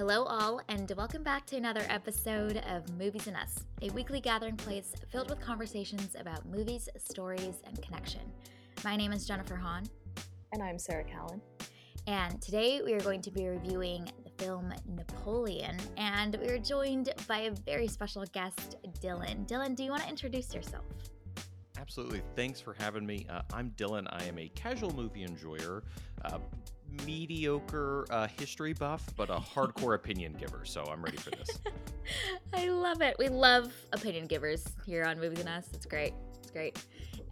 Hello, 0.00 0.24
all, 0.24 0.62
and 0.70 0.90
welcome 0.96 1.22
back 1.22 1.44
to 1.44 1.58
another 1.58 1.84
episode 1.90 2.56
of 2.66 2.88
Movies 2.96 3.26
and 3.26 3.36
Us, 3.36 3.66
a 3.82 3.90
weekly 3.90 4.18
gathering 4.18 4.56
place 4.56 4.94
filled 5.12 5.28
with 5.28 5.42
conversations 5.42 6.16
about 6.18 6.46
movies, 6.46 6.88
stories, 6.96 7.56
and 7.66 7.82
connection. 7.82 8.22
My 8.82 8.96
name 8.96 9.12
is 9.12 9.26
Jennifer 9.26 9.56
Hahn. 9.56 9.84
And 10.54 10.62
I'm 10.62 10.78
Sarah 10.78 11.04
Callan. 11.04 11.42
And 12.06 12.40
today 12.40 12.80
we 12.82 12.94
are 12.94 13.00
going 13.00 13.20
to 13.20 13.30
be 13.30 13.46
reviewing 13.46 14.10
the 14.24 14.42
film 14.42 14.72
Napoleon, 14.88 15.76
and 15.98 16.34
we 16.36 16.48
are 16.48 16.58
joined 16.58 17.10
by 17.28 17.40
a 17.40 17.50
very 17.50 17.86
special 17.86 18.24
guest, 18.32 18.76
Dillon. 19.02 19.44
Dillon, 19.44 19.74
do 19.74 19.84
you 19.84 19.90
want 19.90 20.04
to 20.04 20.08
introduce 20.08 20.54
yourself? 20.54 20.86
Absolutely. 21.78 22.22
Thanks 22.36 22.58
for 22.58 22.74
having 22.78 23.04
me. 23.04 23.26
Uh, 23.28 23.42
I'm 23.52 23.68
Dillon. 23.76 24.06
I 24.08 24.24
am 24.24 24.38
a 24.38 24.48
casual 24.54 24.94
movie 24.94 25.24
enjoyer, 25.24 25.82
uh, 26.24 26.38
mediocre 27.06 28.06
uh, 28.10 28.26
history 28.38 28.72
buff, 28.72 29.04
but 29.16 29.30
a 29.30 29.36
hardcore 29.36 29.94
opinion 29.96 30.34
giver. 30.38 30.64
So 30.64 30.84
I'm 30.84 31.02
ready 31.02 31.16
for 31.16 31.30
this. 31.30 31.58
I 32.52 32.68
love 32.68 33.02
it. 33.02 33.16
We 33.18 33.28
love 33.28 33.72
opinion 33.92 34.26
givers 34.26 34.64
here 34.86 35.04
on 35.04 35.18
Movies 35.20 35.40
and 35.40 35.48
Us. 35.48 35.66
It's 35.72 35.86
great. 35.86 36.14
It's 36.40 36.50
great. 36.50 36.82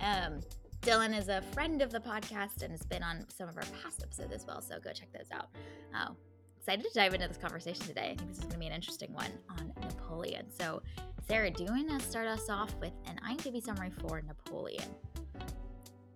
Um, 0.01 0.41
Dillon 0.83 1.13
is 1.13 1.29
a 1.29 1.43
friend 1.53 1.83
of 1.83 1.91
the 1.91 2.01
podcast 2.01 2.63
and 2.63 2.71
has 2.71 2.83
been 2.85 3.03
on 3.03 3.25
some 3.29 3.49
of 3.49 3.57
our 3.57 3.65
past 3.83 4.03
episodes 4.03 4.33
as 4.33 4.47
well. 4.47 4.61
So 4.61 4.79
go 4.79 4.93
check 4.93 5.13
those 5.13 5.27
out. 5.33 5.49
Oh, 5.95 6.15
excited 6.57 6.85
to 6.85 6.91
dive 6.95 7.15
into 7.15 7.27
this 7.27 7.39
conversation 7.39 7.87
today. 7.87 8.11
I 8.13 8.15
think 8.15 8.29
this 8.29 8.39
is 8.39 8.45
going 8.45 8.53
to 8.53 8.59
be 8.59 8.67
an 8.67 8.73
interesting 8.73 9.13
one 9.13 9.33
on 9.51 9.73
Napoleon. 9.81 10.47
So, 10.51 10.83
Sarah, 11.27 11.51
do 11.51 11.65
you 11.65 11.71
want 11.71 11.89
to 11.89 12.07
start 12.07 12.27
us 12.27 12.49
off 12.49 12.75
with 12.81 12.93
an 13.07 13.19
IMDb 13.29 13.63
summary 13.63 13.91
for 13.91 14.23
Napoleon? 14.23 14.85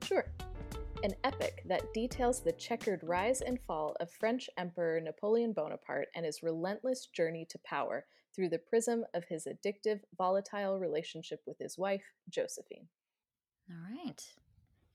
Sure. 0.05 0.27
An 1.05 1.14
epic 1.25 1.62
that 1.67 1.92
details 1.92 2.45
the 2.45 2.53
checkered 2.53 3.00
rise 3.03 3.41
and 3.41 3.58
fall 3.67 3.97
of 3.98 4.08
French 4.08 4.48
Emperor 4.56 5.00
Napoleon 5.00 5.53
Bonaparte 5.53 6.06
and 6.14 6.25
his 6.25 6.45
relentless 6.45 7.06
journey 7.06 7.45
to 7.50 7.58
power 7.64 8.05
through 8.33 8.50
the 8.50 8.61
prism 8.61 9.05
of 9.12 9.25
his 9.25 9.48
addictive, 9.48 10.00
volatile 10.17 10.78
relationship 10.78 11.41
with 11.45 11.58
his 11.58 11.77
wife, 11.77 12.05
Josephine. 12.30 12.86
All 13.69 14.05
right. 14.05 14.25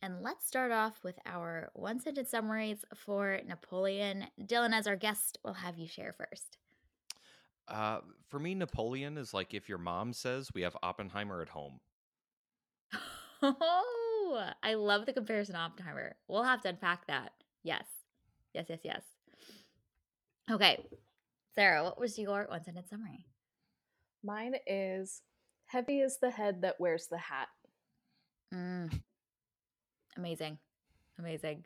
And 0.02 0.22
let's 0.22 0.48
start 0.48 0.72
off 0.72 1.04
with 1.04 1.20
our 1.26 1.72
one 1.74 2.00
sentence 2.00 2.32
summaries 2.32 2.86
for 2.96 3.42
Napoleon. 3.46 4.28
Dillon, 4.46 4.74
as 4.74 4.88
our 4.88 4.96
guest, 4.96 5.40
will 5.44 5.56
have 5.56 5.78
you 5.78 5.90
share 5.90 6.14
first. 6.14 6.58
Uh, 7.68 8.00
for 8.30 8.40
me, 8.40 8.56
Napoleon 8.56 9.18
is 9.18 9.34
like 9.34 9.54
if 9.54 9.68
your 9.68 9.78
mom 9.78 10.14
says 10.14 10.52
we 10.54 10.62
have 10.62 10.78
Oppenheimer 10.82 11.42
at 11.42 11.50
home. 11.50 11.82
I 14.36 14.74
love 14.74 15.06
the 15.06 15.14
comparison 15.14 15.56
to 15.56 15.62
Oppenheimer. 15.62 16.16
We'll 16.28 16.44
have 16.44 16.62
to 16.64 16.70
unpack 16.70 17.08
that. 17.08 17.32
Yes. 17.64 17.86
Yes, 18.54 18.66
yes, 18.70 18.80
yes. 18.84 19.02
Okay. 20.50 20.86
Sarah, 21.56 21.84
what 21.84 22.00
was 22.00 22.18
your 22.18 22.46
one 22.50 22.64
sentence 22.64 22.90
summary? 22.90 23.26
Mine 24.24 24.56
is 24.66 25.22
heavy 25.66 26.00
is 26.00 26.18
the 26.22 26.30
head 26.30 26.62
that 26.62 26.80
wears 26.80 27.08
the 27.08 27.18
hat. 27.18 27.48
Mm. 28.54 29.02
Amazing. 30.16 30.58
Amazing. 31.20 31.66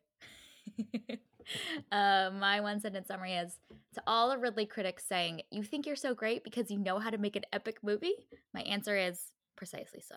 uh, 1.92 2.30
my 2.34 2.62
one 2.62 2.80
sentence 2.80 3.08
summary 3.08 3.34
is 3.34 3.58
to 3.96 4.02
all 4.08 4.30
the 4.30 4.38
Ridley 4.38 4.66
critics 4.66 5.04
saying, 5.08 5.42
You 5.52 5.64
think 5.64 5.86
you're 5.86 5.96
so 5.96 6.14
great 6.14 6.44
because 6.44 6.72
you 6.72 6.80
know 6.80 7.00
how 7.00 7.10
to 7.10 7.18
make 7.18 7.36
an 7.36 7.46
epic 7.54 7.78
movie? 7.84 8.16
My 8.54 8.62
answer 8.62 8.98
is 8.98 9.32
precisely 9.56 10.02
so. 10.02 10.16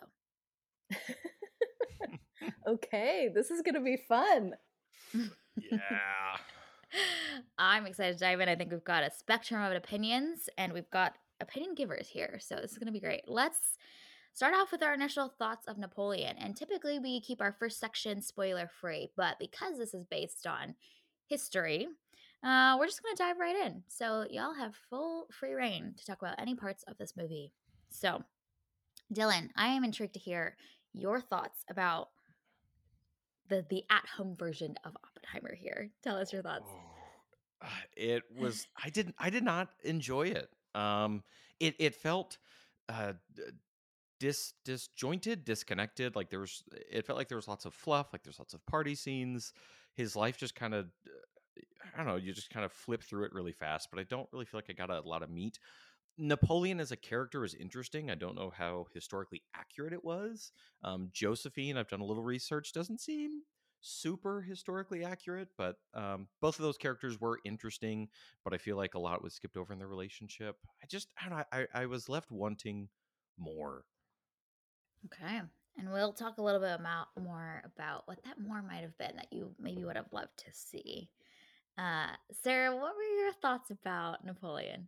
okay, 2.67 3.31
this 3.35 3.51
is 3.51 3.63
going 3.63 3.75
to 3.75 3.81
be 3.81 3.97
fun. 3.97 4.55
Yeah. 5.13 5.79
I'm 7.59 7.87
excited 7.87 8.19
to 8.19 8.25
dive 8.25 8.41
in. 8.41 8.49
I 8.49 8.57
think 8.57 8.71
we've 8.71 8.85
got 8.85 9.05
a 9.05 9.11
spectrum 9.11 9.63
of 9.63 9.73
opinions 9.73 10.49
and 10.57 10.73
we've 10.73 10.91
got 10.91 11.15
opinion 11.41 11.75
givers 11.75 12.09
here. 12.09 12.39
So 12.41 12.57
this 12.57 12.73
is 12.73 12.79
going 12.79 12.87
to 12.87 12.93
be 12.93 13.01
great. 13.01 13.23
Let's 13.27 13.77
start 14.33 14.55
off 14.55 14.73
with 14.73 14.83
our 14.83 14.95
initial 14.95 15.33
thoughts 15.39 15.67
of 15.67 15.79
Napoleon. 15.79 16.37
And 16.39 16.57
typically 16.57 16.99
we 16.99 17.21
keep 17.21 17.41
our 17.41 17.53
first 17.53 17.79
section 17.79 18.23
spoiler 18.23 18.71
free, 18.81 19.11
but 19.17 19.39
because 19.39 19.79
this 19.79 19.95
is 19.95 20.05
based 20.11 20.47
on 20.47 20.75
history, 21.27 21.89
uh, 22.45 22.77
we're 22.79 22.87
just 22.87 23.03
going 23.03 23.17
to 23.17 23.23
dive 23.23 23.39
right 23.39 23.57
in. 23.57 23.83
So 23.89 24.27
y'all 24.31 24.55
have 24.55 24.75
full 24.91 25.27
free 25.33 25.55
reign 25.55 25.95
to 25.97 26.05
talk 26.05 26.21
about 26.21 26.41
any 26.41 26.55
parts 26.55 26.85
of 26.87 26.99
this 26.99 27.15
movie. 27.17 27.53
So, 27.91 28.23
Dillon, 29.13 29.51
I 29.57 29.69
am 29.69 29.85
intrigued 29.85 30.15
to 30.15 30.21
hear 30.21 30.57
your 30.93 31.21
thoughts 31.21 31.65
about 31.71 32.09
the 33.49 33.65
the 33.69 33.85
at 33.91 34.07
home 34.07 34.37
version 34.37 34.75
of 34.85 34.97
Oppenheimer 35.05 35.55
here. 35.55 35.91
Tell 36.03 36.17
us 36.17 36.33
your 36.33 36.43
thoughts. 36.43 36.71
Oh, 37.63 37.69
it 37.97 38.23
was 38.39 38.67
I 38.83 38.91
didn't 38.91 39.15
I 39.19 39.31
did 39.31 39.45
not 39.45 39.69
enjoy 39.83 40.29
it. 40.29 40.49
Um 40.75 41.23
it 41.61 41.75
it 41.79 41.95
felt 41.95 42.39
uh 42.89 43.15
dis 44.25 44.55
disjointed, 44.65 45.45
disconnected. 45.45 46.17
Like 46.17 46.31
there 46.31 46.41
was, 46.41 46.63
it 46.91 47.07
felt 47.07 47.19
like 47.19 47.29
there 47.29 47.37
was 47.37 47.49
lots 47.49 47.65
of 47.65 47.75
fluff. 47.75 48.13
Like 48.13 48.23
there's 48.23 48.39
lots 48.39 48.55
of 48.55 48.65
party 48.67 48.95
scenes. 48.95 49.53
His 49.95 50.17
life 50.17 50.39
just 50.39 50.55
kind 50.55 50.75
of, 50.75 50.87
I 51.93 51.97
don't 51.97 52.07
know. 52.07 52.17
You 52.17 52.33
just 52.33 52.51
kind 52.51 52.65
of 52.65 52.73
flip 52.73 53.03
through 53.03 53.25
it 53.25 53.33
really 53.33 53.53
fast. 53.53 53.89
But 53.91 54.01
I 54.01 54.05
don't 54.05 54.29
really 54.33 54.47
feel 54.47 54.59
like 54.59 54.71
I 54.71 54.73
got 54.73 54.91
a 54.91 55.07
lot 55.07 55.23
of 55.23 55.31
meat. 55.31 55.59
Napoleon 56.17 56.81
as 56.81 56.93
a 56.93 56.97
character 56.97 57.45
is 57.45 57.55
interesting. 57.55 58.11
I 58.11 58.15
don't 58.15 58.37
know 58.37 58.53
how 58.57 58.87
historically 58.95 59.43
accurate 59.55 59.93
it 59.93 60.05
was. 60.05 60.53
Um, 60.83 61.11
Josephine, 61.13 61.77
I've 61.77 61.89
done 61.89 62.01
a 62.01 62.05
little 62.05 62.23
research, 62.23 62.73
doesn't 62.73 63.01
seem 63.01 63.43
super 63.81 64.41
historically 64.41 65.05
accurate, 65.05 65.49
but 65.59 65.77
um, 65.93 66.29
both 66.41 66.59
of 66.59 66.63
those 66.63 66.79
characters 66.79 67.21
were 67.21 67.41
interesting. 67.45 68.09
But 68.45 68.55
I 68.55 68.59
feel 68.59 68.77
like 68.77 68.95
a 68.95 68.99
lot 68.99 69.23
was 69.23 69.35
skipped 69.35 69.57
over 69.57 69.73
in 69.73 69.79
their 69.79 69.89
relationship. 69.89 70.57
I 70.83 70.87
just, 70.87 71.13
I 71.21 71.29
don't 71.29 71.39
know. 71.39 71.45
I, 71.53 71.67
I 71.75 71.87
was 71.87 72.09
left 72.09 72.31
wanting 72.31 72.89
more. 73.39 73.85
Okay. 75.07 75.41
And 75.77 75.93
we'll 75.93 76.13
talk 76.13 76.39
a 76.39 76.43
little 76.43 76.61
bit 76.61 76.79
about 76.79 77.09
more 77.21 77.63
about 77.65 78.07
what 78.07 78.23
that 78.25 78.39
more 78.41 78.63
might 78.63 78.83
have 78.83 78.97
been 78.97 79.17
that 79.17 79.33
you 79.33 79.53
maybe 79.59 79.85
would 79.85 79.97
have 79.97 80.13
loved 80.13 80.37
to 80.39 80.53
see. 80.53 81.11
Uh, 81.77 82.07
Sarah, 82.43 82.75
what 82.75 82.95
were 82.95 83.23
your 83.23 83.33
thoughts 83.33 83.71
about 83.73 84.25
Napoleon? 84.25 84.87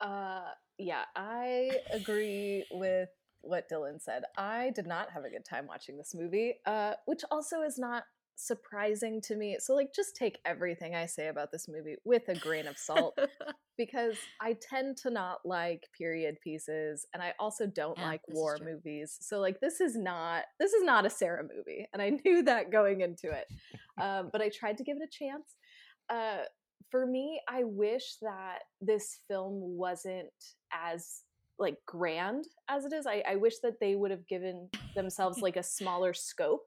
Uh, 0.00 0.42
yeah, 0.78 1.04
I 1.16 1.70
agree 1.92 2.64
with 2.70 3.08
what 3.40 3.68
Dillon 3.68 4.00
said. 4.00 4.22
I 4.36 4.70
did 4.74 4.86
not 4.86 5.10
have 5.10 5.24
a 5.24 5.30
good 5.30 5.44
time 5.44 5.66
watching 5.66 5.96
this 5.96 6.14
movie, 6.14 6.54
uh, 6.66 6.94
which 7.06 7.22
also 7.30 7.62
is 7.62 7.78
not 7.78 8.04
surprising 8.36 9.20
to 9.22 9.36
me. 9.36 9.56
So, 9.58 9.74
like, 9.74 9.92
just 9.94 10.16
take 10.16 10.38
everything 10.44 10.94
I 10.94 11.06
say 11.06 11.28
about 11.28 11.50
this 11.50 11.68
movie 11.68 11.96
with 12.04 12.28
a 12.28 12.34
grain 12.34 12.66
of 12.66 12.78
salt 12.78 13.18
because 13.76 14.16
I 14.40 14.56
tend 14.60 14.96
to 14.98 15.10
not 15.10 15.38
like 15.44 15.88
period 15.96 16.36
pieces 16.42 17.06
and 17.12 17.22
I 17.22 17.34
also 17.38 17.66
don't 17.66 17.98
yeah, 17.98 18.06
like 18.06 18.22
war 18.28 18.58
movies. 18.64 19.16
So, 19.20 19.40
like, 19.40 19.60
this 19.60 19.80
is 19.80 19.96
not 19.96 20.44
this 20.60 20.72
is 20.72 20.84
not 20.84 21.06
a 21.06 21.10
Sarah 21.10 21.42
movie, 21.42 21.86
and 21.92 22.00
I 22.00 22.10
knew 22.24 22.42
that 22.44 22.70
going 22.70 23.00
into 23.00 23.30
it. 23.30 23.46
Um, 24.00 24.30
but 24.32 24.40
I 24.40 24.50
tried 24.50 24.78
to 24.78 24.84
give 24.84 24.96
it 24.96 25.02
a 25.02 25.24
chance. 25.24 25.56
Uh, 26.08 26.44
for 26.90 27.06
me, 27.06 27.40
I 27.48 27.64
wish 27.64 28.16
that 28.22 28.60
this 28.80 29.20
film 29.28 29.76
wasn't 29.76 30.28
as 30.72 31.22
like 31.58 31.76
grand 31.86 32.44
as 32.68 32.84
it 32.84 32.92
is. 32.92 33.06
I, 33.06 33.22
I 33.28 33.36
wish 33.36 33.58
that 33.58 33.80
they 33.80 33.96
would 33.96 34.10
have 34.10 34.26
given 34.28 34.68
themselves 34.94 35.40
like 35.40 35.56
a 35.56 35.62
smaller 35.62 36.14
scope 36.14 36.64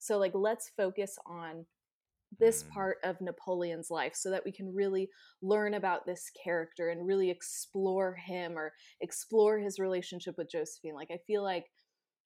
so, 0.00 0.16
like, 0.16 0.32
let's 0.34 0.72
focus 0.76 1.16
on 1.26 1.66
this 2.38 2.62
mm. 2.62 2.70
part 2.70 2.96
of 3.04 3.20
Napoleon's 3.20 3.90
life 3.90 4.14
so 4.16 4.30
that 4.30 4.44
we 4.44 4.50
can 4.50 4.74
really 4.74 5.08
learn 5.42 5.74
about 5.74 6.06
this 6.06 6.30
character 6.42 6.88
and 6.88 7.06
really 7.06 7.30
explore 7.30 8.14
him 8.14 8.56
or 8.56 8.72
explore 9.02 9.58
his 9.58 9.78
relationship 9.78 10.36
with 10.38 10.50
Josephine. 10.50 10.94
Like, 10.94 11.10
I 11.12 11.18
feel 11.26 11.42
like 11.42 11.66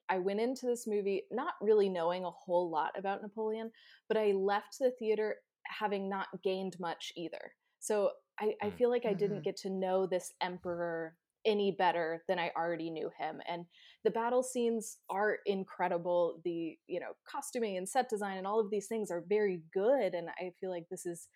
I 0.09 0.19
went 0.19 0.41
into 0.41 0.67
this 0.67 0.87
movie 0.87 1.25
not 1.33 1.55
really 1.61 1.89
knowing 1.89 2.25
a 2.25 2.31
whole 2.31 2.71
lot 2.71 2.93
about 2.97 3.23
Napoleon, 3.23 3.71
but 4.09 4.17
I 4.17 4.33
left 4.33 4.77
the 4.79 4.93
theater 4.93 5.37
having 5.67 6.09
not 6.09 6.29
gained 6.43 6.77
much 6.79 7.13
either. 7.17 7.53
So 7.81 8.11
I, 8.41 8.55
I 8.63 8.67
mm. 8.67 8.79
feel 8.79 8.91
like 8.91 9.07
I 9.07 9.13
didn't 9.13 9.39
mm-hmm. 9.39 9.45
get 9.45 9.57
to 9.59 9.71
know 9.71 10.07
this 10.07 10.33
emperor 10.41 11.17
any 11.47 11.71
better 11.71 12.25
than 12.27 12.39
I 12.39 12.51
already 12.57 12.91
knew 12.91 13.11
him. 13.19 13.41
And 13.49 13.67
the 14.03 14.11
battle 14.11 14.43
scenes 14.43 14.99
are 15.11 15.39
incredible. 15.47 16.41
The, 16.45 16.77
you 16.87 17.01
know, 17.01 17.13
costuming 17.31 17.77
and 17.77 17.89
set 17.89 18.09
design 18.09 18.39
and 18.39 18.47
all 18.47 18.61
of 18.61 18.71
these 18.71 18.87
things 18.87 19.11
are 19.11 19.25
very 19.29 19.63
good. 19.73 20.15
And 20.15 20.29
I 20.39 20.53
feel 20.61 20.71
like 20.71 20.89
this 20.91 21.07
is 21.07 21.29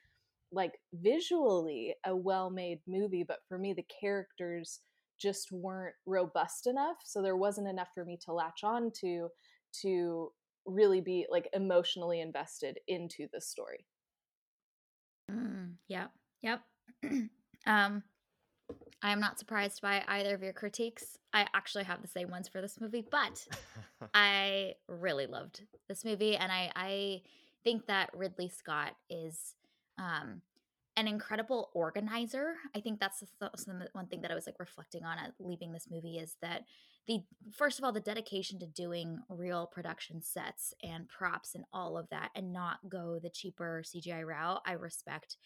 like 0.51 0.73
visually 0.95 1.95
a 2.07 2.17
well 2.17 2.51
made 2.51 2.79
movie. 2.87 3.25
But 3.27 3.41
for 3.49 3.59
me, 3.59 3.75
the 3.75 3.87
characters 4.01 4.81
just 5.21 5.49
weren't 5.53 5.95
robust 6.07 6.67
enough. 6.67 6.97
So 7.05 7.23
there 7.23 7.37
wasn't 7.37 7.69
enough 7.69 7.89
for 7.95 8.05
me 8.05 8.19
to 8.25 8.33
latch 8.33 8.61
on 8.65 8.91
to 9.01 9.29
to 9.83 10.33
really 10.67 11.01
be 11.01 11.27
like 11.31 11.49
emotionally 11.53 12.21
invested 12.21 12.79
into 12.89 13.27
the 13.33 13.41
story. 13.41 13.85
Yeah. 15.89 16.07
Yep. 16.43 16.61
um 17.67 18.03
I 19.03 19.13
am 19.13 19.21
not 19.21 19.39
surprised 19.39 19.81
by 19.81 20.03
either 20.09 20.35
of 20.35 20.43
your 20.43 20.53
critiques. 20.53 21.17
I 21.33 21.47
actually 21.55 21.85
have 21.85 22.03
the 22.03 22.09
same 22.09 22.31
ones 22.31 22.49
for 22.49 22.61
this 22.61 22.81
movie, 22.81 23.05
but 23.09 23.47
I 24.15 24.75
really 24.89 25.27
loved 25.27 25.63
this 25.89 26.05
movie, 26.05 26.37
and 26.37 26.51
I 26.51 26.71
I 26.75 27.23
think 27.65 27.87
that 27.87 28.11
Ridley 28.13 28.49
Scott 28.49 28.95
is 29.09 29.55
um, 29.99 30.43
an 30.97 31.07
incredible 31.07 31.71
organizer. 31.75 32.55
I 32.75 32.81
think 32.81 32.99
that's 32.99 33.21
the 33.21 33.51
th- 33.57 33.91
one 33.93 34.07
thing 34.09 34.23
that 34.23 34.33
I 34.33 34.35
was 34.35 34.47
like 34.47 34.59
reflecting 34.59 35.05
on 35.05 35.19
at 35.19 35.33
leaving 35.39 35.73
this 35.73 35.87
movie 35.91 36.19
is 36.19 36.37
that 36.43 36.63
the 37.07 37.21
first 37.53 37.79
of 37.79 37.85
all 37.85 37.93
the 37.93 38.01
dedication 38.01 38.59
to 38.59 38.67
doing 38.67 39.21
real 39.31 39.67
production 39.67 40.23
sets 40.23 40.75
and 40.83 41.09
props 41.09 41.55
and 41.55 41.65
all 41.73 41.97
of 41.97 42.09
that 42.11 42.31
and 42.35 42.53
not 42.53 42.79
go 42.89 43.19
the 43.23 43.31
cheaper 43.31 43.83
CGI 43.85 44.25
route. 44.27 44.61
I 44.67 44.73
respect 44.73 45.37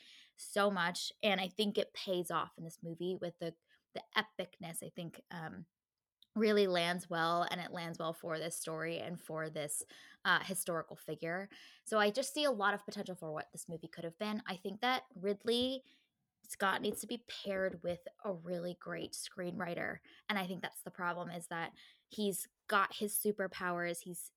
so 0.42 0.70
much 0.70 1.12
and 1.22 1.40
I 1.40 1.48
think 1.48 1.78
it 1.78 1.94
pays 1.94 2.30
off 2.30 2.50
in 2.58 2.64
this 2.64 2.78
movie 2.82 3.16
with 3.20 3.34
the 3.40 3.54
the 3.94 4.02
epicness. 4.16 4.82
I 4.82 4.90
think 4.94 5.20
um 5.30 5.66
really 6.34 6.66
lands 6.66 7.10
well 7.10 7.46
and 7.50 7.60
it 7.60 7.72
lands 7.72 7.98
well 7.98 8.12
for 8.12 8.38
this 8.38 8.56
story 8.56 8.98
and 8.98 9.20
for 9.20 9.50
this 9.50 9.82
uh, 10.24 10.38
historical 10.40 10.96
figure. 10.96 11.48
So 11.84 11.98
I 11.98 12.10
just 12.10 12.32
see 12.32 12.44
a 12.44 12.50
lot 12.50 12.72
of 12.74 12.84
potential 12.84 13.14
for 13.14 13.32
what 13.32 13.48
this 13.52 13.66
movie 13.68 13.88
could 13.88 14.04
have 14.04 14.18
been. 14.18 14.42
I 14.48 14.56
think 14.56 14.80
that 14.80 15.02
Ridley 15.20 15.82
Scott 16.48 16.82
needs 16.82 17.00
to 17.00 17.06
be 17.06 17.24
paired 17.44 17.80
with 17.82 18.00
a 18.24 18.32
really 18.32 18.76
great 18.80 19.14
screenwriter. 19.16 19.96
And 20.28 20.38
I 20.38 20.46
think 20.46 20.62
that's 20.62 20.82
the 20.82 20.90
problem 20.90 21.30
is 21.30 21.46
that 21.48 21.72
he's 22.08 22.46
got 22.68 22.94
his 22.94 23.14
superpowers. 23.14 23.98
He's 24.02 24.30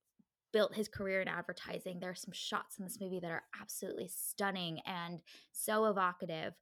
built 0.56 0.74
his 0.74 0.88
career 0.88 1.22
in 1.22 1.28
advertising. 1.28 2.00
There 2.00 2.12
are 2.12 2.16
some 2.16 2.32
shots 2.32 2.80
in 2.80 2.86
this 2.86 3.02
movie 3.02 3.20
that 3.20 3.30
are 3.30 3.44
absolutely 3.62 4.08
stunning 4.08 4.80
and 4.86 5.20
so 5.52 5.88
evocative, 5.88 6.54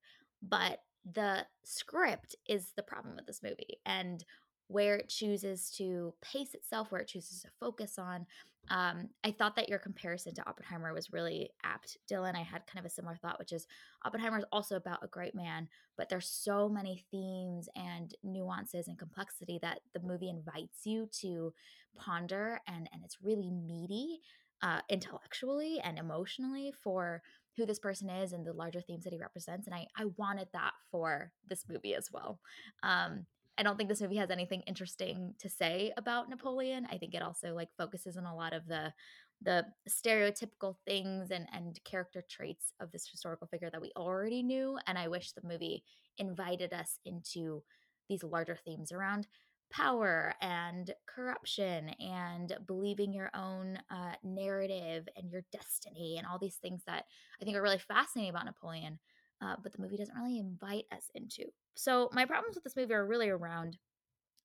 but 0.42 0.80
the 1.14 1.46
script 1.64 2.36
is 2.50 2.72
the 2.76 2.82
problem 2.82 3.16
with 3.16 3.28
this 3.28 3.44
movie. 3.44 3.78
And 3.86 4.26
where 4.74 4.96
it 4.96 5.08
chooses 5.08 5.70
to 5.78 6.14
pace 6.22 6.56
itself, 6.56 6.92
where 6.92 7.02
it 7.02 7.08
chooses 7.08 7.44
to 7.44 7.48
focus 7.60 8.00
on. 8.00 8.26
Um, 8.70 9.10
I 9.24 9.32
thought 9.32 9.56
that 9.58 9.70
your 9.70 9.78
comparison 9.78 10.34
to 10.34 10.50
Oppenheimer 10.50 10.94
was 10.94 11.14
really 11.14 11.52
apt, 11.64 11.98
Dillon. 12.08 12.36
I 12.36 12.42
had 12.42 12.66
kind 12.66 12.80
of 12.80 12.86
a 12.86 12.94
similar 12.94 13.16
thought, 13.16 13.38
which 13.38 13.52
is 13.52 13.68
Oppenheimer 14.04 14.40
is 14.40 14.46
also 14.52 14.76
about 14.76 15.04
a 15.04 15.08
great 15.08 15.36
man, 15.36 15.68
but 15.96 16.10
there's 16.10 16.28
so 16.28 16.68
many 16.68 17.06
themes 17.12 17.70
and 17.76 18.16
nuances 18.24 18.88
and 18.88 18.98
complexity 18.98 19.60
that 19.62 19.82
the 19.94 20.00
movie 20.00 20.30
invites 20.30 20.86
you 20.86 21.08
to 21.22 21.54
ponder, 21.96 22.60
and 22.68 22.90
and 22.94 23.04
it's 23.04 23.22
really 23.22 23.52
meaty 23.52 24.22
uh, 24.64 24.80
intellectually 24.90 25.80
and 25.84 26.00
emotionally 26.00 26.74
for 26.84 27.22
who 27.58 27.66
this 27.68 27.80
person 27.80 28.10
is 28.10 28.34
and 28.34 28.44
the 28.44 28.54
larger 28.54 28.82
themes 28.82 29.04
that 29.04 29.14
he 29.14 29.20
represents. 29.20 29.68
And 29.68 29.76
I 29.76 29.86
I 29.98 30.06
wanted 30.18 30.48
that 30.54 30.72
for 30.90 31.32
this 31.48 31.66
movie 31.70 31.94
as 31.94 32.10
well. 32.12 32.40
Um, 32.82 33.28
I 33.58 33.64
don't 33.64 33.78
think 33.78 33.90
this 33.90 34.02
movie 34.02 34.18
has 34.18 34.32
anything 34.32 34.62
interesting 34.62 35.36
to 35.40 35.50
say 35.50 35.94
about 35.98 36.30
Napoleon. 36.30 36.88
I 36.92 36.98
think 36.98 37.14
it 37.14 37.22
also 37.22 37.54
like 37.54 37.70
focuses 37.78 38.18
on 38.18 38.26
a 38.26 38.36
lot 38.36 38.54
of 38.54 38.68
the 38.68 38.94
the 39.42 39.66
stereotypical 39.90 40.76
things 40.86 41.30
and 41.32 41.48
and 41.54 41.80
character 41.84 42.24
traits 42.30 42.74
of 42.80 42.92
this 42.92 43.08
historical 43.08 43.48
figure 43.48 43.70
that 43.70 43.82
we 43.82 43.92
already 43.96 44.42
knew 44.42 44.78
and 44.88 44.98
I 44.98 45.08
wish 45.08 45.32
the 45.34 45.48
movie 45.48 45.84
invited 46.18 46.74
us 46.74 47.00
into 47.06 47.64
these 48.10 48.24
larger 48.24 48.56
themes 48.56 48.92
around 48.92 49.28
power 49.72 50.34
and 50.42 50.94
corruption 51.08 51.90
and 52.00 52.56
believing 52.68 53.12
your 53.12 53.32
own 53.34 53.80
uh, 53.90 54.14
narrative 54.24 55.08
and 55.18 55.32
your 55.32 55.44
destiny 55.52 56.18
and 56.18 56.28
all 56.28 56.38
these 56.40 56.58
things 56.58 56.84
that 56.86 57.06
I 57.42 57.46
think 57.46 57.58
are 57.58 57.62
really 57.62 57.80
fascinating 57.80 58.30
about 58.30 58.46
Napoleon 58.46 59.00
uh, 59.42 59.56
but 59.62 59.74
the 59.74 59.82
movie 59.82 59.98
doesn't 59.98 60.16
really 60.16 60.40
invite 60.40 60.86
us 60.92 61.10
into. 61.16 61.46
So 61.76 62.10
my 62.14 62.26
problems 62.26 62.56
with 62.56 62.64
this 62.64 62.76
movie 62.76 62.94
are 62.94 63.06
really 63.06 63.30
around 63.30 63.78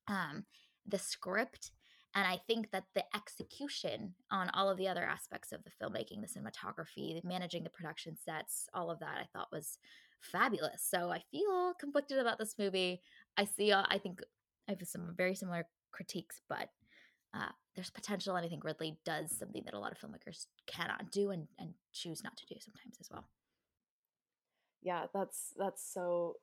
um, 0.09 0.45
the 0.87 0.99
script. 0.99 1.71
And 2.15 2.27
I 2.27 2.41
think 2.47 2.71
that 2.71 2.85
the 2.95 3.05
execution 3.15 4.15
on 4.31 4.51
all 4.51 4.71
of 4.71 4.79
the 4.79 4.89
other 4.89 5.05
aspects 5.05 5.53
of 5.53 5.61
the 5.63 5.71
filmmaking, 5.71 6.23
the 6.23 6.41
cinematography, 6.41 7.23
managing 7.23 7.65
the 7.65 7.71
production 7.71 8.17
sets, 8.17 8.67
all 8.73 8.91
of 8.91 8.99
that, 9.01 9.19
I 9.19 9.27
thought 9.33 9.53
was 9.53 9.79
fabulous. 10.21 10.83
So 10.83 11.11
I 11.11 11.23
feel 11.31 11.75
conflicted 11.79 12.19
about 12.19 12.39
this 12.39 12.55
movie. 12.59 13.03
I 13.37 13.45
see, 13.45 13.73
uh, 13.73 13.85
I 13.89 13.99
think 13.99 14.21
I 14.69 14.73
have 14.73 14.89
some 14.89 15.15
very 15.17 15.35
similar 15.35 15.67
critiques, 15.93 16.41
but 16.49 16.71
uh, 17.35 17.53
there's 17.77 17.91
potential. 17.91 18.35
And 18.37 18.45
I 18.45 18.49
think 18.49 18.65
Ridley 18.65 18.99
does 19.05 19.37
something 19.39 19.63
that 19.67 19.75
a 19.75 19.79
lot 19.79 19.93
of 19.93 19.99
filmmakers 19.99 20.47
cannot 20.67 21.13
do 21.13 21.31
and, 21.31 21.47
and 21.59 21.75
choose 21.93 22.25
not 22.25 22.37
to 22.39 22.47
do 22.47 22.57
sometimes 22.59 22.97
as 23.01 23.09
well 23.13 23.29
yeah 24.83 25.07
that's 25.13 25.53
that's 25.59 25.93
so 25.93 26.35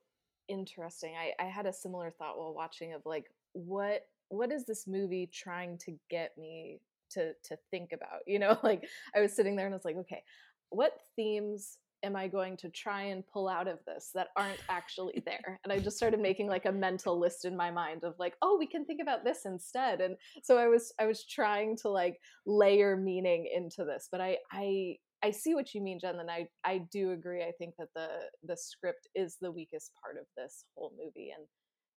interesting 0.48 1.14
i 1.16 1.32
i 1.42 1.48
had 1.48 1.66
a 1.66 1.72
similar 1.72 2.10
thought 2.10 2.38
while 2.38 2.54
watching 2.54 2.92
of 2.92 3.02
like 3.04 3.26
what 3.52 4.02
what 4.28 4.52
is 4.52 4.64
this 4.64 4.86
movie 4.86 5.28
trying 5.32 5.78
to 5.78 5.92
get 6.10 6.36
me 6.38 6.80
to 7.10 7.32
to 7.44 7.56
think 7.70 7.92
about 7.92 8.20
you 8.26 8.38
know? 8.38 8.58
Like 8.62 8.88
i 9.14 9.20
was 9.20 9.34
sitting 9.34 9.56
there 9.56 9.66
and 9.66 9.74
i 9.74 9.76
was 9.76 9.84
like 9.84 9.96
okay 9.96 10.22
what 10.70 10.92
themes 11.14 11.78
am 12.02 12.16
i 12.16 12.28
going 12.28 12.56
to 12.56 12.68
try 12.68 13.02
and 13.04 13.26
pull 13.26 13.48
out 13.48 13.68
of 13.68 13.78
this 13.86 14.10
that 14.14 14.28
aren't 14.36 14.60
actually 14.68 15.22
there? 15.24 15.60
And 15.64 15.72
i 15.72 15.78
just 15.78 15.96
started 15.96 16.20
making 16.20 16.48
like 16.48 16.66
a 16.66 16.72
mental 16.72 17.18
list 17.18 17.44
in 17.44 17.56
my 17.56 17.70
mind 17.70 18.04
of 18.04 18.14
like 18.18 18.34
oh 18.42 18.56
we 18.58 18.66
can 18.66 18.84
think 18.84 19.00
about 19.00 19.24
this 19.24 19.40
instead. 19.44 20.00
And 20.00 20.16
so 20.42 20.58
i 20.58 20.66
was 20.66 20.92
i 21.00 21.06
was 21.06 21.24
trying 21.24 21.76
to 21.78 21.88
like 21.88 22.18
layer 22.46 22.96
meaning 22.96 23.48
into 23.54 23.84
this 23.84 24.08
but 24.10 24.20
i 24.20 24.36
i 24.52 24.96
I 25.22 25.30
see 25.30 25.54
what 25.54 25.74
you 25.74 25.80
mean, 25.80 25.98
Jen, 26.00 26.20
and 26.20 26.30
I 26.30 26.48
I 26.64 26.78
do 26.92 27.12
agree. 27.12 27.42
I 27.42 27.52
think 27.58 27.74
that 27.78 27.88
the 27.94 28.08
the 28.44 28.56
script 28.56 29.08
is 29.14 29.36
the 29.40 29.50
weakest 29.50 29.92
part 30.02 30.16
of 30.18 30.26
this 30.36 30.64
whole 30.74 30.92
movie, 30.98 31.32
and 31.36 31.46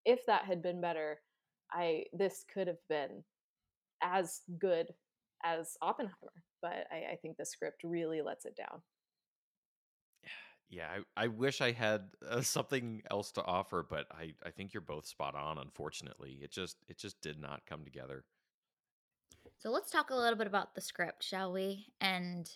if 0.06 0.26
that 0.26 0.46
had 0.46 0.62
been 0.62 0.82
better, 0.82 1.20
I 1.72 2.06
this 2.14 2.46
could 2.52 2.68
have 2.68 2.82
been 2.88 3.24
as 4.02 4.42
good 4.60 4.88
as 5.44 5.78
Oppenheimer. 5.82 6.44
But 6.62 6.88
I, 6.92 7.14
I 7.14 7.18
think 7.22 7.38
the 7.38 7.46
script 7.46 7.82
really 7.84 8.22
lets 8.22 8.46
it 8.46 8.56
down. 8.56 8.82
Yeah, 10.70 10.88
I, 11.18 11.24
I 11.24 11.28
wish 11.28 11.62
I 11.62 11.72
had 11.72 12.10
uh, 12.28 12.42
something 12.42 13.02
else 13.10 13.32
to 13.34 13.44
offer, 13.44 13.86
but 13.90 14.06
I, 14.12 14.34
I 14.46 14.52
think 14.52 14.74
you're 14.74 14.82
both 14.82 15.08
spot 15.08 15.36
on. 15.36 15.58
Unfortunately, 15.58 16.40
it 16.44 16.52
just 16.52 16.78
it 16.88 16.98
just 16.98 17.20
did 17.22 17.40
not 17.40 17.62
come 17.68 17.84
together. 17.84 18.24
So 19.58 19.72
let's 19.72 19.92
talk 19.92 20.10
a 20.10 20.16
little 20.16 20.38
bit 20.38 20.48
about 20.48 20.76
the 20.76 20.82
script, 20.82 21.24
shall 21.24 21.52
we? 21.52 21.88
And 22.00 22.50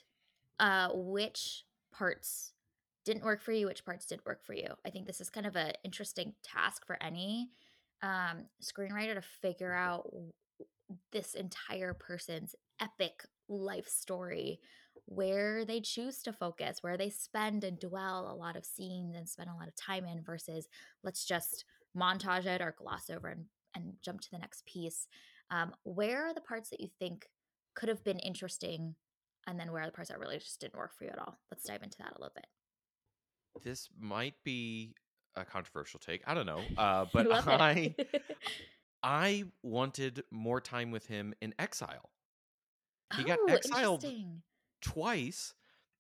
uh, 0.59 0.89
which 0.94 1.63
parts 1.91 2.53
didn't 3.05 3.25
work 3.25 3.41
for 3.41 3.51
you, 3.51 3.67
which 3.67 3.85
parts 3.85 4.05
did 4.05 4.21
work 4.25 4.44
for 4.45 4.53
you. 4.53 4.67
I 4.85 4.89
think 4.89 5.07
this 5.07 5.21
is 5.21 5.29
kind 5.29 5.45
of 5.45 5.55
an 5.55 5.73
interesting 5.83 6.33
task 6.44 6.85
for 6.85 7.01
any 7.01 7.50
um, 8.01 8.45
screenwriter 8.61 9.15
to 9.15 9.21
figure 9.21 9.73
out 9.73 10.09
this 11.12 11.33
entire 11.33 11.93
person's 11.93 12.55
epic 12.79 13.24
life 13.50 13.88
story 13.88 14.60
where 15.05 15.65
they 15.65 15.81
choose 15.81 16.22
to 16.24 16.33
focus, 16.33 16.77
where 16.81 16.98
they 16.98 17.10
spend 17.10 17.63
and 17.63 17.79
dwell 17.79 18.29
a 18.31 18.36
lot 18.36 18.55
of 18.55 18.65
scenes 18.65 19.15
and 19.15 19.27
spend 19.27 19.50
a 19.50 19.55
lot 19.55 19.67
of 19.67 19.75
time 19.75 20.05
in 20.05 20.22
versus 20.22 20.67
let's 21.03 21.25
just 21.25 21.65
montage 21.98 22.45
it 22.45 22.62
or 22.62 22.75
gloss 22.77 23.10
over 23.10 23.27
and, 23.29 23.45
and 23.75 23.93
jump 24.01 24.22
to 24.22 24.31
the 24.31 24.38
next 24.38 24.65
piece. 24.65 25.07
Um, 25.51 25.74
where 25.83 26.27
are 26.27 26.33
the 26.33 26.41
parts 26.41 26.69
that 26.69 26.79
you 26.79 26.88
think 27.00 27.27
could 27.75 27.89
have 27.89 28.03
been 28.03 28.19
interesting 28.19 28.95
and 29.47 29.59
then 29.59 29.71
where 29.71 29.83
are 29.83 29.85
the 29.85 29.91
parts 29.91 30.09
that 30.09 30.19
really 30.19 30.38
just 30.38 30.59
didn't 30.59 30.75
work 30.77 30.91
for 30.97 31.03
you 31.03 31.09
at 31.09 31.19
all? 31.19 31.38
Let's 31.51 31.63
dive 31.63 31.83
into 31.83 31.97
that 32.00 32.13
a 32.15 32.19
little 32.19 32.33
bit. 32.35 32.47
This 33.63 33.89
might 34.00 34.35
be 34.43 34.95
a 35.35 35.45
controversial 35.45 36.00
take. 36.00 36.21
I 36.25 36.33
don't 36.33 36.45
know, 36.45 36.62
uh, 36.77 37.05
but 37.13 37.27
I 37.31 37.95
I 39.03 39.43
wanted 39.62 40.23
more 40.31 40.62
time 40.62 40.91
with 40.91 41.07
him 41.07 41.33
in 41.41 41.53
exile. 41.59 42.09
He 43.15 43.23
oh, 43.23 43.27
got 43.27 43.39
exiled 43.47 44.05
twice, 44.81 45.53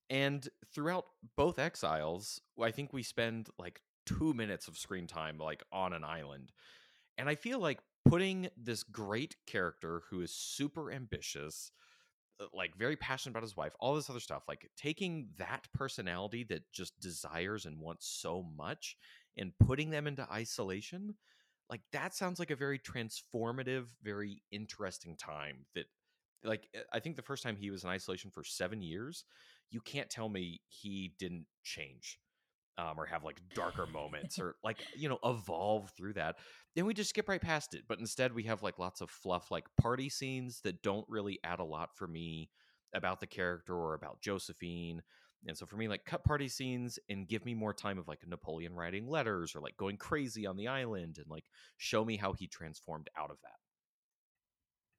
and 0.09 0.47
throughout 0.73 1.05
both 1.35 1.59
exiles, 1.59 2.41
I 2.59 2.71
think 2.71 2.93
we 2.93 3.03
spend 3.03 3.49
like 3.59 3.81
two 4.05 4.33
minutes 4.33 4.67
of 4.67 4.77
screen 4.77 5.05
time 5.07 5.37
like 5.37 5.63
on 5.71 5.93
an 5.93 6.03
island, 6.03 6.51
and 7.17 7.29
I 7.29 7.35
feel 7.35 7.59
like 7.59 7.79
putting 8.05 8.49
this 8.57 8.83
great 8.83 9.35
character 9.45 10.03
who 10.09 10.21
is 10.21 10.31
super 10.31 10.91
ambitious 10.91 11.71
like 12.53 12.75
very 12.75 12.95
passionate 12.95 13.31
about 13.31 13.43
his 13.43 13.55
wife, 13.57 13.73
all 13.79 13.95
this 13.95 14.09
other 14.09 14.19
stuff, 14.19 14.43
like 14.47 14.69
taking 14.77 15.29
that 15.37 15.67
personality 15.73 16.43
that 16.45 16.71
just 16.71 16.99
desires 16.99 17.65
and 17.65 17.79
wants 17.79 18.07
so 18.07 18.43
much 18.57 18.97
and 19.37 19.53
putting 19.59 19.89
them 19.89 20.07
into 20.07 20.27
isolation, 20.31 21.15
like 21.69 21.81
that 21.91 22.13
sounds 22.13 22.39
like 22.39 22.51
a 22.51 22.55
very 22.55 22.79
transformative, 22.79 23.85
very 24.03 24.43
interesting 24.51 25.15
time 25.15 25.65
that 25.75 25.85
like 26.43 26.67
eh, 26.73 26.79
I 26.91 26.99
think 26.99 27.15
the 27.15 27.21
first 27.21 27.43
time 27.43 27.55
he 27.55 27.71
was 27.71 27.83
in 27.83 27.89
isolation 27.89 28.31
for 28.31 28.43
7 28.43 28.81
years, 28.81 29.25
you 29.69 29.81
can't 29.81 30.09
tell 30.09 30.29
me 30.29 30.61
he 30.67 31.13
didn't 31.17 31.45
change 31.63 32.19
um, 32.77 32.95
or 32.97 33.05
have 33.05 33.23
like 33.23 33.39
darker 33.53 33.85
moments 33.85 34.39
or 34.39 34.55
like 34.63 34.77
you 34.95 35.09
know 35.09 35.19
evolve 35.23 35.91
through 35.97 36.13
that 36.13 36.37
then 36.75 36.85
we 36.85 36.93
just 36.93 37.11
skip 37.11 37.29
right 37.29 37.41
past 37.41 37.75
it. 37.75 37.83
But 37.87 37.99
instead 37.99 38.33
we 38.33 38.43
have 38.43 38.63
like 38.63 38.79
lots 38.79 39.01
of 39.01 39.09
fluff 39.09 39.51
like 39.51 39.65
party 39.79 40.09
scenes 40.09 40.61
that 40.63 40.81
don't 40.81 41.05
really 41.07 41.39
add 41.43 41.59
a 41.59 41.63
lot 41.63 41.89
for 41.95 42.07
me 42.07 42.49
about 42.95 43.19
the 43.19 43.27
character 43.27 43.75
or 43.75 43.93
about 43.93 44.21
josephine. 44.21 45.01
And 45.45 45.57
so 45.57 45.65
for 45.65 45.75
me 45.75 45.87
like 45.87 46.05
cut 46.05 46.23
party 46.23 46.47
scenes 46.47 46.97
and 47.09 47.27
give 47.27 47.45
me 47.45 47.53
more 47.53 47.73
time 47.73 47.99
of 47.99 48.07
like 48.07 48.19
napoleon 48.25 48.73
writing 48.73 49.07
letters 49.07 49.55
or 49.55 49.59
like 49.59 49.77
going 49.77 49.97
crazy 49.97 50.45
on 50.45 50.57
the 50.57 50.67
island 50.67 51.17
and 51.17 51.27
like 51.29 51.45
show 51.77 52.03
me 52.05 52.17
how 52.17 52.33
he 52.33 52.47
transformed 52.47 53.09
out 53.17 53.29
of 53.29 53.37
that 53.43 53.62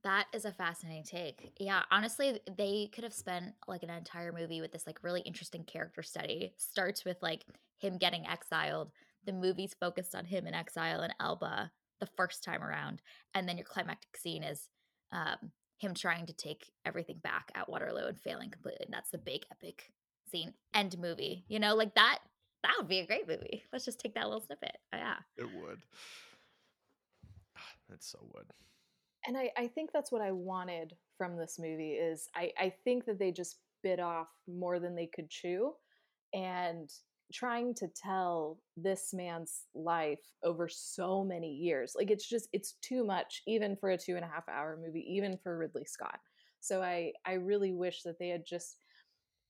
That 0.04 0.26
is 0.34 0.44
a 0.44 0.52
fascinating 0.52 1.02
take. 1.02 1.52
Yeah, 1.58 1.82
honestly, 1.90 2.38
they 2.58 2.90
could 2.92 3.04
have 3.04 3.14
spent 3.14 3.54
like 3.66 3.82
an 3.82 3.90
entire 3.90 4.32
movie 4.32 4.60
with 4.60 4.70
this 4.70 4.86
like 4.86 5.02
really 5.02 5.22
interesting 5.22 5.64
character 5.64 6.02
study. 6.02 6.52
Starts 6.58 7.06
with 7.06 7.16
like 7.22 7.46
him 7.78 7.96
getting 7.96 8.26
exiled. 8.26 8.92
The 9.24 9.32
movie's 9.32 9.74
focused 9.80 10.14
on 10.14 10.26
him 10.26 10.46
in 10.46 10.52
exile 10.52 11.02
in 11.02 11.10
Elba 11.20 11.72
the 12.00 12.08
first 12.18 12.44
time 12.44 12.62
around, 12.62 13.00
and 13.34 13.48
then 13.48 13.56
your 13.56 13.64
climactic 13.64 14.14
scene 14.18 14.42
is 14.42 14.68
um, 15.10 15.52
him 15.78 15.94
trying 15.94 16.26
to 16.26 16.34
take 16.34 16.70
everything 16.84 17.18
back 17.22 17.50
at 17.54 17.68
Waterloo 17.68 18.06
and 18.06 18.20
failing 18.20 18.50
completely. 18.50 18.84
And 18.84 18.92
that's 18.92 19.10
the 19.10 19.18
big 19.18 19.46
epic 19.50 19.90
scene 20.30 20.52
end 20.74 20.98
movie. 20.98 21.44
You 21.48 21.58
know, 21.58 21.74
like 21.74 21.94
that. 21.94 22.18
That 22.62 22.74
would 22.78 22.88
be 22.88 23.00
a 23.00 23.06
great 23.06 23.28
movie. 23.28 23.62
Let's 23.72 23.84
just 23.84 24.00
take 24.00 24.14
that 24.14 24.24
little 24.24 24.40
snippet. 24.40 24.78
Oh, 24.92 24.96
yeah, 24.96 25.16
it 25.36 25.44
would. 25.44 25.80
It 27.92 28.02
so 28.02 28.18
would 28.34 28.46
and 29.26 29.36
I, 29.36 29.50
I 29.56 29.66
think 29.68 29.90
that's 29.92 30.12
what 30.12 30.22
I 30.22 30.32
wanted 30.32 30.94
from 31.16 31.36
this 31.36 31.56
movie 31.58 31.92
is 31.92 32.28
I, 32.34 32.52
I 32.58 32.72
think 32.84 33.06
that 33.06 33.18
they 33.18 33.32
just 33.32 33.58
bit 33.82 34.00
off 34.00 34.28
more 34.48 34.80
than 34.80 34.94
they 34.94 35.08
could 35.14 35.30
chew 35.30 35.72
and 36.32 36.90
trying 37.32 37.74
to 37.74 37.88
tell 37.88 38.58
this 38.76 39.10
man's 39.12 39.64
life 39.74 40.20
over 40.42 40.68
so 40.68 41.24
many 41.24 41.50
years 41.52 41.94
like 41.96 42.10
it's 42.10 42.28
just 42.28 42.48
it's 42.52 42.76
too 42.82 43.04
much 43.04 43.42
even 43.46 43.76
for 43.76 43.90
a 43.90 43.98
two 43.98 44.16
and 44.16 44.24
a 44.24 44.28
half 44.28 44.48
hour 44.48 44.78
movie 44.84 45.04
even 45.08 45.38
for 45.42 45.58
ridley 45.58 45.84
scott. 45.84 46.18
So 46.60 46.82
i 46.82 47.12
i 47.26 47.34
really 47.34 47.72
wish 47.72 48.02
that 48.02 48.18
they 48.18 48.28
had 48.28 48.44
just 48.46 48.76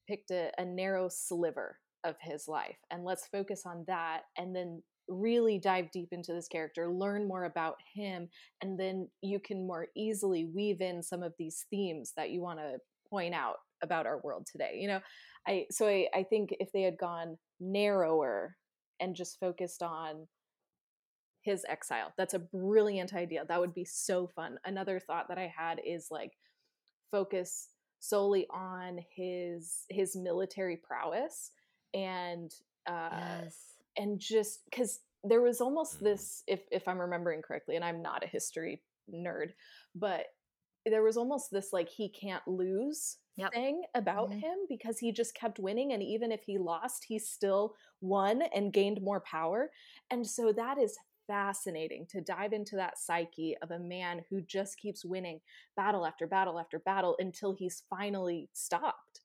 picked 0.09 0.31
a, 0.31 0.50
a 0.59 0.64
narrow 0.64 1.09
sliver 1.09 1.78
of 2.04 2.16
his 2.21 2.47
life 2.49 2.76
and 2.90 3.04
let's 3.04 3.26
focus 3.28 3.62
on 3.64 3.85
that 3.87 4.23
and 4.37 4.54
then 4.54 4.83
really 5.08 5.58
dive 5.58 5.90
deep 5.92 6.08
into 6.12 6.32
this 6.32 6.49
character, 6.49 6.88
learn 6.88 7.26
more 7.28 7.44
about 7.44 7.76
him, 7.94 8.28
and 8.62 8.78
then 8.78 9.08
you 9.23 9.38
can 9.38 9.66
more 9.66 9.88
easily 9.96 10.46
weave 10.46 10.80
in 10.80 11.02
some 11.02 11.23
of 11.23 11.34
these 11.38 11.66
themes 11.70 12.12
that 12.16 12.30
you 12.30 12.40
want 12.40 12.58
to 12.58 12.78
point 13.08 13.34
out 13.34 13.56
about 13.82 14.06
our 14.06 14.20
world 14.23 14.46
today. 14.50 14.78
You 14.80 14.88
know, 14.88 15.00
I 15.46 15.66
so 15.70 15.87
I, 15.87 16.08
I 16.14 16.23
think 16.23 16.54
if 16.58 16.73
they 16.73 16.82
had 16.82 16.99
gone 16.99 17.37
narrower 17.61 18.56
and 19.00 19.14
just 19.14 19.38
focused 19.40 19.82
on 19.82 20.26
his 21.42 21.64
exile, 21.68 22.12
that's 22.16 22.34
a 22.34 22.38
brilliant 22.38 23.12
idea. 23.12 23.44
That 23.46 23.61
would 23.61 23.75
be 23.75 23.84
so 23.84 24.26
fun. 24.26 24.58
Another 24.64 24.99
thought 24.99 25.28
that 25.28 25.38
I 25.38 25.52
had 25.54 25.80
is 25.84 26.08
like 26.11 26.32
focus 27.11 27.68
solely 28.00 28.46
on 28.50 28.99
his 29.14 29.84
his 29.88 30.14
military 30.14 30.76
prowess 30.76 31.52
and 31.94 32.52
uh 32.87 33.08
yes 33.12 33.74
and 33.96 34.18
just 34.18 34.64
because 34.64 35.00
there 35.24 35.40
was 35.40 35.60
almost 35.60 35.96
mm-hmm. 35.96 36.06
this 36.06 36.42
if 36.46 36.60
if 36.70 36.86
i'm 36.86 37.00
remembering 37.00 37.42
correctly 37.42 37.76
and 37.76 37.84
i'm 37.84 38.02
not 38.02 38.22
a 38.22 38.28
history 38.28 38.82
nerd 39.12 39.50
but 39.94 40.26
there 40.86 41.02
was 41.02 41.16
almost 41.16 41.50
this 41.50 41.72
like 41.72 41.88
he 41.88 42.08
can't 42.08 42.46
lose 42.46 43.18
yep. 43.36 43.52
thing 43.52 43.82
about 43.94 44.30
mm-hmm. 44.30 44.40
him 44.40 44.58
because 44.68 44.98
he 44.98 45.12
just 45.12 45.34
kept 45.34 45.58
winning 45.58 45.92
and 45.92 46.02
even 46.02 46.30
if 46.30 46.42
he 46.44 46.58
lost 46.58 47.06
he 47.08 47.18
still 47.18 47.74
won 48.00 48.42
and 48.54 48.72
gained 48.72 49.00
more 49.02 49.20
power 49.20 49.70
and 50.10 50.26
so 50.26 50.52
that 50.52 50.78
is 50.78 50.96
fascinating 51.26 52.06
to 52.10 52.20
dive 52.20 52.52
into 52.52 52.76
that 52.76 52.98
psyche 52.98 53.56
of 53.62 53.70
a 53.70 53.78
man 53.78 54.22
who 54.28 54.42
just 54.42 54.78
keeps 54.78 55.06
winning 55.06 55.40
battle 55.74 56.04
after 56.04 56.26
battle 56.26 56.58
after 56.58 56.78
battle 56.80 57.16
until 57.18 57.54
he's 57.54 57.84
finally 57.88 58.50
stopped 58.52 59.20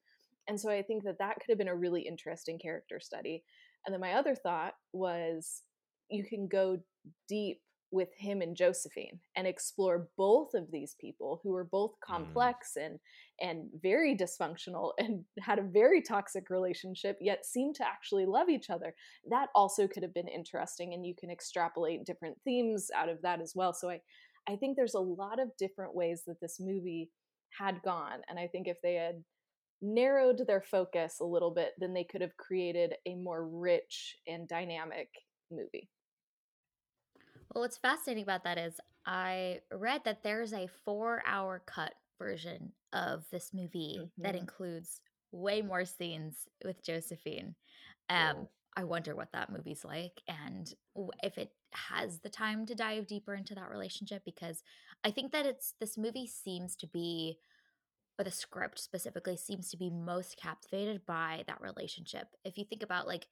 and 0.47 0.59
so 0.59 0.69
i 0.69 0.81
think 0.81 1.03
that 1.03 1.19
that 1.19 1.35
could 1.35 1.49
have 1.49 1.57
been 1.57 1.67
a 1.67 1.75
really 1.75 2.01
interesting 2.01 2.57
character 2.57 3.01
study 3.01 3.43
and 3.86 3.93
then 3.93 4.01
my 4.01 4.13
other 4.13 4.36
thought 4.36 4.74
was 4.93 5.63
you 6.09 6.24
can 6.24 6.48
go 6.48 6.79
deep 7.27 7.62
with 7.91 8.09
him 8.15 8.41
and 8.41 8.55
Josephine 8.55 9.19
and 9.36 9.48
explore 9.48 10.09
both 10.15 10.53
of 10.53 10.71
these 10.71 10.95
people 11.00 11.39
who 11.43 11.51
were 11.51 11.63
both 11.63 11.91
mm. 11.91 12.01
complex 12.01 12.74
mm. 12.77 12.86
and 12.86 13.00
and 13.41 13.69
very 13.81 14.15
dysfunctional 14.15 14.91
and 15.00 15.24
had 15.39 15.59
a 15.59 15.63
very 15.63 16.01
toxic 16.01 16.50
relationship 16.50 17.17
yet 17.21 17.45
seemed 17.45 17.75
to 17.75 17.88
actually 17.88 18.25
love 18.25 18.50
each 18.50 18.69
other. 18.69 18.93
That 19.29 19.50
also 19.55 19.88
could 19.88 20.03
have 20.03 20.13
been 20.13 20.27
interesting 20.27 20.93
and 20.93 21.05
you 21.05 21.15
can 21.17 21.31
extrapolate 21.31 22.05
different 22.05 22.38
themes 22.43 22.89
out 22.95 23.09
of 23.09 23.21
that 23.24 23.41
as 23.41 23.53
well. 23.55 23.74
So 23.74 23.89
I 23.89 24.01
I 24.48 24.55
think 24.55 24.75
there's 24.75 24.95
a 24.95 25.00
lot 25.00 25.39
of 25.39 25.55
different 25.57 25.95
ways 25.95 26.24
that 26.27 26.39
this 26.41 26.57
movie 26.59 27.09
had 27.57 27.81
gone 27.83 28.21
and 28.29 28.38
I 28.38 28.48
think 28.48 28.67
if 28.67 28.77
they 28.83 28.95
had 28.95 29.24
narrowed 29.81 30.45
their 30.45 30.62
focus 30.62 31.19
a 31.19 31.25
little 31.25 31.51
bit, 31.51 31.74
then 31.77 31.93
they 31.93 32.03
could 32.03 32.21
have 32.21 32.36
created 32.38 32.93
a 33.05 33.15
more 33.15 33.48
rich 33.48 34.17
and 34.27 34.48
dynamic 34.48 35.09
movie. 35.51 35.89
Well, 37.53 37.63
what's 37.63 37.77
fascinating 37.77 38.24
about 38.24 38.43
that 38.43 38.57
is 38.57 38.79
I 39.05 39.62
read 39.71 40.01
that 40.05 40.24
there's 40.24 40.53
a 40.53 40.69
four 40.86 41.24
hour 41.25 41.63
cut 41.65 41.93
version 42.19 42.74
of 42.93 43.24
this 43.31 43.51
movie 43.53 43.98
mm-hmm. 44.00 44.21
that 44.21 44.36
includes 44.36 45.01
way 45.31 45.62
more 45.62 45.86
scenes 45.86 46.48
with 46.63 46.83
Josephine. 46.83 47.55
Um, 48.09 48.36
oh. 48.38 48.50
I 48.75 48.83
wonder 48.83 49.15
what 49.15 49.31
that 49.33 49.51
movie's 49.51 49.83
like 49.83 50.21
and 50.27 50.71
if 51.24 51.38
it 51.38 51.51
has 51.74 52.19
the 52.19 52.29
time 52.29 52.65
to 52.67 52.75
dive 52.75 53.07
deeper 53.07 53.36
into 53.36 53.55
that 53.55 53.69
relationship 53.69 54.21
because 54.25 54.63
I 55.03 55.12
think 55.12 55.31
that 55.31 55.45
it's 55.45 55.74
this 55.79 55.98
movie 55.98 56.27
seems 56.27 56.75
to 56.77 56.88
be 56.88 57.39
or 58.19 58.23
the 58.23 58.31
script 58.31 58.79
specifically 58.79 59.38
seems 59.38 59.69
to 59.69 59.77
be 59.77 59.89
most 59.89 60.35
captivated 60.38 61.05
by 61.05 61.43
that 61.47 61.61
relationship. 61.61 62.27
If 62.43 62.57
you 62.57 62.65
think 62.65 62.83
about 62.83 63.07
like 63.07 63.27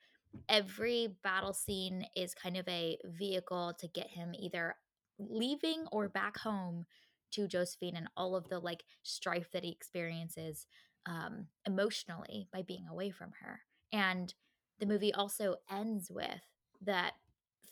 every 0.47 1.09
battle 1.23 1.53
scene 1.53 2.05
is 2.15 2.33
kind 2.33 2.55
of 2.55 2.67
a 2.69 2.97
vehicle 3.03 3.75
to 3.79 3.87
get 3.87 4.07
him 4.07 4.33
either 4.37 4.75
leaving 5.19 5.85
or 5.91 6.07
back 6.07 6.37
home 6.37 6.85
to 7.31 7.47
Josephine 7.47 7.97
and 7.97 8.07
all 8.15 8.35
of 8.35 8.47
the 8.47 8.59
like 8.59 8.83
strife 9.03 9.51
that 9.51 9.63
he 9.63 9.71
experiences 9.71 10.67
um, 11.05 11.47
emotionally 11.65 12.47
by 12.53 12.61
being 12.61 12.87
away 12.89 13.09
from 13.09 13.31
her. 13.41 13.61
And 13.91 14.33
the 14.79 14.85
movie 14.85 15.13
also 15.13 15.55
ends 15.69 16.09
with 16.09 16.41
that 16.81 17.13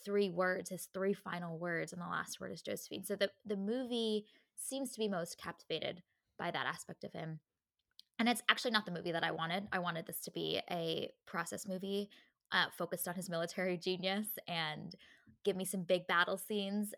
three 0.03 0.29
words, 0.29 0.69
his 0.69 0.89
three 0.93 1.13
final 1.13 1.57
words, 1.57 1.93
and 1.93 2.01
the 2.01 2.07
last 2.07 2.41
word 2.41 2.51
is 2.51 2.61
Josephine. 2.61 3.05
So 3.05 3.15
the 3.15 3.31
the 3.45 3.55
movie 3.55 4.25
seems 4.57 4.91
to 4.91 4.99
be 4.99 5.07
most 5.07 5.37
captivated 5.37 6.01
by 6.37 6.51
that 6.51 6.65
aspect 6.65 7.03
of 7.03 7.13
him. 7.13 7.39
And 8.17 8.29
it's 8.29 8.41
actually 8.49 8.71
not 8.71 8.85
the 8.85 8.91
movie 8.91 9.11
that 9.11 9.23
I 9.23 9.31
wanted. 9.31 9.67
I 9.71 9.79
wanted 9.79 10.05
this 10.07 10.21
to 10.21 10.31
be 10.31 10.61
a 10.71 11.11
process 11.25 11.67
movie 11.67 12.09
uh, 12.51 12.65
focused 12.77 13.07
on 13.07 13.15
his 13.15 13.29
military 13.29 13.77
genius 13.77 14.27
and 14.47 14.95
give 15.43 15.55
me 15.55 15.65
some 15.65 15.83
big 15.83 16.07
battle 16.07 16.37
scenes, 16.37 16.93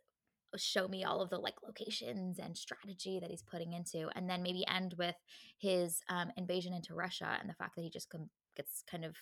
show 0.55 0.87
me 0.87 1.03
all 1.03 1.21
of 1.21 1.29
the 1.29 1.37
like 1.37 1.55
locations 1.65 2.39
and 2.39 2.55
strategy 2.55 3.19
that 3.19 3.29
he's 3.29 3.41
putting 3.43 3.73
into, 3.73 4.09
and 4.15 4.29
then 4.29 4.43
maybe 4.43 4.65
end 4.67 4.95
with 4.97 5.15
his 5.57 6.01
um, 6.09 6.31
invasion 6.37 6.73
into 6.73 6.93
Russia 6.93 7.37
and 7.39 7.49
the 7.49 7.55
fact 7.55 7.75
that 7.75 7.81
he 7.81 7.89
just 7.89 8.09
com- 8.09 8.29
gets 8.55 8.83
kind 8.89 9.03
of 9.03 9.15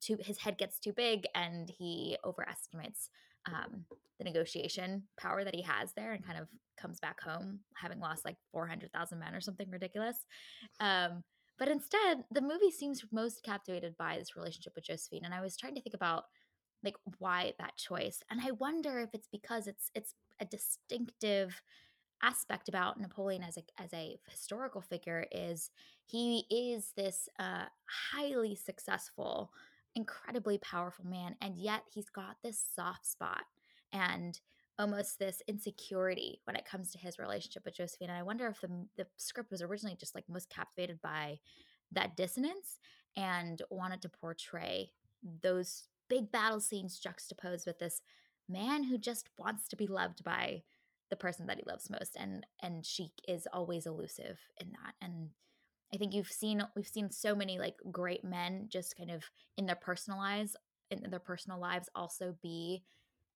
too 0.00 0.16
his 0.20 0.38
head 0.38 0.58
gets 0.58 0.78
too 0.78 0.92
big 0.92 1.24
and 1.34 1.70
he 1.78 2.16
overestimates 2.24 3.10
um, 3.46 3.84
the 4.18 4.24
negotiation 4.24 5.02
power 5.18 5.44
that 5.44 5.54
he 5.54 5.62
has 5.62 5.92
there 5.94 6.12
and 6.12 6.24
kind 6.24 6.38
of 6.38 6.48
comes 6.80 7.00
back 7.00 7.20
home 7.20 7.60
having 7.76 8.00
lost 8.00 8.24
like 8.24 8.36
400,000 8.52 9.18
men 9.18 9.34
or 9.34 9.40
something 9.40 9.70
ridiculous. 9.70 10.24
Um, 10.80 11.22
but 11.58 11.68
instead, 11.68 12.24
the 12.30 12.40
movie 12.40 12.70
seems 12.70 13.04
most 13.12 13.42
captivated 13.42 13.96
by 13.96 14.18
this 14.18 14.36
relationship 14.36 14.72
with 14.74 14.84
Josephine. 14.84 15.24
And 15.24 15.34
I 15.34 15.40
was 15.40 15.56
trying 15.56 15.74
to 15.76 15.80
think 15.80 15.94
about 15.94 16.24
like 16.84 16.96
why 17.18 17.52
that 17.58 17.76
choice. 17.76 18.22
And 18.30 18.40
I 18.40 18.50
wonder 18.52 19.00
if 19.00 19.10
it's 19.12 19.28
because 19.30 19.66
it's 19.66 19.90
it's 19.94 20.14
a 20.40 20.44
distinctive 20.44 21.62
aspect 22.22 22.68
about 22.68 23.00
Napoleon 23.00 23.42
as 23.42 23.56
a 23.56 23.62
as 23.82 23.92
a 23.92 24.18
historical 24.28 24.80
figure 24.80 25.26
is 25.32 25.70
he 26.04 26.44
is 26.50 26.92
this 26.96 27.28
uh, 27.38 27.66
highly 28.12 28.54
successful 28.54 29.50
incredibly 29.94 30.58
powerful 30.58 31.04
man 31.04 31.36
and 31.40 31.58
yet 31.58 31.82
he's 31.92 32.10
got 32.10 32.36
this 32.42 32.62
soft 32.74 33.06
spot 33.06 33.44
and 33.92 34.40
almost 34.78 35.18
this 35.18 35.40
insecurity 35.46 36.40
when 36.44 36.56
it 36.56 36.64
comes 36.68 36.90
to 36.90 36.98
his 36.98 37.18
relationship 37.18 37.64
with 37.64 37.76
Josephine 37.76 38.10
and 38.10 38.18
I 38.18 38.22
wonder 38.22 38.46
if 38.48 38.60
the 38.60 38.86
the 38.96 39.06
script 39.16 39.50
was 39.50 39.62
originally 39.62 39.96
just 39.98 40.14
like 40.14 40.24
most 40.28 40.50
captivated 40.50 41.00
by 41.00 41.38
that 41.92 42.16
dissonance 42.16 42.80
and 43.16 43.62
wanted 43.70 44.02
to 44.02 44.08
portray 44.08 44.90
those 45.42 45.84
big 46.08 46.32
battle 46.32 46.60
scenes 46.60 46.98
juxtaposed 46.98 47.66
with 47.66 47.78
this 47.78 48.02
man 48.48 48.84
who 48.84 48.98
just 48.98 49.28
wants 49.38 49.68
to 49.68 49.76
be 49.76 49.86
loved 49.86 50.24
by 50.24 50.62
the 51.10 51.16
person 51.16 51.46
that 51.46 51.58
he 51.58 51.62
loves 51.66 51.88
most 51.88 52.16
and 52.18 52.44
and 52.62 52.84
she 52.84 53.12
is 53.28 53.46
always 53.52 53.86
elusive 53.86 54.40
in 54.60 54.72
that 54.72 54.94
and 55.00 55.30
I 55.94 55.96
think 55.96 56.12
you've 56.12 56.26
seen 56.26 56.62
we've 56.74 56.86
seen 56.86 57.10
so 57.10 57.34
many 57.34 57.58
like 57.58 57.76
great 57.92 58.24
men 58.24 58.66
just 58.68 58.96
kind 58.96 59.10
of 59.10 59.22
in 59.56 59.66
their 59.66 59.76
personal 59.76 60.18
lives 60.18 60.56
in 60.90 61.08
their 61.08 61.20
personal 61.20 61.60
lives 61.60 61.88
also 61.94 62.34
be 62.42 62.82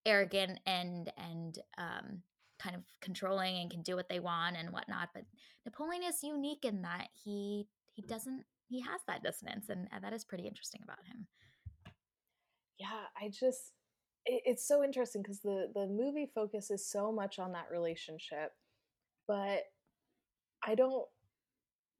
arrogant 0.05 0.59
and 0.65 1.11
and 1.17 1.59
um, 1.77 2.21
kind 2.59 2.75
of 2.75 2.83
controlling 3.01 3.57
and 3.57 3.71
can 3.71 3.81
do 3.81 3.95
what 3.95 4.09
they 4.09 4.19
want 4.19 4.57
and 4.57 4.71
whatnot. 4.71 5.09
But 5.13 5.23
Napoleon 5.65 6.03
is 6.03 6.23
unique 6.23 6.65
in 6.65 6.81
that 6.81 7.07
he 7.13 7.67
he 7.93 8.01
doesn't 8.01 8.43
he 8.67 8.81
has 8.81 9.01
that 9.07 9.23
dissonance 9.23 9.69
and, 9.69 9.87
and 9.91 10.03
that 10.03 10.13
is 10.13 10.25
pretty 10.25 10.47
interesting 10.47 10.81
about 10.83 11.05
him. 11.05 11.27
Yeah, 12.77 13.05
I 13.19 13.29
just 13.29 13.73
it, 14.25 14.41
it's 14.45 14.67
so 14.67 14.83
interesting 14.83 15.21
because 15.21 15.39
the 15.39 15.71
the 15.73 15.87
movie 15.87 16.29
focuses 16.33 16.89
so 16.89 17.11
much 17.11 17.39
on 17.39 17.53
that 17.53 17.67
relationship, 17.71 18.51
but 19.27 19.63
I 20.63 20.75
don't 20.75 21.05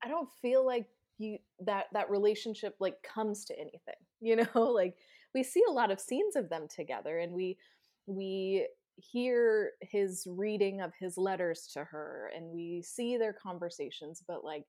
I 0.03 0.07
don't 0.07 0.29
feel 0.41 0.65
like 0.65 0.87
you 1.17 1.37
that 1.65 1.87
that 1.93 2.09
relationship 2.09 2.75
like 2.79 3.01
comes 3.03 3.45
to 3.45 3.53
anything. 3.59 3.95
You 4.21 4.35
know, 4.35 4.63
like 4.63 4.97
we 5.33 5.43
see 5.43 5.63
a 5.69 5.71
lot 5.71 5.91
of 5.91 5.99
scenes 6.01 6.35
of 6.35 6.49
them 6.49 6.67
together 6.67 7.19
and 7.19 7.31
we 7.31 7.57
we 8.05 8.67
hear 8.97 9.71
his 9.81 10.27
reading 10.29 10.81
of 10.81 10.91
his 10.99 11.17
letters 11.17 11.69
to 11.73 11.83
her 11.85 12.31
and 12.35 12.47
we 12.47 12.81
see 12.85 13.15
their 13.15 13.31
conversations 13.33 14.21
but 14.27 14.43
like 14.43 14.65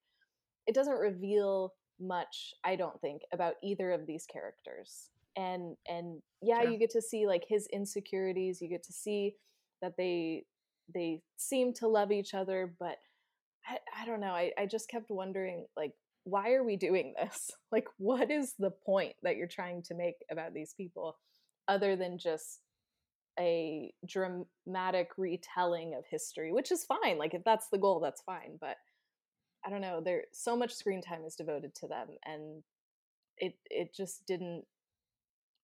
it 0.68 0.74
doesn't 0.74 0.98
reveal 0.98 1.74
much 2.00 2.54
i 2.62 2.76
don't 2.76 3.00
think 3.00 3.22
about 3.32 3.54
either 3.62 3.90
of 3.90 4.06
these 4.06 4.24
characters 4.32 5.08
and 5.36 5.76
and 5.88 6.22
yeah 6.42 6.62
Sure. 6.62 6.70
you 6.70 6.78
get 6.78 6.90
to 6.90 7.02
see 7.02 7.26
like 7.26 7.44
his 7.48 7.66
insecurities 7.72 8.60
you 8.62 8.68
get 8.68 8.84
to 8.84 8.92
see 8.92 9.34
that 9.82 9.96
they 9.96 10.44
they 10.94 11.20
seem 11.36 11.72
to 11.74 11.88
love 11.88 12.12
each 12.12 12.34
other 12.34 12.72
but 12.78 12.98
i, 13.66 13.78
I 14.02 14.06
don't 14.06 14.20
know 14.20 14.32
I, 14.32 14.52
I 14.58 14.66
just 14.66 14.88
kept 14.88 15.10
wondering 15.10 15.66
like 15.76 15.92
why 16.24 16.52
are 16.52 16.62
we 16.62 16.76
doing 16.76 17.14
this? 17.20 17.50
Like 17.72 17.86
what 17.98 18.30
is 18.30 18.54
the 18.58 18.70
point 18.70 19.14
that 19.22 19.36
you're 19.36 19.46
trying 19.46 19.82
to 19.84 19.94
make 19.94 20.16
about 20.30 20.52
these 20.52 20.74
people 20.76 21.16
other 21.68 21.94
than 21.94 22.18
just 22.18 22.60
a 23.38 23.92
dramatic 24.06 25.10
retelling 25.16 25.94
of 25.94 26.04
history 26.10 26.52
which 26.52 26.72
is 26.72 26.84
fine 26.84 27.16
like 27.16 27.32
if 27.32 27.44
that's 27.44 27.68
the 27.70 27.78
goal 27.78 28.00
that's 28.00 28.22
fine 28.22 28.58
but 28.60 28.76
i 29.64 29.70
don't 29.70 29.80
know 29.80 30.00
there 30.04 30.24
so 30.32 30.56
much 30.56 30.74
screen 30.74 31.00
time 31.00 31.24
is 31.24 31.36
devoted 31.36 31.72
to 31.76 31.86
them 31.86 32.08
and 32.24 32.64
it 33.38 33.54
it 33.70 33.94
just 33.94 34.26
didn't 34.26 34.64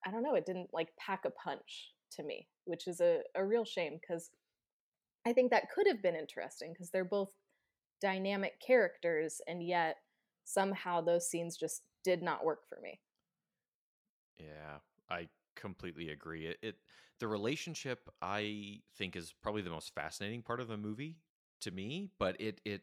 I 0.07 0.11
don't 0.13 0.23
know, 0.23 0.35
it 0.35 0.47
didn't 0.47 0.71
like 0.73 0.89
pack 0.97 1.25
a 1.25 1.31
punch 1.31 1.91
to 2.13 2.23
me, 2.23 2.47
which 2.65 2.87
is 2.87 3.01
a, 3.01 3.21
a 3.35 3.45
real 3.45 3.65
shame 3.65 3.99
because 4.01 4.31
I 5.27 5.33
think 5.33 5.51
that 5.51 5.71
could 5.75 5.89
have 5.89 6.01
been 6.01 6.15
interesting 6.15 6.73
because 6.73 6.91
they're 6.91 7.05
both 7.05 7.33
dynamic 8.01 8.61
characters 8.61 9.41
and 9.47 9.67
yet 9.67 9.97
somehow 10.45 11.01
those 11.01 11.29
scenes 11.29 11.57
just 11.57 11.83
did 12.05 12.23
not 12.23 12.45
work 12.45 12.69
for 12.69 12.79
me. 12.81 13.01
Yeah, 14.39 14.79
I 15.09 15.29
completely 15.55 16.11
agree. 16.11 16.47
It, 16.47 16.59
it 16.63 16.77
the 17.19 17.29
relationship 17.29 18.09
I 18.21 18.81
think 18.97 19.17
is 19.17 19.35
probably 19.43 19.63
the 19.63 19.71
most 19.71 19.95
fascinating 19.95 20.43
part 20.43 20.61
of 20.61 20.69
the 20.69 20.77
movie 20.77 21.17
to 21.63 21.71
me, 21.71 22.11
but 22.19 22.39
it 22.41 22.61
it 22.65 22.83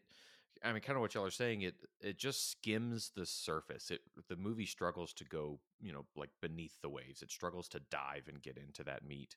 I 0.63 0.71
mean 0.71 0.81
kind 0.81 0.95
of 0.95 1.01
what 1.01 1.13
y'all 1.13 1.25
are 1.25 1.31
saying 1.31 1.61
it 1.61 1.75
it 2.01 2.17
just 2.17 2.51
skims 2.51 3.11
the 3.15 3.25
surface. 3.25 3.91
It 3.91 4.01
the 4.29 4.35
movie 4.35 4.65
struggles 4.65 5.13
to 5.13 5.25
go, 5.25 5.59
you 5.79 5.93
know, 5.93 6.05
like 6.15 6.31
beneath 6.41 6.81
the 6.81 6.89
waves. 6.89 7.21
It 7.21 7.31
struggles 7.31 7.67
to 7.69 7.81
dive 7.91 8.27
and 8.27 8.41
get 8.41 8.57
into 8.57 8.83
that 8.85 9.05
meat. 9.05 9.35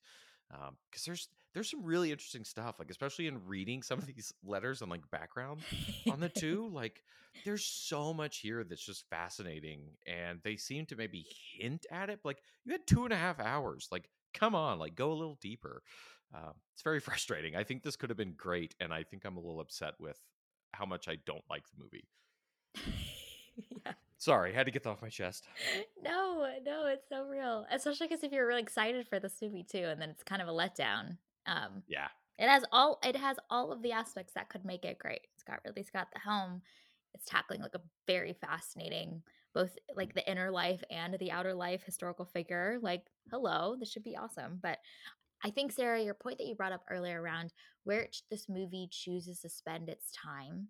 Um 0.51 0.77
cuz 0.93 1.05
there's 1.05 1.29
there's 1.55 1.71
some 1.71 1.83
really 1.83 2.13
interesting 2.13 2.45
stuff 2.45 2.79
like 2.79 2.91
especially 2.91 3.27
in 3.27 3.47
reading 3.47 3.83
some 3.83 3.99
of 3.99 4.07
these 4.07 4.33
letters 4.45 4.83
and 4.83 4.91
like 4.91 5.11
background 5.11 5.63
on 6.11 6.21
the 6.21 6.29
two 6.43 6.69
like 6.69 7.03
there's 7.45 7.65
so 7.65 8.13
much 8.13 8.39
here 8.39 8.63
that's 8.63 8.85
just 8.85 9.09
fascinating 9.09 9.97
and 10.07 10.41
they 10.43 10.57
seem 10.57 10.85
to 10.87 10.97
maybe 10.97 11.27
hint 11.59 11.87
at 11.91 12.11
it 12.11 12.21
like 12.25 12.43
you 12.65 12.73
had 12.73 12.87
two 12.87 13.05
and 13.05 13.13
a 13.13 13.17
half 13.17 13.41
hours 13.41 13.89
like 13.91 14.09
come 14.35 14.55
on 14.55 14.79
like 14.79 14.95
go 14.95 15.13
a 15.13 15.15
little 15.15 15.39
deeper. 15.41 15.83
Uh, 16.35 16.53
it's 16.75 16.83
very 16.83 17.01
frustrating. 17.09 17.57
I 17.57 17.65
think 17.65 17.83
this 17.83 17.97
could 17.97 18.11
have 18.11 18.17
been 18.19 18.35
great 18.37 18.75
and 18.81 18.93
i 18.93 19.03
think 19.03 19.25
i'm 19.25 19.37
a 19.37 19.41
little 19.41 19.61
upset 19.61 19.95
with 19.99 20.21
how 20.73 20.85
much 20.85 21.09
i 21.09 21.17
don't 21.25 21.45
like 21.49 21.65
the 21.69 21.83
movie. 21.83 22.09
Yeah. 23.85 23.93
Sorry 24.19 24.53
had 24.53 24.67
to 24.67 24.73
get 24.73 24.83
that 24.83 24.91
off 24.91 25.03
my 25.03 25.09
chest 25.09 25.47
No, 26.03 26.47
no, 26.65 26.87
it's 26.87 27.09
so 27.09 27.27
real. 27.27 27.67
Especially 27.71 28.07
because 28.07 28.23
if 28.23 28.33
you're 28.33 28.47
really 28.47 28.63
excited 28.63 29.07
for 29.09 29.19
this 29.19 29.41
movie 29.43 29.65
too, 29.65 29.85
and 29.85 30.01
then 30.01 30.11
it's 30.11 30.23
kind 30.23 30.41
of 30.41 30.49
a 30.49 30.53
letdown. 30.53 31.17
Um, 31.47 31.83
yeah 31.89 32.09
it 32.39 32.49
has 32.49 32.65
all 32.71 32.99
it 33.05 33.17
has 33.17 33.37
all 33.51 33.73
of 33.73 33.83
the 33.83 33.93
aspects 33.93 34.35
that 34.35 34.49
could 34.49 34.65
make 34.65 34.85
it 34.85 34.99
great. 34.99 35.21
It's 35.35 35.43
got 35.43 35.61
Ridley 35.65 35.83
Scott 35.83 36.09
the 36.13 36.21
helm. 36.21 36.63
It's 37.15 37.25
tackling 37.25 37.63
like 37.63 37.75
a 37.75 37.81
very 38.07 38.35
fascinating, 38.35 39.23
both 39.55 39.75
like 39.95 40.15
the 40.15 40.29
inner 40.31 40.51
life 40.51 40.85
and 40.91 41.17
the 41.19 41.33
outer 41.33 41.55
life 41.55 41.83
historical 41.83 42.27
figure. 42.27 42.79
Like, 42.83 43.07
hello, 43.31 43.77
this 43.79 43.91
should 43.91 44.05
be 44.05 44.17
awesome. 44.17 44.59
But 44.63 44.79
I 45.43 45.51
think 45.51 45.73
Sarah, 45.73 46.03
your 46.03 46.15
point 46.15 46.39
that 46.39 46.47
you 46.47 46.55
brought 46.55 46.73
up 46.73 46.85
earlier 46.91 47.21
around 47.21 47.53
where 47.85 48.09
this 48.31 48.49
movie 48.49 48.89
chooses 48.91 49.41
to 49.41 49.49
spend 49.49 49.89
its 49.89 50.11
time 50.13 50.69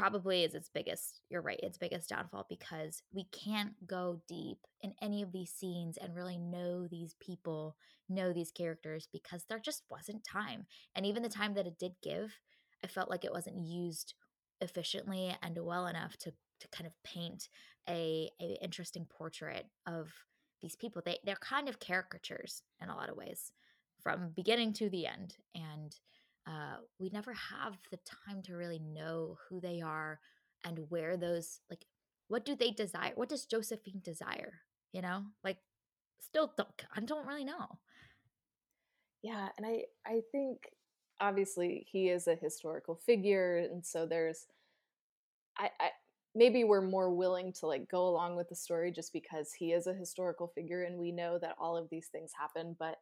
probably 0.00 0.44
is 0.44 0.54
its 0.54 0.68
biggest 0.68 1.20
you're 1.28 1.42
right 1.42 1.60
its 1.62 1.78
biggest 1.78 2.08
downfall 2.08 2.46
because 2.48 3.02
we 3.12 3.24
can't 3.32 3.86
go 3.86 4.20
deep 4.28 4.58
in 4.82 4.94
any 5.02 5.22
of 5.22 5.32
these 5.32 5.50
scenes 5.50 5.96
and 5.96 6.14
really 6.14 6.38
know 6.38 6.86
these 6.86 7.14
people 7.20 7.76
know 8.08 8.32
these 8.32 8.50
characters 8.50 9.08
because 9.12 9.44
there 9.48 9.58
just 9.58 9.82
wasn't 9.90 10.24
time. 10.24 10.66
And 10.94 11.06
even 11.06 11.22
the 11.22 11.28
time 11.28 11.54
that 11.54 11.66
it 11.66 11.78
did 11.78 11.92
give 12.02 12.34
i 12.82 12.86
felt 12.86 13.10
like 13.10 13.24
it 13.24 13.32
wasn't 13.32 13.58
used 13.58 14.14
efficiently 14.62 15.36
and 15.42 15.58
well 15.58 15.86
enough 15.86 16.16
to 16.16 16.32
to 16.60 16.68
kind 16.68 16.86
of 16.86 16.94
paint 17.02 17.48
a, 17.88 18.30
a 18.40 18.62
interesting 18.62 19.06
portrait 19.06 19.66
of 19.86 20.12
these 20.60 20.76
people. 20.76 21.02
They 21.04 21.18
they're 21.24 21.36
kind 21.36 21.68
of 21.68 21.80
caricatures 21.80 22.62
in 22.80 22.88
a 22.88 22.96
lot 22.96 23.08
of 23.08 23.16
ways 23.16 23.52
from 24.02 24.32
beginning 24.34 24.72
to 24.74 24.88
the 24.88 25.06
end. 25.06 25.36
And 25.54 25.94
uh, 26.50 26.78
we 26.98 27.10
never 27.10 27.32
have 27.32 27.78
the 27.90 27.98
time 28.26 28.42
to 28.42 28.54
really 28.56 28.80
know 28.80 29.36
who 29.48 29.60
they 29.60 29.80
are 29.80 30.18
and 30.64 30.78
where 30.88 31.16
those 31.16 31.60
like 31.70 31.84
what 32.28 32.44
do 32.44 32.54
they 32.54 32.70
desire? 32.70 33.12
What 33.14 33.28
does 33.28 33.46
josephine 33.46 34.00
desire? 34.04 34.60
You 34.92 35.02
know? 35.02 35.24
Like 35.44 35.58
still 36.20 36.52
don't 36.56 36.68
i 36.96 37.00
don't 37.00 37.26
really 37.26 37.44
know. 37.44 37.78
Yeah, 39.22 39.48
and 39.56 39.66
I 39.66 39.84
I 40.06 40.22
think 40.32 40.58
obviously 41.20 41.86
he 41.90 42.08
is 42.08 42.26
a 42.26 42.34
historical 42.34 42.96
figure 42.96 43.58
and 43.58 43.84
so 43.84 44.06
there's 44.06 44.46
I, 45.58 45.70
I 45.78 45.90
maybe 46.34 46.64
we're 46.64 46.80
more 46.80 47.14
willing 47.14 47.52
to 47.52 47.66
like 47.66 47.90
go 47.90 48.08
along 48.08 48.36
with 48.36 48.48
the 48.48 48.56
story 48.56 48.90
just 48.90 49.12
because 49.12 49.52
he 49.52 49.72
is 49.72 49.86
a 49.86 49.94
historical 49.94 50.48
figure 50.48 50.84
and 50.84 50.98
we 50.98 51.12
know 51.12 51.38
that 51.38 51.56
all 51.60 51.76
of 51.76 51.90
these 51.90 52.08
things 52.08 52.32
happen 52.38 52.74
but 52.78 52.96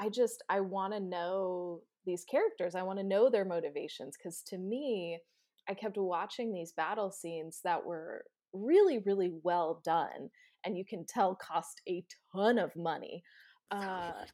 I 0.00 0.08
just 0.08 0.42
I 0.48 0.60
want 0.60 0.94
to 0.94 1.00
know 1.00 1.82
these 2.08 2.24
characters. 2.24 2.74
I 2.74 2.82
want 2.82 2.98
to 2.98 3.04
know 3.04 3.30
their 3.30 3.44
motivations 3.44 4.16
cuz 4.16 4.42
to 4.48 4.58
me 4.58 5.20
I 5.68 5.74
kept 5.74 5.96
watching 5.98 6.52
these 6.52 6.72
battle 6.72 7.12
scenes 7.12 7.60
that 7.62 7.84
were 7.84 8.24
really 8.52 8.98
really 8.98 9.30
well 9.44 9.80
done 9.84 10.30
and 10.64 10.76
you 10.76 10.84
can 10.84 11.04
tell 11.04 11.36
cost 11.36 11.82
a 11.88 12.04
ton 12.32 12.58
of 12.58 12.74
money. 12.74 13.22
Uh 13.70 14.24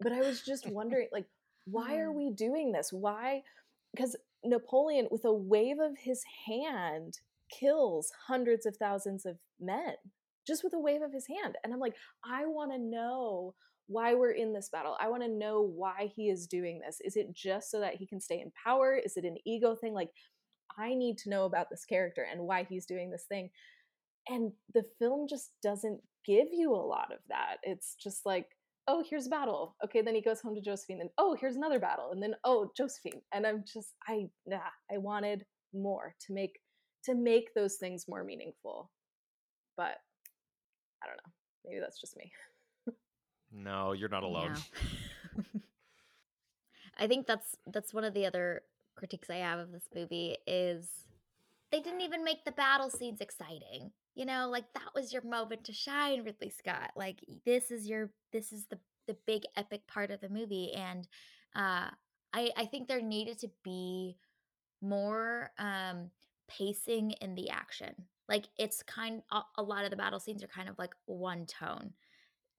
but 0.00 0.12
I 0.12 0.20
was 0.20 0.42
just 0.42 0.66
wondering 0.70 1.08
like 1.12 1.26
why 1.64 1.96
are 1.98 2.12
Mm. 2.12 2.14
we 2.14 2.30
doing 2.30 2.72
this? 2.72 2.92
Why 2.92 3.42
cuz 3.96 4.14
Napoleon 4.44 5.08
with 5.10 5.24
a 5.24 5.32
wave 5.32 5.80
of 5.80 5.98
his 5.98 6.22
hand 6.46 7.20
kills 7.50 8.12
hundreds 8.28 8.66
of 8.66 8.76
thousands 8.76 9.26
of 9.26 9.38
men 9.58 9.96
just 10.48 10.64
with 10.64 10.74
a 10.74 10.80
wave 10.80 11.02
of 11.02 11.12
his 11.12 11.26
hand. 11.28 11.54
And 11.62 11.72
I'm 11.72 11.80
like 11.80 11.94
I 12.24 12.46
want 12.46 12.72
to 12.72 12.78
know 12.78 13.54
why 13.88 14.14
we're 14.14 14.32
in 14.32 14.52
this 14.52 14.68
battle. 14.68 14.96
I 15.00 15.08
want 15.08 15.22
to 15.22 15.28
know 15.28 15.62
why 15.62 16.12
he 16.14 16.28
is 16.28 16.46
doing 16.46 16.80
this. 16.80 16.98
Is 17.02 17.16
it 17.16 17.32
just 17.32 17.70
so 17.70 17.80
that 17.80 17.94
he 17.94 18.06
can 18.06 18.20
stay 18.20 18.40
in 18.40 18.52
power? 18.62 18.94
Is 18.94 19.16
it 19.16 19.24
an 19.24 19.38
ego 19.46 19.74
thing? 19.74 19.94
Like, 19.94 20.10
I 20.78 20.94
need 20.94 21.16
to 21.18 21.30
know 21.30 21.46
about 21.46 21.70
this 21.70 21.86
character 21.86 22.26
and 22.30 22.42
why 22.42 22.66
he's 22.68 22.86
doing 22.86 23.10
this 23.10 23.24
thing. 23.28 23.50
And 24.28 24.52
the 24.74 24.84
film 24.98 25.26
just 25.26 25.52
doesn't 25.62 26.00
give 26.26 26.48
you 26.52 26.74
a 26.74 26.76
lot 26.76 27.12
of 27.12 27.18
that. 27.30 27.56
It's 27.62 27.96
just 27.96 28.26
like, 28.26 28.46
oh, 28.86 29.02
here's 29.08 29.26
a 29.26 29.30
battle. 29.30 29.74
Okay, 29.82 30.02
then 30.02 30.14
he 30.14 30.20
goes 30.20 30.40
home 30.40 30.54
to 30.54 30.60
Josephine. 30.60 31.00
And 31.00 31.10
oh, 31.16 31.34
here's 31.40 31.56
another 31.56 31.78
battle. 31.78 32.10
And 32.12 32.22
then 32.22 32.34
oh, 32.44 32.70
Josephine. 32.76 33.22
And 33.32 33.46
I'm 33.46 33.64
just, 33.66 33.94
I 34.06 34.26
nah, 34.46 34.58
I 34.92 34.98
wanted 34.98 35.44
more 35.74 36.14
to 36.26 36.34
make 36.34 36.58
to 37.04 37.14
make 37.14 37.54
those 37.54 37.76
things 37.76 38.04
more 38.06 38.22
meaningful. 38.22 38.90
But 39.78 39.96
I 41.02 41.06
don't 41.06 41.16
know. 41.16 41.32
Maybe 41.66 41.80
that's 41.80 42.00
just 42.00 42.16
me. 42.16 42.32
no 43.52 43.92
you're 43.92 44.08
not 44.08 44.22
alone 44.22 44.54
Yeah. 44.54 45.42
I 46.98 47.06
think 47.06 47.26
that's 47.26 47.56
that's 47.72 47.94
one 47.94 48.04
of 48.04 48.14
the 48.14 48.26
other 48.26 48.62
critiques 48.96 49.30
I 49.30 49.36
have 49.36 49.60
of 49.60 49.72
this 49.72 49.88
movie 49.94 50.36
is 50.46 50.88
they 51.70 51.80
didn't 51.80 52.00
even 52.00 52.24
make 52.24 52.44
the 52.44 52.52
battle 52.52 52.90
scenes 52.90 53.20
exciting. 53.20 53.92
You 54.14 54.26
know, 54.26 54.48
like 54.50 54.64
that 54.74 54.94
was 54.94 55.12
your 55.12 55.22
moment 55.22 55.64
to 55.64 55.72
shine, 55.72 56.24
Ridley 56.24 56.50
Scott. 56.50 56.90
Like 56.96 57.24
this 57.46 57.70
is 57.70 57.86
your 57.86 58.10
this 58.32 58.52
is 58.52 58.66
the 58.66 58.78
the 59.06 59.16
big 59.26 59.42
epic 59.56 59.86
part 59.86 60.10
of 60.10 60.20
the 60.20 60.28
movie, 60.28 60.72
and 60.72 61.06
uh, 61.54 61.90
I 62.32 62.50
I 62.56 62.66
think 62.66 62.88
there 62.88 63.00
needed 63.00 63.38
to 63.40 63.50
be 63.62 64.16
more 64.80 65.50
um 65.58 66.10
pacing 66.48 67.12
in 67.20 67.34
the 67.34 67.50
action. 67.50 67.94
Like 68.28 68.46
it's 68.58 68.82
kind 68.82 69.22
a, 69.30 69.62
lot 69.62 69.84
of 69.84 69.90
the 69.90 69.96
battle 69.96 70.20
scenes 70.20 70.42
are 70.42 70.48
kind 70.48 70.68
of 70.68 70.78
like 70.78 70.94
one 71.06 71.46
tone. 71.46 71.92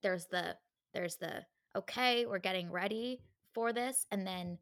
There's 0.01 0.25
the 0.25 0.55
there's 0.93 1.17
the 1.17 1.43
okay, 1.75 2.25
we're 2.25 2.39
getting 2.39 2.71
ready 2.71 3.21
for 3.53 3.71
this 3.71 4.05
and 4.12 4.25
then 4.25 4.58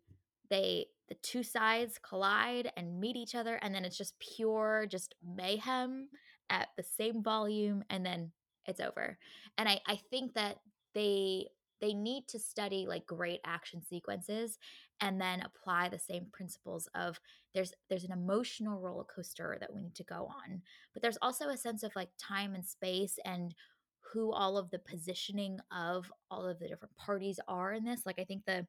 they 0.50 0.88
the 1.08 1.16
two 1.16 1.44
sides 1.44 2.00
collide 2.02 2.72
and 2.76 3.00
meet 3.00 3.16
each 3.16 3.36
other 3.36 3.56
and 3.62 3.74
then 3.74 3.86
it's 3.86 3.98
just 3.98 4.20
pure 4.20 4.86
just 4.90 5.16
mayhem 5.24 6.10
at 6.50 6.68
the 6.76 6.84
same 6.84 7.24
volume 7.24 7.84
and 7.90 8.06
then 8.06 8.32
it's 8.66 8.82
over. 8.82 9.18
And 9.58 9.70
I 9.70 9.80
I 9.88 10.00
think 10.10 10.34
that 10.34 10.58
they 10.94 11.48
they 11.80 11.94
need 11.94 12.28
to 12.28 12.40
study 12.40 12.86
like 12.88 13.06
great 13.06 13.40
action 13.46 13.82
sequences 13.84 14.58
and 15.02 15.20
then 15.20 15.42
apply 15.42 15.90
the 15.90 16.00
same 16.00 16.26
principles 16.32 16.88
of 16.96 17.20
there's 17.54 17.74
there's 17.90 18.04
an 18.04 18.12
emotional 18.12 18.80
roller 18.80 19.04
coaster 19.04 19.58
that 19.60 19.74
we 19.74 19.82
need 19.82 19.96
to 19.96 20.04
go 20.04 20.30
on 20.46 20.62
but 20.94 21.02
there's 21.02 21.18
also 21.22 21.50
a 21.50 21.58
sense 21.58 21.84
of 21.84 21.96
like 21.96 22.10
time 22.18 22.56
and 22.56 22.66
space 22.66 23.20
and 23.26 23.54
who 24.00 24.32
all 24.32 24.58
of 24.58 24.70
the 24.72 24.80
positioning 24.80 25.60
of 25.76 26.12
all 26.32 26.46
of 26.46 26.60
the 26.60 26.68
different 26.68 26.96
parties 26.98 27.40
are 27.48 27.74
in 27.74 27.84
this 27.84 28.06
like 28.06 28.20
i 28.20 28.24
think 28.24 28.44
the 28.46 28.66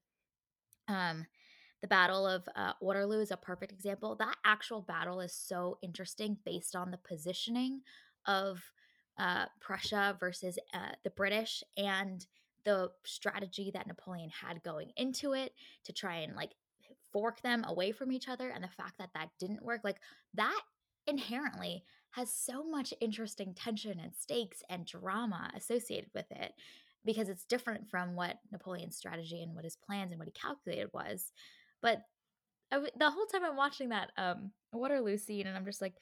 um 0.89 1.27
the 1.81 1.87
battle 1.87 2.27
of 2.27 2.43
uh, 2.57 2.73
waterloo 2.81 3.21
is 3.21 3.31
a 3.31 3.37
perfect 3.37 3.71
example. 3.71 4.17
That 4.17 4.35
actual 4.45 4.83
battle 4.83 5.21
is 5.21 5.33
so 5.33 5.79
interesting 5.81 6.37
based 6.45 6.75
on 6.75 6.91
the 6.91 6.99
positioning 6.99 7.83
of 8.27 8.61
uh, 9.19 9.47
prussia 9.61 10.17
versus 10.21 10.59
uh, 10.73 10.93
the 11.03 11.11
british 11.11 11.63
and 11.77 12.27
the 12.65 12.91
strategy 13.05 13.71
that 13.73 13.87
Napoleon 13.87 14.31
had 14.31 14.63
going 14.63 14.91
into 14.97 15.33
it 15.33 15.53
to 15.85 15.93
try 15.93 16.17
and 16.17 16.35
like 16.37 16.53
fork 17.13 17.41
them 17.43 17.65
away 17.67 17.93
from 17.93 18.13
each 18.13 18.29
other 18.29 18.51
and 18.51 18.63
the 18.63 18.69
fact 18.69 18.99
that 18.99 19.11
that 19.15 19.31
didn't 19.39 19.65
work 19.65 19.81
like 19.85 19.99
that 20.35 20.61
inherently 21.07 21.83
has 22.11 22.33
so 22.33 22.65
much 22.65 22.93
interesting 23.01 23.55
tension 23.55 23.99
and 23.99 24.15
stakes 24.15 24.63
and 24.69 24.87
drama 24.87 25.51
associated 25.55 26.11
with 26.15 26.31
it 26.31 26.53
because 27.05 27.29
it's 27.29 27.45
different 27.45 27.89
from 27.89 28.15
what 28.15 28.39
Napoleon's 28.53 28.97
strategy 28.97 29.43
and 29.43 29.55
what 29.55 29.65
his 29.65 29.77
plans 29.77 30.11
and 30.11 30.19
what 30.19 30.29
he 30.29 30.33
calculated 30.33 30.91
was. 30.93 31.33
But 31.81 32.03
the 32.71 33.11
whole 33.11 33.27
time 33.27 33.45
I'm 33.45 33.57
watching 33.57 33.89
that 33.91 34.11
um 34.19 34.51
Waterloo 34.73 35.17
scene 35.17 35.47
and 35.47 35.57
I'm 35.57 35.65
just 35.65 35.81
like 35.81 35.95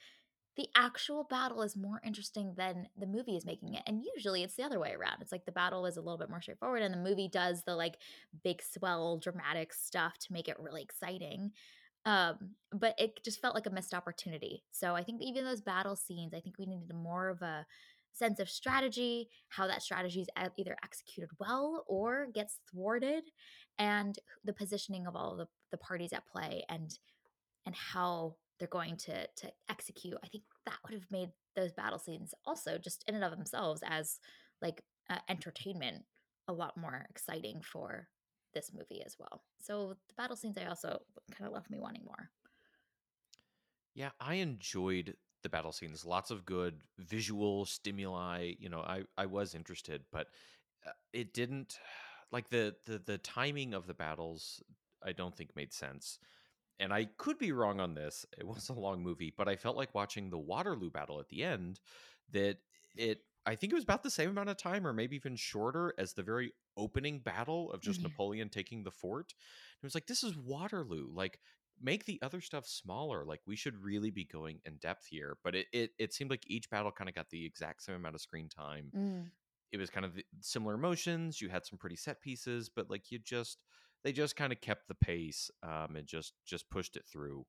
the 0.57 0.67
actual 0.75 1.23
battle 1.23 1.61
is 1.61 1.77
more 1.77 2.01
interesting 2.03 2.53
than 2.57 2.87
the 2.97 3.05
movie 3.05 3.37
is 3.37 3.45
making 3.45 3.75
it. 3.75 3.83
And 3.85 4.03
usually 4.15 4.43
it's 4.43 4.55
the 4.55 4.63
other 4.63 4.79
way 4.79 4.93
around. 4.93 5.21
It's 5.21 5.31
like 5.31 5.45
the 5.45 5.51
battle 5.51 5.85
is 5.85 5.97
a 5.97 6.01
little 6.01 6.17
bit 6.17 6.29
more 6.29 6.41
straightforward 6.41 6.81
and 6.81 6.93
the 6.93 7.09
movie 7.09 7.29
does 7.31 7.63
the 7.63 7.75
like 7.75 7.97
big 8.43 8.61
swell 8.61 9.17
dramatic 9.17 9.71
stuff 9.71 10.17
to 10.19 10.33
make 10.33 10.47
it 10.47 10.59
really 10.59 10.81
exciting. 10.81 11.51
Um, 12.05 12.55
but 12.73 12.95
it 12.97 13.23
just 13.23 13.39
felt 13.39 13.53
like 13.53 13.67
a 13.67 13.71
missed 13.71 13.93
opportunity. 13.93 14.63
So 14.71 14.95
I 14.95 15.03
think 15.03 15.21
even 15.21 15.45
those 15.45 15.61
battle 15.61 15.95
scenes, 15.95 16.33
I 16.33 16.39
think 16.39 16.57
we 16.57 16.65
needed 16.65 16.91
more 16.93 17.29
of 17.29 17.41
a 17.41 17.65
sense 18.13 18.39
of 18.39 18.49
strategy, 18.49 19.29
how 19.49 19.67
that 19.67 19.83
strategy 19.83 20.21
is 20.21 20.27
either 20.57 20.75
executed 20.83 21.29
well 21.39 21.85
or 21.87 22.27
gets 22.33 22.59
thwarted, 22.71 23.25
and 23.77 24.17
the 24.43 24.53
positioning 24.53 25.05
of 25.05 25.15
all 25.15 25.33
of 25.33 25.37
the, 25.37 25.47
the 25.69 25.77
parties 25.77 26.13
at 26.13 26.27
play 26.27 26.63
and 26.67 26.97
and 27.65 27.75
how 27.75 28.35
they're 28.59 28.67
going 28.67 28.97
to 28.97 29.27
to 29.35 29.51
execute 29.69 30.17
i 30.23 30.27
think 30.27 30.43
that 30.65 30.77
would 30.83 30.93
have 30.93 31.11
made 31.11 31.29
those 31.55 31.71
battle 31.73 31.99
scenes 31.99 32.33
also 32.45 32.77
just 32.77 33.03
in 33.07 33.15
and 33.15 33.23
of 33.23 33.31
themselves 33.31 33.81
as 33.85 34.19
like 34.61 34.81
uh, 35.09 35.17
entertainment 35.29 36.03
a 36.47 36.53
lot 36.53 36.77
more 36.77 37.05
exciting 37.09 37.61
for 37.61 38.07
this 38.53 38.71
movie 38.73 39.03
as 39.05 39.15
well. 39.19 39.43
So 39.61 39.95
the 40.07 40.13
battle 40.15 40.35
scenes 40.35 40.57
i 40.57 40.65
also 40.65 40.99
kind 41.31 41.47
of 41.47 41.53
left 41.53 41.69
me 41.69 41.79
wanting 41.79 42.03
more. 42.05 42.29
Yeah 43.93 44.11
i 44.19 44.35
enjoyed 44.35 45.15
the 45.43 45.49
battle 45.49 45.71
scenes 45.71 46.05
lots 46.05 46.31
of 46.31 46.45
good 46.45 46.81
visual 46.97 47.65
stimuli 47.65 48.53
you 48.59 48.69
know 48.69 48.81
i 48.81 49.03
i 49.17 49.25
was 49.25 49.55
interested 49.55 50.03
but 50.11 50.27
uh, 50.85 50.91
it 51.13 51.33
didn't 51.33 51.79
like 52.31 52.49
the 52.49 52.75
the 52.85 52.99
the 52.99 53.17
timing 53.19 53.73
of 53.73 53.87
the 53.87 53.93
battles 53.93 54.61
i 55.03 55.11
don't 55.11 55.35
think 55.35 55.55
made 55.55 55.71
sense 55.73 56.19
and 56.79 56.93
I 56.93 57.05
could 57.17 57.37
be 57.37 57.51
wrong 57.51 57.79
on 57.79 57.95
this. 57.95 58.25
It 58.37 58.45
was 58.47 58.69
a 58.69 58.73
long 58.73 59.01
movie, 59.01 59.33
but 59.35 59.47
I 59.47 59.55
felt 59.55 59.77
like 59.77 59.95
watching 59.95 60.29
the 60.29 60.37
Waterloo 60.37 60.89
battle 60.89 61.19
at 61.19 61.29
the 61.29 61.43
end 61.43 61.79
that 62.31 62.57
it 62.95 63.21
I 63.45 63.55
think 63.55 63.71
it 63.71 63.75
was 63.75 63.85
about 63.85 64.03
the 64.03 64.11
same 64.11 64.29
amount 64.29 64.49
of 64.49 64.57
time 64.57 64.85
or 64.85 64.91
maybe 64.91 65.15
even 65.15 65.37
shorter 65.37 65.93
as 65.97 66.13
the 66.13 66.23
very 66.23 66.51
opening 66.75 67.19
battle 67.19 67.71
of 67.71 67.81
just 67.81 67.99
mm-hmm. 67.99 68.09
Napoleon 68.09 68.49
taking 68.49 68.83
the 68.83 68.91
fort. 68.91 69.33
It 69.81 69.85
was 69.85 69.95
like 69.95 70.07
this 70.07 70.23
is 70.23 70.35
Waterloo. 70.35 71.07
Like 71.13 71.39
make 71.81 72.05
the 72.05 72.19
other 72.21 72.41
stuff 72.41 72.67
smaller. 72.67 73.23
Like 73.23 73.41
we 73.47 73.55
should 73.55 73.81
really 73.81 74.11
be 74.11 74.25
going 74.25 74.59
in 74.65 74.75
depth 74.77 75.05
here. 75.07 75.37
But 75.43 75.55
it 75.55 75.67
it, 75.71 75.91
it 75.97 76.13
seemed 76.13 76.29
like 76.29 76.43
each 76.47 76.69
battle 76.69 76.91
kind 76.91 77.09
of 77.09 77.15
got 77.15 77.29
the 77.29 77.45
exact 77.45 77.83
same 77.83 77.95
amount 77.95 78.15
of 78.15 78.21
screen 78.21 78.49
time. 78.49 78.91
Mm. 78.95 79.25
It 79.71 79.77
was 79.77 79.89
kind 79.89 80.05
of 80.05 80.17
similar 80.39 80.75
emotions. 80.75 81.41
You 81.41 81.49
had 81.49 81.65
some 81.65 81.77
pretty 81.77 81.97
set 81.97 82.21
pieces, 82.21 82.69
but 82.73 82.89
like 82.89 83.11
you 83.11 83.19
just 83.19 83.59
they 84.03 84.11
just 84.11 84.35
kind 84.35 84.53
of 84.53 84.61
kept 84.61 84.87
the 84.87 84.95
pace 84.95 85.49
um, 85.63 85.95
and 85.95 86.07
just 86.07 86.33
just 86.45 86.69
pushed 86.69 86.95
it 86.95 87.05
through. 87.11 87.45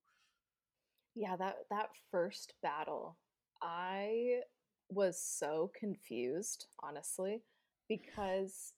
Yeah, 1.14 1.36
that 1.36 1.56
that 1.70 1.88
first 2.10 2.54
battle, 2.62 3.16
I 3.62 4.40
was 4.88 5.20
so 5.22 5.70
confused, 5.78 6.66
honestly, 6.82 7.42
because 7.88 8.72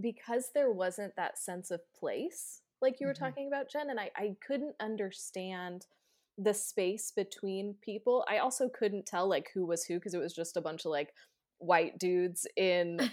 because 0.00 0.50
there 0.54 0.72
wasn't 0.72 1.16
that 1.16 1.38
sense 1.38 1.70
of 1.70 1.80
place 1.98 2.62
like 2.80 3.00
you 3.00 3.06
were 3.06 3.12
mm-hmm. 3.12 3.24
talking 3.24 3.48
about, 3.48 3.70
Jen, 3.70 3.90
and 3.90 3.98
I, 3.98 4.10
I 4.16 4.36
couldn't 4.46 4.76
understand 4.80 5.86
the 6.36 6.54
space 6.54 7.12
between 7.14 7.74
people. 7.82 8.24
I 8.28 8.38
also 8.38 8.68
couldn't 8.68 9.06
tell 9.06 9.28
like 9.28 9.48
who 9.52 9.66
was 9.66 9.84
who 9.84 9.94
because 9.94 10.14
it 10.14 10.20
was 10.20 10.34
just 10.34 10.56
a 10.56 10.60
bunch 10.60 10.84
of 10.84 10.92
like 10.92 11.12
white 11.58 11.98
dudes 11.98 12.46
in 12.56 13.00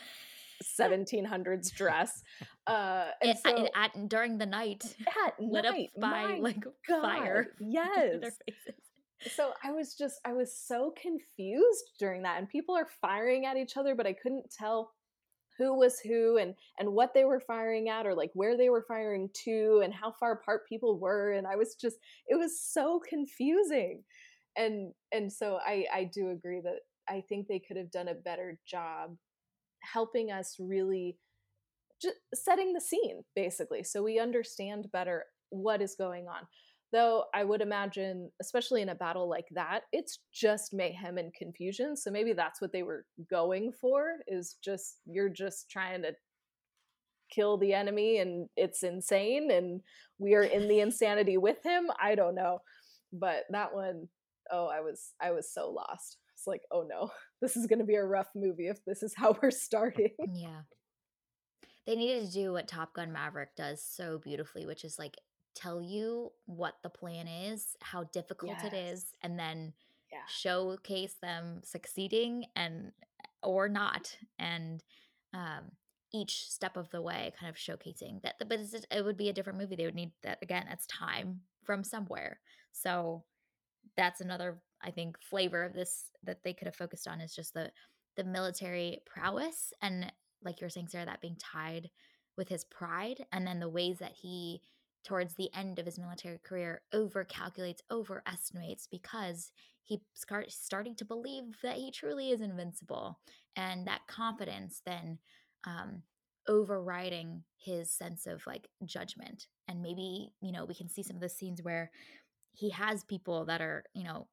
1700s 0.79 1.73
dress 1.73 2.23
uh 2.67 3.05
and 3.21 3.37
so, 3.37 3.67
at, 3.75 4.09
during 4.09 4.37
the 4.37 4.45
night 4.45 4.83
at 5.27 5.33
lit 5.39 5.65
night, 5.65 5.89
up 5.95 6.01
by 6.01 6.37
like 6.39 6.63
God, 6.87 7.01
fire 7.01 7.47
yes. 7.59 8.31
so 9.35 9.51
i 9.63 9.71
was 9.71 9.95
just 9.95 10.19
i 10.25 10.33
was 10.33 10.57
so 10.57 10.93
confused 11.01 11.91
during 11.99 12.23
that 12.23 12.39
and 12.39 12.49
people 12.49 12.75
are 12.75 12.87
firing 13.01 13.45
at 13.45 13.57
each 13.57 13.77
other 13.77 13.95
but 13.95 14.07
i 14.07 14.13
couldn't 14.13 14.49
tell 14.51 14.91
who 15.57 15.77
was 15.77 15.99
who 15.99 16.37
and 16.37 16.53
and 16.79 16.91
what 16.91 17.13
they 17.13 17.23
were 17.23 17.39
firing 17.39 17.89
at 17.89 18.05
or 18.05 18.13
like 18.13 18.31
where 18.33 18.57
they 18.57 18.69
were 18.69 18.85
firing 18.87 19.29
to 19.33 19.81
and 19.83 19.93
how 19.93 20.11
far 20.11 20.33
apart 20.33 20.67
people 20.67 20.99
were 20.99 21.33
and 21.33 21.47
i 21.47 21.55
was 21.55 21.75
just 21.75 21.97
it 22.27 22.35
was 22.35 22.59
so 22.61 23.01
confusing. 23.07 24.03
And 24.57 24.93
and 25.11 25.31
so 25.31 25.59
i 25.65 25.85
i 25.93 26.09
do 26.13 26.29
agree 26.29 26.61
that 26.61 26.79
i 27.09 27.21
think 27.27 27.47
they 27.47 27.59
could 27.59 27.75
have 27.75 27.91
done 27.91 28.07
a 28.07 28.13
better 28.13 28.57
job 28.65 29.17
helping 29.91 30.31
us 30.31 30.55
really 30.59 31.17
just 32.01 32.17
setting 32.33 32.73
the 32.73 32.81
scene 32.81 33.23
basically 33.35 33.83
so 33.83 34.03
we 34.03 34.19
understand 34.19 34.87
better 34.91 35.25
what 35.49 35.81
is 35.81 35.95
going 35.97 36.27
on. 36.27 36.47
Though 36.91 37.25
i 37.33 37.43
would 37.43 37.61
imagine 37.61 38.31
especially 38.41 38.81
in 38.81 38.89
a 38.89 38.95
battle 38.95 39.27
like 39.29 39.47
that 39.51 39.81
it's 39.91 40.19
just 40.33 40.73
mayhem 40.73 41.17
and 41.17 41.33
confusion 41.33 41.97
so 41.97 42.09
maybe 42.09 42.31
that's 42.31 42.61
what 42.61 42.71
they 42.71 42.83
were 42.83 43.05
going 43.29 43.73
for 43.81 44.17
is 44.27 44.55
just 44.63 44.99
you're 45.05 45.29
just 45.29 45.69
trying 45.69 46.03
to 46.03 46.13
kill 47.33 47.57
the 47.57 47.73
enemy 47.73 48.19
and 48.19 48.47
it's 48.55 48.83
insane 48.83 49.51
and 49.51 49.81
we 50.19 50.35
are 50.35 50.43
in 50.43 50.67
the 50.67 50.79
insanity 50.79 51.37
with 51.37 51.57
him? 51.63 51.89
I 52.01 52.15
don't 52.15 52.35
know 52.35 52.59
but 53.11 53.43
that 53.49 53.73
one 53.73 54.07
oh 54.51 54.67
i 54.67 54.79
was 54.79 55.13
i 55.21 55.31
was 55.31 55.51
so 55.51 55.69
lost. 55.69 56.17
It's 56.35 56.47
like, 56.47 56.61
oh 56.71 56.85
no, 56.87 57.09
this 57.45 57.55
is 57.55 57.67
going 57.67 57.79
to 57.79 57.85
be 57.85 57.95
a 57.95 58.03
rough 58.03 58.29
movie 58.35 58.67
if 58.67 58.83
this 58.85 59.03
is 59.03 59.13
how 59.15 59.37
we're 59.41 59.51
starting. 59.51 60.15
Yeah. 60.33 60.61
They 61.85 61.95
needed 61.95 62.25
to 62.25 62.31
do 62.31 62.53
what 62.53 62.67
Top 62.67 62.95
Gun 62.95 63.11
Maverick 63.11 63.55
does 63.55 63.83
so 63.83 64.17
beautifully, 64.17 64.65
which 64.65 64.83
is 64.83 64.97
like 64.97 65.15
tell 65.55 65.79
you 65.79 66.31
what 66.47 66.73
the 66.81 66.89
plan 66.89 67.27
is, 67.27 67.75
how 67.81 68.05
difficult 68.05 68.53
yes. 68.63 68.73
it 68.73 68.75
is, 68.75 69.05
and 69.21 69.37
then 69.37 69.73
yeah. 70.11 70.25
showcase 70.27 71.15
them 71.21 71.61
succeeding 71.63 72.45
and 72.55 72.91
or 73.43 73.69
not. 73.69 74.17
And 74.39 74.83
um, 75.35 75.71
each 76.11 76.49
step 76.49 76.77
of 76.77 76.89
the 76.89 77.01
way 77.01 77.31
kind 77.39 77.49
of 77.49 77.55
showcasing 77.55 78.21
that 78.23 78.35
the 78.39 78.45
but 78.45 78.59
it 78.91 79.05
would 79.05 79.17
be 79.17 79.27
a 79.27 79.33
different 79.33 79.59
movie 79.59 79.75
they 79.75 79.85
would 79.85 79.95
need 79.95 80.11
that 80.23 80.37
again 80.41 80.65
it's 80.71 80.87
time 80.87 81.41
from 81.65 81.83
somewhere 81.83 82.39
so 82.71 83.25
that's 83.97 84.21
another 84.21 84.61
I 84.83 84.91
think 84.91 85.17
flavor 85.21 85.63
of 85.63 85.73
this 85.73 86.11
that 86.23 86.43
they 86.43 86.53
could 86.53 86.67
have 86.67 86.75
focused 86.75 87.07
on 87.07 87.21
is 87.21 87.35
just 87.35 87.53
the 87.53 87.71
the 88.15 88.23
military 88.23 88.99
prowess 89.05 89.73
and 89.81 90.11
like 90.43 90.61
you're 90.61 90.69
saying 90.69 90.87
Sarah 90.87 91.05
that 91.05 91.21
being 91.21 91.37
tied 91.37 91.89
with 92.37 92.47
his 92.47 92.65
pride 92.65 93.25
and 93.31 93.45
then 93.45 93.59
the 93.59 93.69
ways 93.69 93.97
that 93.99 94.13
he 94.13 94.61
towards 95.05 95.35
the 95.35 95.49
end 95.53 95.79
of 95.79 95.85
his 95.85 95.99
military 95.99 96.39
career 96.43 96.81
over 96.93 97.23
calculates 97.23 97.81
overestimates 97.91 98.87
because 98.89 99.51
he 99.83 100.01
start, 100.13 100.51
starting 100.51 100.95
to 100.95 101.05
believe 101.05 101.43
that 101.61 101.75
he 101.75 101.91
truly 101.91 102.31
is 102.31 102.41
invincible 102.41 103.19
and 103.55 103.85
that 103.87 104.07
confidence 104.07 104.81
then 104.85 105.19
um, 105.65 106.01
overriding 106.47 107.43
his 107.57 107.91
sense 107.91 108.25
of 108.25 108.45
like 108.47 108.67
judgment. 108.83 109.47
And 109.67 109.81
maybe 109.81 110.31
you 110.41 110.51
know 110.51 110.65
we 110.65 110.75
can 110.75 110.89
see 110.89 111.03
some 111.03 111.15
of 111.15 111.21
the 111.21 111.29
scenes 111.29 111.61
where 111.61 111.91
he 112.53 112.69
has 112.71 113.03
people 113.03 113.45
that 113.45 113.61
are 113.61 113.83
you 113.93 114.03
know 114.03 114.27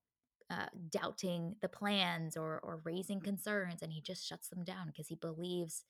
uh, 0.52 0.66
doubting 0.90 1.56
the 1.62 1.68
plans 1.68 2.36
or 2.36 2.60
or 2.62 2.80
raising 2.84 3.20
concerns 3.20 3.82
and 3.82 3.92
he 3.92 4.02
just 4.02 4.26
shuts 4.26 4.48
them 4.48 4.64
down 4.64 4.86
because 4.86 5.08
he 5.08 5.14
believes 5.14 5.84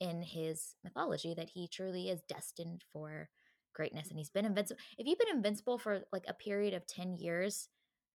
in 0.00 0.22
his 0.22 0.74
mythology 0.82 1.34
that 1.34 1.50
he 1.50 1.68
truly 1.68 2.08
is 2.08 2.20
destined 2.28 2.84
for 2.92 3.28
greatness 3.74 4.08
and 4.08 4.18
he's 4.18 4.30
been 4.30 4.44
invincible 4.44 4.80
if 4.98 5.06
you've 5.06 5.18
been 5.18 5.36
invincible 5.36 5.78
for 5.78 6.00
like 6.12 6.24
a 6.26 6.34
period 6.34 6.74
of 6.74 6.86
10 6.86 7.16
years 7.16 7.68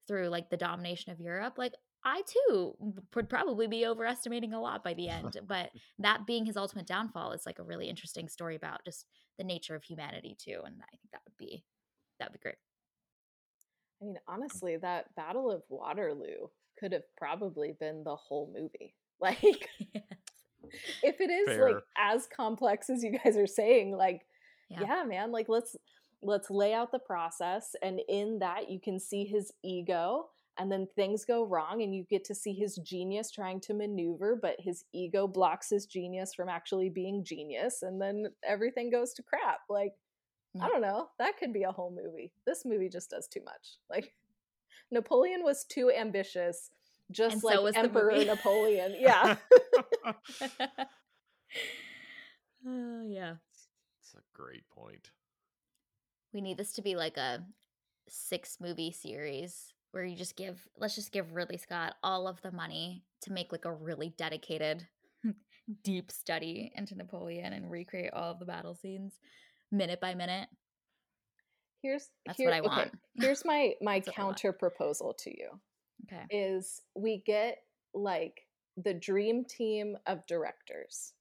through 0.07 0.27
like 0.27 0.49
the 0.49 0.57
domination 0.57 1.11
of 1.11 1.21
europe 1.21 1.53
like 1.57 1.73
I 2.05 2.21
too 2.27 2.75
would 3.15 3.29
probably 3.29 3.67
be 3.67 3.85
overestimating 3.85 4.53
a 4.53 4.59
lot 4.59 4.83
by 4.83 4.93
the 4.93 5.07
end, 5.09 5.37
but 5.47 5.69
that 5.99 6.25
being 6.27 6.45
his 6.45 6.57
ultimate 6.57 6.85
downfall 6.85 7.31
is 7.31 7.45
like 7.45 7.59
a 7.59 7.63
really 7.63 7.87
interesting 7.87 8.27
story 8.27 8.57
about 8.57 8.83
just 8.83 9.05
the 9.37 9.45
nature 9.45 9.73
of 9.73 9.85
humanity 9.85 10.35
too, 10.37 10.59
and 10.65 10.75
I 10.81 10.97
think 10.97 11.11
that 11.13 11.21
would 11.25 11.37
be 11.37 11.63
that 12.19 12.29
would 12.29 12.39
be 12.39 12.43
great. 12.43 12.55
I 14.03 14.05
mean, 14.05 14.17
honestly, 14.27 14.77
that 14.81 15.15
Battle 15.15 15.49
of 15.51 15.63
Waterloo 15.69 16.47
could 16.79 16.91
have 16.91 17.03
probably 17.17 17.73
been 17.79 18.03
the 18.03 18.15
whole 18.15 18.51
movie. 18.53 18.95
Like, 19.21 19.69
if 21.01 21.21
it 21.21 21.29
is 21.29 21.47
Fair. 21.47 21.65
like 21.75 21.83
as 21.97 22.27
complex 22.35 22.89
as 22.89 23.03
you 23.03 23.17
guys 23.23 23.37
are 23.37 23.47
saying, 23.47 23.95
like, 23.95 24.21
Yeah. 24.69 24.81
yeah. 24.81 25.03
man, 25.07 25.31
like 25.31 25.47
let's 25.47 25.77
let's 26.21 26.49
lay 26.49 26.73
out 26.73 26.91
the 26.91 26.99
process, 26.99 27.73
and 27.81 28.01
in 28.09 28.39
that 28.39 28.69
you 28.69 28.81
can 28.81 28.99
see 28.99 29.23
his 29.23 29.53
ego, 29.63 30.25
and 30.59 30.69
then 30.69 30.87
things 30.97 31.23
go 31.23 31.45
wrong, 31.45 31.83
and 31.83 31.95
you 31.95 32.03
get 32.09 32.25
to 32.25 32.35
see 32.35 32.53
his 32.53 32.75
genius 32.77 33.31
trying 33.31 33.61
to 33.61 33.73
maneuver, 33.73 34.35
but 34.41 34.55
his 34.59 34.83
ego 34.93 35.25
blocks 35.25 35.69
his 35.69 35.85
genius 35.85 36.33
from 36.33 36.49
actually 36.49 36.89
being 36.89 37.23
genius, 37.23 37.81
and 37.81 38.01
then 38.01 38.25
everything 38.45 38.89
goes 38.91 39.13
to 39.13 39.23
crap. 39.23 39.59
Like. 39.69 39.93
I 40.61 40.67
don't 40.67 40.81
know. 40.81 41.07
That 41.19 41.37
could 41.37 41.53
be 41.53 41.63
a 41.63 41.71
whole 41.71 41.91
movie. 41.91 42.31
This 42.45 42.63
movie 42.65 42.89
just 42.89 43.09
does 43.09 43.27
too 43.27 43.41
much. 43.43 43.77
Like 43.89 44.13
Napoleon 44.91 45.43
was 45.43 45.63
too 45.63 45.91
ambitious, 45.91 46.69
just 47.11 47.33
And 47.33 47.41
so 47.41 47.47
like 47.47 47.61
was 47.61 47.75
Emperor 47.75 48.11
movie. 48.11 48.25
Napoleon. 48.25 48.95
Yeah. 48.99 49.35
oh 52.67 53.01
yeah. 53.03 53.35
It's 54.01 54.13
a 54.15 54.21
great 54.33 54.69
point. 54.69 55.09
We 56.33 56.41
need 56.41 56.57
this 56.57 56.73
to 56.73 56.81
be 56.81 56.95
like 56.95 57.17
a 57.17 57.43
six 58.07 58.57
movie 58.59 58.91
series 58.91 59.73
where 59.91 60.03
you 60.03 60.15
just 60.15 60.35
give 60.35 60.67
let's 60.77 60.95
just 60.95 61.11
give 61.11 61.33
Ridley 61.33 61.57
Scott 61.57 61.95
all 62.03 62.27
of 62.27 62.41
the 62.41 62.51
money 62.51 63.03
to 63.21 63.31
make 63.31 63.51
like 63.51 63.65
a 63.65 63.71
really 63.73 64.13
dedicated 64.17 64.87
deep 65.83 66.11
study 66.11 66.71
into 66.75 66.95
Napoleon 66.95 67.53
and 67.53 67.71
recreate 67.71 68.11
all 68.13 68.31
of 68.31 68.39
the 68.39 68.45
battle 68.45 68.75
scenes 68.75 69.13
minute 69.73 69.99
by 69.99 70.13
minute. 70.13 70.47
Here's 71.81 72.09
That's 72.25 72.37
here- 72.37 72.47
what 72.49 72.55
I 72.55 72.59
okay, 72.59 72.67
want. 72.67 72.91
Here's 73.19 73.43
my 73.45 73.73
my 73.81 73.99
That's 73.99 74.07
what 74.07 74.17
I 74.19 74.23
want. 74.23 74.37
counter 74.37 74.53
proposal 74.53 75.13
to 75.19 75.29
you 75.29 75.49
Okay. 76.05 76.23
is 76.29 76.81
we 76.95 77.23
get 77.25 77.57
like 77.93 78.41
the 78.77 78.93
dream 78.93 79.43
team 79.45 79.97
of 80.07 80.25
directors 80.27 81.13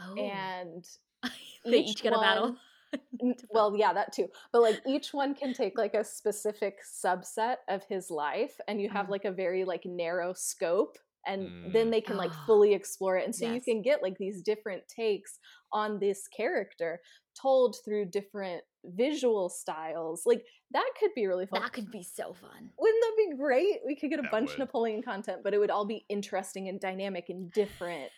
Oh. 0.00 0.14
and 0.16 0.84
they 1.64 1.78
each 1.78 1.90
each 1.90 2.02
get 2.02 2.12
a 2.12 2.18
battle. 2.20 2.42
one- 2.50 2.58
N- 3.22 3.34
to 3.36 3.46
well 3.50 3.76
yeah 3.76 3.92
that 3.92 4.12
too 4.14 4.28
but 4.50 4.62
like 4.62 4.80
each 4.86 5.12
one 5.12 5.34
can 5.34 5.52
take 5.52 5.76
like 5.76 5.92
a 5.92 6.02
specific 6.02 6.78
subset 6.82 7.56
of 7.68 7.82
his 7.86 8.10
life 8.10 8.58
and 8.66 8.80
you 8.80 8.88
have 8.88 9.06
Mhm. 9.06 9.10
like 9.10 9.24
a 9.26 9.30
very 9.32 9.64
like 9.66 9.84
narrow 9.84 10.32
scope 10.32 10.96
and 11.26 11.74
then 11.74 11.88
Mm. 11.88 11.90
they 11.90 12.00
can 12.00 12.16
like 12.16 12.30
Ah, 12.32 12.44
fully 12.46 12.72
explore 12.72 13.18
it 13.18 13.26
and 13.26 13.34
so 13.36 13.52
you 13.52 13.60
can 13.60 13.82
get 13.82 14.02
like 14.02 14.16
these 14.16 14.40
different 14.40 14.88
takes 14.88 15.38
on 15.70 15.98
this 15.98 16.28
character 16.28 17.00
told 17.40 17.76
through 17.84 18.04
different 18.06 18.62
visual 18.84 19.48
styles 19.48 20.22
like 20.26 20.44
that 20.70 20.88
could 20.98 21.10
be 21.14 21.26
really 21.26 21.46
fun 21.46 21.60
that 21.62 21.72
could 21.72 21.90
be 21.90 22.02
so 22.02 22.32
fun. 22.32 22.70
wouldn't 22.78 23.02
that 23.02 23.14
be 23.16 23.36
great 23.36 23.78
we 23.86 23.94
could 23.94 24.10
get 24.10 24.18
a 24.18 24.22
That 24.22 24.30
bunch 24.30 24.52
of 24.52 24.58
napoleon 24.58 25.02
content 25.02 25.40
but 25.44 25.52
it 25.54 25.58
would 25.58 25.70
all 25.70 25.84
be 25.84 26.04
interesting 26.08 26.68
and 26.68 26.80
dynamic 26.80 27.26
and 27.28 27.52
different 27.52 28.10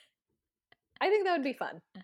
i 1.01 1.09
think 1.09 1.25
that 1.25 1.33
would 1.33 1.45
be 1.45 1.53
fun 1.53 1.81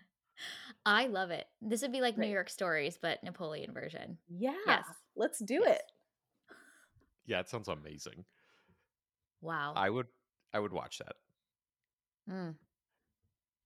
I 0.85 1.07
love 1.07 1.31
it. 1.31 1.45
This 1.61 1.81
would 1.81 1.91
be 1.91 1.99
like 1.99 2.15
Right. 2.15 2.27
New 2.27 2.31
York 2.33 2.47
Stories, 2.49 2.97
but 3.01 3.21
Napoleon 3.23 3.73
version. 3.73 4.19
yeah 4.29 4.53
Yes. 4.67 4.85
let's 5.15 5.39
do 5.39 5.61
Yes. 5.65 5.77
it 5.79 6.55
Yeah, 7.25 7.39
it 7.39 7.49
sounds 7.49 7.67
amazing. 7.67 8.23
Wow. 9.41 9.73
I 9.75 9.89
would 9.89 10.07
I 10.53 10.59
would 10.59 10.71
watch 10.71 10.99
that. 10.99 11.15
Mm. 12.31 12.55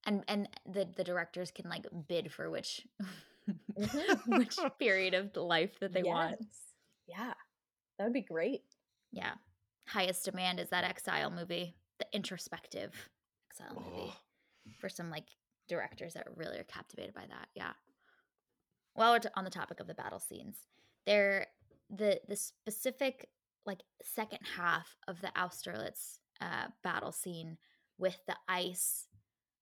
And 0.07 0.23
and 0.27 0.49
the 0.65 0.87
the 0.95 1.03
directors 1.03 1.51
can 1.51 1.69
like 1.69 1.85
bid 2.07 2.31
for 2.31 2.49
which. 2.49 2.87
which 4.27 4.57
period 4.79 5.13
of 5.13 5.35
life 5.35 5.79
that 5.79 5.93
they 5.93 6.03
want. 6.03 6.37
Yeah. 7.07 7.33
That 7.97 8.05
would 8.05 8.13
be 8.13 8.21
great. 8.21 8.61
Yeah. 9.11 9.33
Highest 9.87 10.25
demand 10.25 10.59
is 10.59 10.69
that 10.69 10.83
exile 10.83 11.31
movie, 11.31 11.75
the 11.99 12.05
introspective 12.13 12.93
exile 13.51 13.75
movie 13.75 14.11
Oh, 14.13 14.71
for 14.79 14.89
some 14.89 15.09
like 15.09 15.27
directors 15.67 16.13
that 16.13 16.27
really 16.35 16.57
are 16.59 16.63
captivated 16.63 17.13
by 17.13 17.25
that. 17.27 17.47
Yeah. 17.55 17.71
While 18.93 19.13
we're 19.13 19.19
t- 19.19 19.29
on 19.35 19.43
the 19.43 19.49
topic 19.49 19.79
of 19.79 19.87
the 19.87 19.93
battle 19.93 20.19
scenes, 20.19 20.57
there 21.05 21.47
the 21.89 22.19
the 22.27 22.35
specific 22.35 23.29
like 23.65 23.81
second 24.01 24.39
half 24.55 24.95
of 25.07 25.21
the 25.21 25.31
Austerlitz 25.35 26.19
uh, 26.41 26.67
battle 26.83 27.11
scene 27.11 27.57
with 27.97 28.17
the 28.27 28.35
ice, 28.47 29.07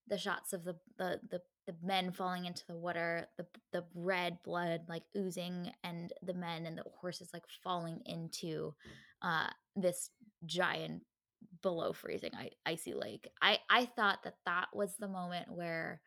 the 0.08 0.18
shots 0.18 0.54
of 0.54 0.64
the 0.64 0.76
the 0.98 1.20
the, 1.30 1.42
the 1.70 1.88
men 1.88 2.12
falling 2.12 2.46
into 2.46 2.66
the 2.68 2.76
water, 2.76 3.28
the 3.38 3.46
the 3.72 3.86
red 3.94 4.40
blood 4.44 4.82
like 4.88 5.04
oozing, 5.16 5.72
and 5.84 6.12
the 6.24 6.34
men 6.34 6.66
and 6.66 6.76
the 6.76 6.84
horses 7.00 7.30
like 7.32 7.44
falling 7.64 8.02
into 8.08 8.74
uh, 9.22 9.48
this 9.76 10.10
giant 10.48 11.04
below 11.62 11.94
freezing 11.94 12.32
I- 12.36 12.50
icy 12.66 12.96
lake. 12.96 13.30
I 13.40 13.60
I 13.70 13.86
thought 13.86 14.24
that 14.24 14.38
that 14.48 14.70
was 14.74 14.96
the 14.98 15.08
moment 15.08 15.52
where 15.52 16.02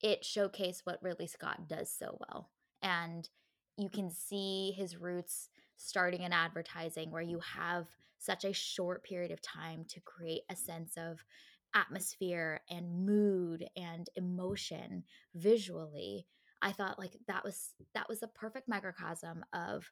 it 0.00 0.22
showcased 0.22 0.80
what 0.84 1.02
Ridley 1.02 1.26
Scott 1.26 1.68
does 1.68 1.94
so 1.94 2.16
well, 2.18 2.50
and 2.80 3.28
you 3.76 3.90
can 3.90 4.10
see 4.10 4.72
his 4.74 4.96
roots 4.96 5.50
starting 5.76 6.22
in 6.22 6.32
advertising, 6.32 7.10
where 7.10 7.20
you 7.20 7.40
have 7.40 7.86
such 8.18 8.46
a 8.46 8.54
short 8.54 9.04
period 9.04 9.30
of 9.30 9.42
time 9.42 9.84
to 9.90 10.00
create 10.00 10.44
a 10.50 10.56
sense 10.56 10.96
of 10.96 11.22
atmosphere 11.74 12.60
and 12.70 13.06
mood 13.06 13.64
and 13.76 14.08
emotion 14.16 15.04
visually. 15.34 16.26
I 16.62 16.72
thought 16.72 16.98
like 16.98 17.16
that 17.28 17.44
was 17.44 17.74
that 17.94 18.08
was 18.08 18.22
a 18.22 18.28
perfect 18.28 18.68
microcosm 18.68 19.44
of 19.52 19.90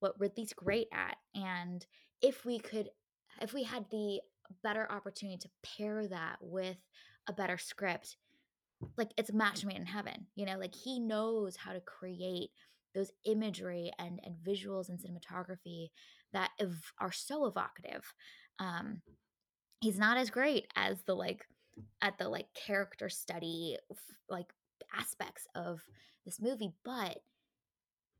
what 0.00 0.18
Ridley's 0.18 0.52
great 0.52 0.88
at, 0.92 1.16
and 1.34 1.84
if 2.22 2.44
we 2.44 2.58
could 2.58 2.88
if 3.40 3.52
we 3.52 3.62
had 3.62 3.86
the 3.90 4.20
better 4.62 4.90
opportunity 4.90 5.38
to 5.38 5.50
pair 5.62 6.06
that 6.08 6.36
with 6.40 6.76
a 7.28 7.32
better 7.32 7.56
script 7.56 8.16
like 8.96 9.10
it's 9.16 9.30
a 9.30 9.36
match 9.36 9.64
made 9.64 9.76
in 9.76 9.86
heaven 9.86 10.26
you 10.34 10.46
know 10.46 10.58
like 10.58 10.74
he 10.74 10.98
knows 10.98 11.56
how 11.56 11.72
to 11.72 11.80
create 11.80 12.50
those 12.94 13.12
imagery 13.24 13.90
and 13.98 14.20
and 14.24 14.34
visuals 14.36 14.88
and 14.88 14.98
cinematography 14.98 15.88
that 16.32 16.50
ev- 16.58 16.92
are 16.98 17.12
so 17.12 17.46
evocative 17.46 18.12
um 18.58 19.00
he's 19.80 19.98
not 19.98 20.16
as 20.16 20.30
great 20.30 20.66
as 20.76 21.02
the 21.02 21.14
like 21.14 21.46
at 22.02 22.18
the 22.18 22.28
like 22.28 22.46
character 22.54 23.08
study 23.08 23.76
like 24.28 24.52
aspects 24.96 25.46
of 25.54 25.80
this 26.24 26.40
movie 26.40 26.72
but 26.84 27.20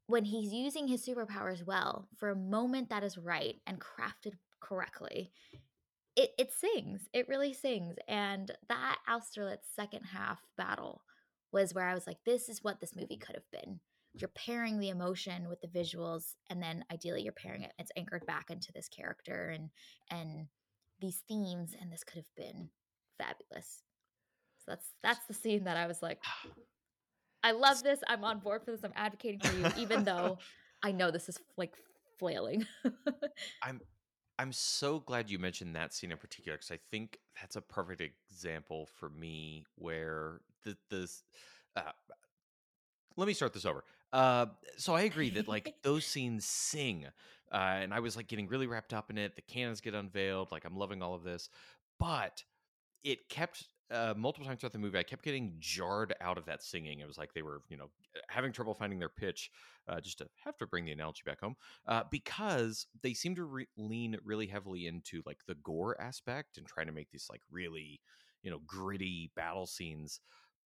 when 0.06 0.24
he's 0.24 0.52
using 0.52 0.88
his 0.88 1.06
superpowers 1.06 1.64
well 1.64 2.08
for 2.16 2.30
a 2.30 2.36
moment 2.36 2.88
that 2.88 3.04
is 3.04 3.18
right 3.18 3.56
and 3.66 3.80
crafted 3.80 4.32
correctly 4.60 5.30
it 6.16 6.30
it 6.38 6.52
sings 6.52 7.02
it 7.12 7.28
really 7.28 7.52
sings 7.52 7.96
and 8.08 8.50
that 8.68 8.98
austerlitz 9.08 9.66
second 9.74 10.02
half 10.04 10.40
battle 10.56 11.02
was 11.52 11.74
where 11.74 11.86
i 11.86 11.94
was 11.94 12.06
like 12.06 12.18
this 12.24 12.48
is 12.48 12.64
what 12.64 12.80
this 12.80 12.96
movie 12.96 13.16
could 13.16 13.34
have 13.34 13.50
been. 13.50 13.80
You're 14.14 14.28
pairing 14.28 14.80
the 14.80 14.88
emotion 14.88 15.48
with 15.48 15.60
the 15.60 15.68
visuals 15.68 16.34
and 16.48 16.60
then 16.60 16.84
ideally 16.92 17.22
you're 17.22 17.32
pairing 17.32 17.62
it 17.62 17.72
it's 17.78 17.92
anchored 17.96 18.26
back 18.26 18.50
into 18.50 18.72
this 18.72 18.88
character 18.88 19.50
and 19.50 19.70
and 20.10 20.48
these 21.00 21.22
themes 21.28 21.74
and 21.80 21.92
this 21.92 22.04
could 22.04 22.16
have 22.16 22.34
been 22.36 22.68
fabulous 23.18 23.82
so 24.58 24.64
that's 24.68 24.86
that's 25.02 25.26
the 25.26 25.34
scene 25.34 25.64
that 25.64 25.76
i 25.76 25.86
was 25.86 26.02
like 26.02 26.22
i 27.42 27.52
love 27.52 27.82
this 27.82 28.00
i'm 28.08 28.24
on 28.24 28.38
board 28.38 28.62
for 28.64 28.70
this 28.70 28.84
i'm 28.84 28.92
advocating 28.96 29.40
for 29.40 29.56
you 29.56 29.66
even 29.76 30.04
though 30.04 30.38
i 30.82 30.92
know 30.92 31.10
this 31.10 31.28
is 31.28 31.38
like 31.56 31.74
flailing 32.18 32.66
I'm 33.62 33.80
I'm 34.40 34.52
so 34.52 35.00
glad 35.00 35.28
you 35.28 35.38
mentioned 35.38 35.76
that 35.76 35.92
scene 35.92 36.10
in 36.10 36.16
particular 36.16 36.56
because 36.56 36.70
I 36.70 36.78
think 36.90 37.18
that's 37.38 37.56
a 37.56 37.60
perfect 37.60 38.00
example 38.00 38.88
for 38.98 39.10
me 39.10 39.66
where 39.74 40.40
the 40.64 40.78
this. 40.88 41.24
Uh, 41.76 41.82
let 43.16 43.26
me 43.28 43.34
start 43.34 43.52
this 43.52 43.66
over. 43.66 43.84
Uh, 44.14 44.46
so 44.78 44.94
I 44.94 45.02
agree 45.02 45.28
that 45.30 45.46
like 45.46 45.74
those 45.82 46.06
scenes 46.06 46.46
sing, 46.46 47.06
uh, 47.52 47.78
and 47.80 47.92
I 47.92 48.00
was 48.00 48.16
like 48.16 48.28
getting 48.28 48.48
really 48.48 48.66
wrapped 48.66 48.92
up 48.92 49.10
in 49.10 49.18
it. 49.18 49.36
The 49.36 49.42
cannons 49.42 49.80
get 49.80 49.94
unveiled, 49.94 50.52
like 50.52 50.64
I'm 50.64 50.76
loving 50.76 51.02
all 51.02 51.14
of 51.14 51.24
this, 51.24 51.48
but 51.98 52.42
it 53.02 53.28
kept 53.28 53.68
uh, 53.90 54.14
multiple 54.16 54.46
times 54.46 54.60
throughout 54.60 54.72
the 54.72 54.78
movie. 54.78 54.98
I 54.98 55.02
kept 55.02 55.24
getting 55.24 55.54
jarred 55.58 56.14
out 56.20 56.38
of 56.38 56.46
that 56.46 56.62
singing. 56.62 57.00
It 57.00 57.06
was 57.06 57.18
like 57.18 57.32
they 57.34 57.42
were, 57.42 57.62
you 57.68 57.76
know, 57.76 57.90
having 58.28 58.52
trouble 58.52 58.74
finding 58.74 58.98
their 58.98 59.08
pitch. 59.08 59.50
Uh, 59.88 60.00
just 60.00 60.18
to 60.18 60.28
have 60.44 60.56
to 60.56 60.66
bring 60.66 60.84
the 60.84 60.92
analogy 60.92 61.22
back 61.26 61.40
home, 61.40 61.56
uh, 61.88 62.04
because 62.12 62.86
they 63.02 63.12
seem 63.12 63.34
to 63.34 63.42
re- 63.42 63.66
lean 63.76 64.16
really 64.24 64.46
heavily 64.46 64.86
into 64.86 65.20
like 65.26 65.38
the 65.48 65.56
gore 65.64 66.00
aspect 66.00 66.58
and 66.58 66.66
trying 66.66 66.86
to 66.86 66.92
make 66.92 67.10
these 67.10 67.26
like 67.28 67.40
really, 67.50 68.00
you 68.44 68.50
know, 68.52 68.60
gritty 68.66 69.32
battle 69.34 69.66
scenes. 69.66 70.20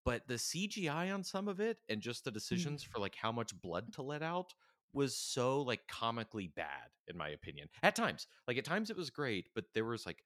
But 0.04 0.28
the 0.28 0.34
CGI 0.34 1.14
on 1.14 1.24
some 1.24 1.48
of 1.48 1.62
it 1.62 1.78
and 1.88 2.02
just 2.02 2.26
the 2.26 2.32
decisions 2.32 2.84
for 2.84 3.00
like 3.00 3.16
how 3.16 3.32
much 3.32 3.56
blood 3.62 3.94
to 3.94 4.02
let 4.02 4.22
out 4.22 4.54
was 4.94 5.18
so 5.18 5.62
like 5.62 5.88
comically 5.88 6.48
bad 6.56 6.90
in 7.08 7.18
my 7.18 7.30
opinion. 7.30 7.70
At 7.82 7.96
times, 7.96 8.28
like 8.48 8.58
at 8.58 8.66
times 8.66 8.90
it 8.90 8.98
was 8.98 9.10
great, 9.10 9.50
but 9.56 9.66
there 9.74 9.86
was 9.86 10.06
like 10.06 10.24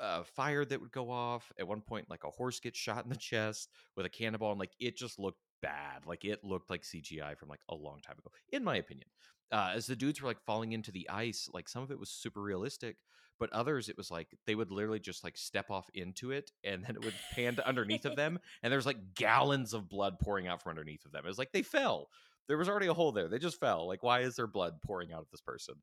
uh, 0.00 0.22
fire 0.24 0.64
that 0.64 0.80
would 0.80 0.92
go 0.92 1.10
off 1.10 1.52
at 1.58 1.68
one 1.68 1.80
point. 1.80 2.10
Like 2.10 2.24
a 2.24 2.30
horse 2.30 2.60
gets 2.60 2.78
shot 2.78 3.04
in 3.04 3.10
the 3.10 3.16
chest 3.16 3.70
with 3.96 4.06
a 4.06 4.10
cannonball, 4.10 4.50
and 4.50 4.60
like 4.60 4.72
it 4.80 4.96
just 4.96 5.18
looked 5.18 5.40
bad. 5.62 6.06
Like 6.06 6.24
it 6.24 6.44
looked 6.44 6.70
like 6.70 6.82
CGI 6.82 7.36
from 7.36 7.48
like 7.48 7.60
a 7.68 7.74
long 7.74 8.00
time 8.00 8.16
ago, 8.18 8.30
in 8.50 8.64
my 8.64 8.76
opinion. 8.76 9.08
Uh, 9.52 9.72
as 9.74 9.86
the 9.86 9.94
dudes 9.94 10.20
were 10.20 10.28
like 10.28 10.40
falling 10.44 10.72
into 10.72 10.90
the 10.90 11.08
ice, 11.08 11.48
like 11.52 11.68
some 11.68 11.82
of 11.82 11.92
it 11.92 12.00
was 12.00 12.10
super 12.10 12.42
realistic, 12.42 12.96
but 13.38 13.52
others 13.52 13.88
it 13.88 13.96
was 13.96 14.10
like 14.10 14.28
they 14.46 14.54
would 14.54 14.70
literally 14.70 14.98
just 14.98 15.22
like 15.22 15.36
step 15.36 15.70
off 15.70 15.88
into 15.94 16.30
it 16.32 16.50
and 16.64 16.82
then 16.84 16.96
it 16.96 17.04
would 17.04 17.14
pan 17.32 17.54
to 17.54 17.66
underneath 17.66 18.04
of 18.04 18.16
them 18.16 18.38
and 18.62 18.72
there's 18.72 18.86
like 18.86 19.14
gallons 19.14 19.72
of 19.72 19.88
blood 19.88 20.18
pouring 20.18 20.48
out 20.48 20.62
from 20.62 20.70
underneath 20.70 21.04
of 21.04 21.12
them. 21.12 21.24
It 21.24 21.28
was 21.28 21.38
like 21.38 21.52
they 21.52 21.62
fell. 21.62 22.08
There 22.48 22.58
was 22.58 22.68
already 22.68 22.86
a 22.86 22.94
hole 22.94 23.12
there. 23.12 23.28
They 23.28 23.38
just 23.38 23.60
fell. 23.60 23.86
Like, 23.86 24.02
why 24.02 24.20
is 24.20 24.36
there 24.36 24.46
blood 24.46 24.74
pouring 24.84 25.12
out 25.12 25.22
of 25.22 25.30
this 25.30 25.40
person? 25.40 25.74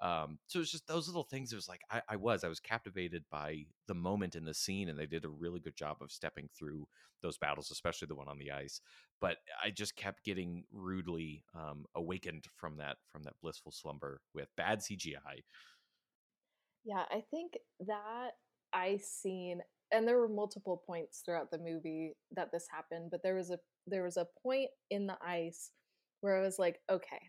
Um, 0.00 0.38
so 0.46 0.60
it's 0.60 0.70
just 0.70 0.86
those 0.86 1.08
little 1.08 1.24
things. 1.24 1.52
It 1.52 1.56
was 1.56 1.68
like 1.68 1.80
I, 1.90 2.02
I 2.08 2.16
was, 2.16 2.44
I 2.44 2.48
was 2.48 2.60
captivated 2.60 3.24
by 3.30 3.64
the 3.88 3.94
moment 3.94 4.34
in 4.36 4.44
the 4.44 4.54
scene, 4.54 4.88
and 4.88 4.98
they 4.98 5.06
did 5.06 5.24
a 5.24 5.28
really 5.28 5.60
good 5.60 5.76
job 5.76 5.96
of 6.00 6.12
stepping 6.12 6.48
through 6.56 6.86
those 7.22 7.38
battles, 7.38 7.70
especially 7.70 8.06
the 8.06 8.14
one 8.14 8.28
on 8.28 8.38
the 8.38 8.52
ice. 8.52 8.80
But 9.20 9.38
I 9.62 9.70
just 9.70 9.96
kept 9.96 10.24
getting 10.24 10.64
rudely 10.72 11.44
um, 11.54 11.86
awakened 11.94 12.44
from 12.56 12.76
that 12.76 12.96
from 13.10 13.22
that 13.24 13.34
blissful 13.42 13.72
slumber 13.72 14.20
with 14.34 14.48
bad 14.56 14.80
CGI. 14.80 15.42
Yeah, 16.84 17.04
I 17.10 17.22
think 17.30 17.54
that 17.86 18.32
ice 18.72 19.08
scene, 19.08 19.62
and 19.90 20.06
there 20.06 20.18
were 20.18 20.28
multiple 20.28 20.82
points 20.86 21.22
throughout 21.24 21.50
the 21.50 21.58
movie 21.58 22.12
that 22.32 22.52
this 22.52 22.66
happened, 22.70 23.10
but 23.10 23.22
there 23.22 23.34
was 23.34 23.50
a 23.50 23.58
there 23.86 24.02
was 24.02 24.16
a 24.16 24.26
point 24.42 24.70
in 24.90 25.06
the 25.06 25.16
ice 25.24 25.70
where 26.24 26.38
I 26.38 26.40
was 26.40 26.58
like, 26.58 26.80
okay, 26.90 27.20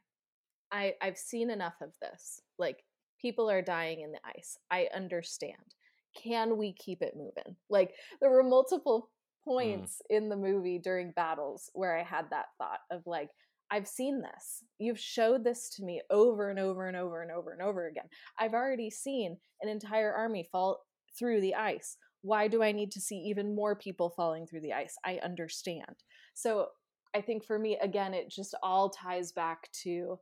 I 0.71 0.93
I've 1.01 1.17
seen 1.17 1.49
enough 1.49 1.75
of 1.81 1.91
this. 2.01 2.39
Like 2.57 2.77
people 3.21 3.51
are 3.51 3.61
dying 3.61 3.99
in 3.99 4.13
the 4.13 4.21
ice. 4.25 4.57
I 4.71 4.87
understand. 4.95 5.75
Can 6.15 6.57
we 6.57 6.73
keep 6.73 7.01
it 7.01 7.17
moving? 7.17 7.57
Like 7.69 7.93
there 8.21 8.31
were 8.31 8.41
multiple 8.41 9.09
points 9.43 10.01
mm. 10.09 10.17
in 10.17 10.29
the 10.29 10.37
movie 10.37 10.79
during 10.79 11.11
battles 11.11 11.69
where 11.73 11.97
I 11.97 12.03
had 12.03 12.29
that 12.31 12.45
thought 12.57 12.79
of 12.89 13.01
like 13.05 13.29
I've 13.69 13.87
seen 13.87 14.21
this. 14.21 14.63
You've 14.79 14.99
showed 14.99 15.43
this 15.43 15.69
to 15.71 15.83
me 15.83 16.01
over 16.09 16.49
and 16.49 16.57
over 16.57 16.87
and 16.87 16.95
over 16.95 17.21
and 17.21 17.31
over 17.31 17.51
and 17.51 17.61
over 17.61 17.87
again. 17.87 18.05
I've 18.39 18.53
already 18.53 18.89
seen 18.89 19.35
an 19.61 19.67
entire 19.67 20.13
army 20.13 20.47
fall 20.49 20.85
through 21.19 21.41
the 21.41 21.55
ice. 21.55 21.97
Why 22.21 22.47
do 22.47 22.63
I 22.63 22.71
need 22.71 22.91
to 22.91 23.01
see 23.01 23.17
even 23.17 23.55
more 23.55 23.75
people 23.75 24.13
falling 24.15 24.47
through 24.47 24.61
the 24.61 24.73
ice? 24.73 24.95
I 25.03 25.19
understand. 25.21 25.95
So 26.33 26.67
I 27.15 27.21
think 27.21 27.45
for 27.45 27.57
me, 27.57 27.77
again, 27.81 28.13
it 28.13 28.29
just 28.29 28.53
all 28.61 28.89
ties 28.89 29.31
back 29.31 29.71
to 29.83 30.19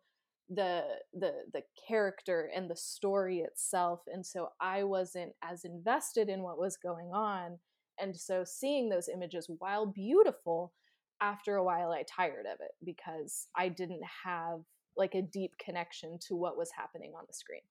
the 0.50 0.84
the 1.14 1.34
the 1.54 1.64
character 1.88 2.52
and 2.56 2.70
the 2.70 2.76
story 2.76 3.40
itself 3.40 4.02
and 4.08 4.26
so 4.26 4.50
i 4.60 4.84
wasn't 4.84 5.32
as 5.42 5.64
invested 5.64 6.28
in 6.28 6.44
what 6.44 6.60
was 6.60 6.76
going 6.76 7.12
on 7.14 7.58
and 7.98 8.16
so 8.16 8.44
seeing 8.44 8.90
those 8.90 9.08
images 9.08 9.50
while 9.60 9.86
beautiful 9.86 10.74
after 11.22 11.56
a 11.56 11.64
while 11.64 11.92
I 11.92 12.04
tired 12.04 12.46
of 12.46 12.60
it 12.60 12.72
because 12.84 13.48
I 13.56 13.70
didn't 13.70 14.04
have 14.26 14.60
like 14.98 15.16
a 15.16 15.22
deep 15.22 15.58
connection 15.58 16.20
to 16.28 16.36
what 16.36 16.58
was 16.58 16.72
happening 16.76 17.14
on 17.18 17.24
the 17.28 17.34
screen. 17.34 17.62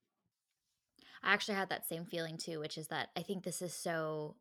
I 1.22 1.32
actually 1.32 1.54
had 1.54 1.68
that 1.68 1.86
same 1.86 2.06
feeling 2.06 2.36
too, 2.36 2.58
which 2.58 2.78
is 2.78 2.88
that 2.88 3.10
I 3.16 3.22
think 3.22 3.44
this 3.44 3.62
is 3.62 3.74
so 3.74 4.36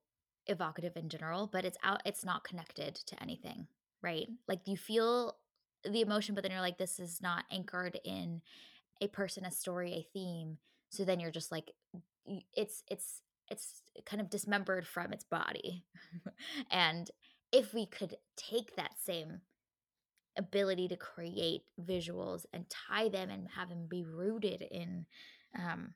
evocative 0.47 0.95
in 0.95 1.09
general, 1.09 1.47
but 1.51 1.65
it's 1.65 1.77
out 1.83 2.01
it's 2.05 2.25
not 2.25 2.43
connected 2.43 2.95
to 2.95 3.21
anything, 3.21 3.67
right? 4.01 4.27
Like 4.47 4.61
you 4.67 4.77
feel 4.77 5.37
the 5.83 6.01
emotion 6.01 6.35
but 6.35 6.43
then 6.43 6.51
you're 6.51 6.61
like 6.61 6.77
this 6.77 6.99
is 6.99 7.21
not 7.21 7.45
anchored 7.51 7.99
in 8.03 8.41
a 9.01 9.07
person, 9.07 9.45
a 9.45 9.51
story, 9.51 9.93
a 9.93 10.07
theme. 10.13 10.57
So 10.89 11.03
then 11.03 11.19
you're 11.19 11.31
just 11.31 11.51
like 11.51 11.71
it's 12.53 12.83
it's 12.89 13.21
it's 13.49 13.81
kind 14.05 14.21
of 14.21 14.29
dismembered 14.29 14.87
from 14.87 15.11
its 15.11 15.23
body. 15.23 15.83
and 16.71 17.09
if 17.51 17.73
we 17.73 17.85
could 17.85 18.15
take 18.37 18.75
that 18.75 18.91
same 19.03 19.41
ability 20.37 20.87
to 20.87 20.95
create 20.95 21.63
visuals 21.81 22.45
and 22.53 22.65
tie 22.69 23.09
them 23.09 23.29
and 23.29 23.47
have 23.55 23.69
them 23.69 23.87
be 23.89 24.05
rooted 24.05 24.61
in 24.71 25.05
um, 25.59 25.93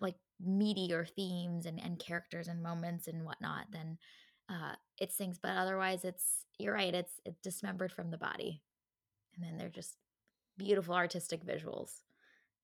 like 0.00 0.16
meatier 0.44 1.08
themes 1.08 1.66
and, 1.66 1.80
and 1.80 1.98
characters 1.98 2.48
and 2.48 2.62
moments 2.62 3.06
and 3.06 3.24
whatnot, 3.24 3.66
then 3.72 3.96
uh, 4.48 4.74
it 4.98 5.12
sings. 5.12 5.38
But 5.38 5.56
otherwise, 5.56 6.04
it's 6.04 6.44
you're 6.58 6.74
right. 6.74 6.94
It's 6.94 7.20
it's 7.24 7.40
dismembered 7.40 7.92
from 7.92 8.10
the 8.10 8.18
body, 8.18 8.62
and 9.34 9.44
then 9.44 9.58
they're 9.58 9.68
just 9.68 9.96
beautiful 10.58 10.94
artistic 10.94 11.44
visuals 11.44 12.00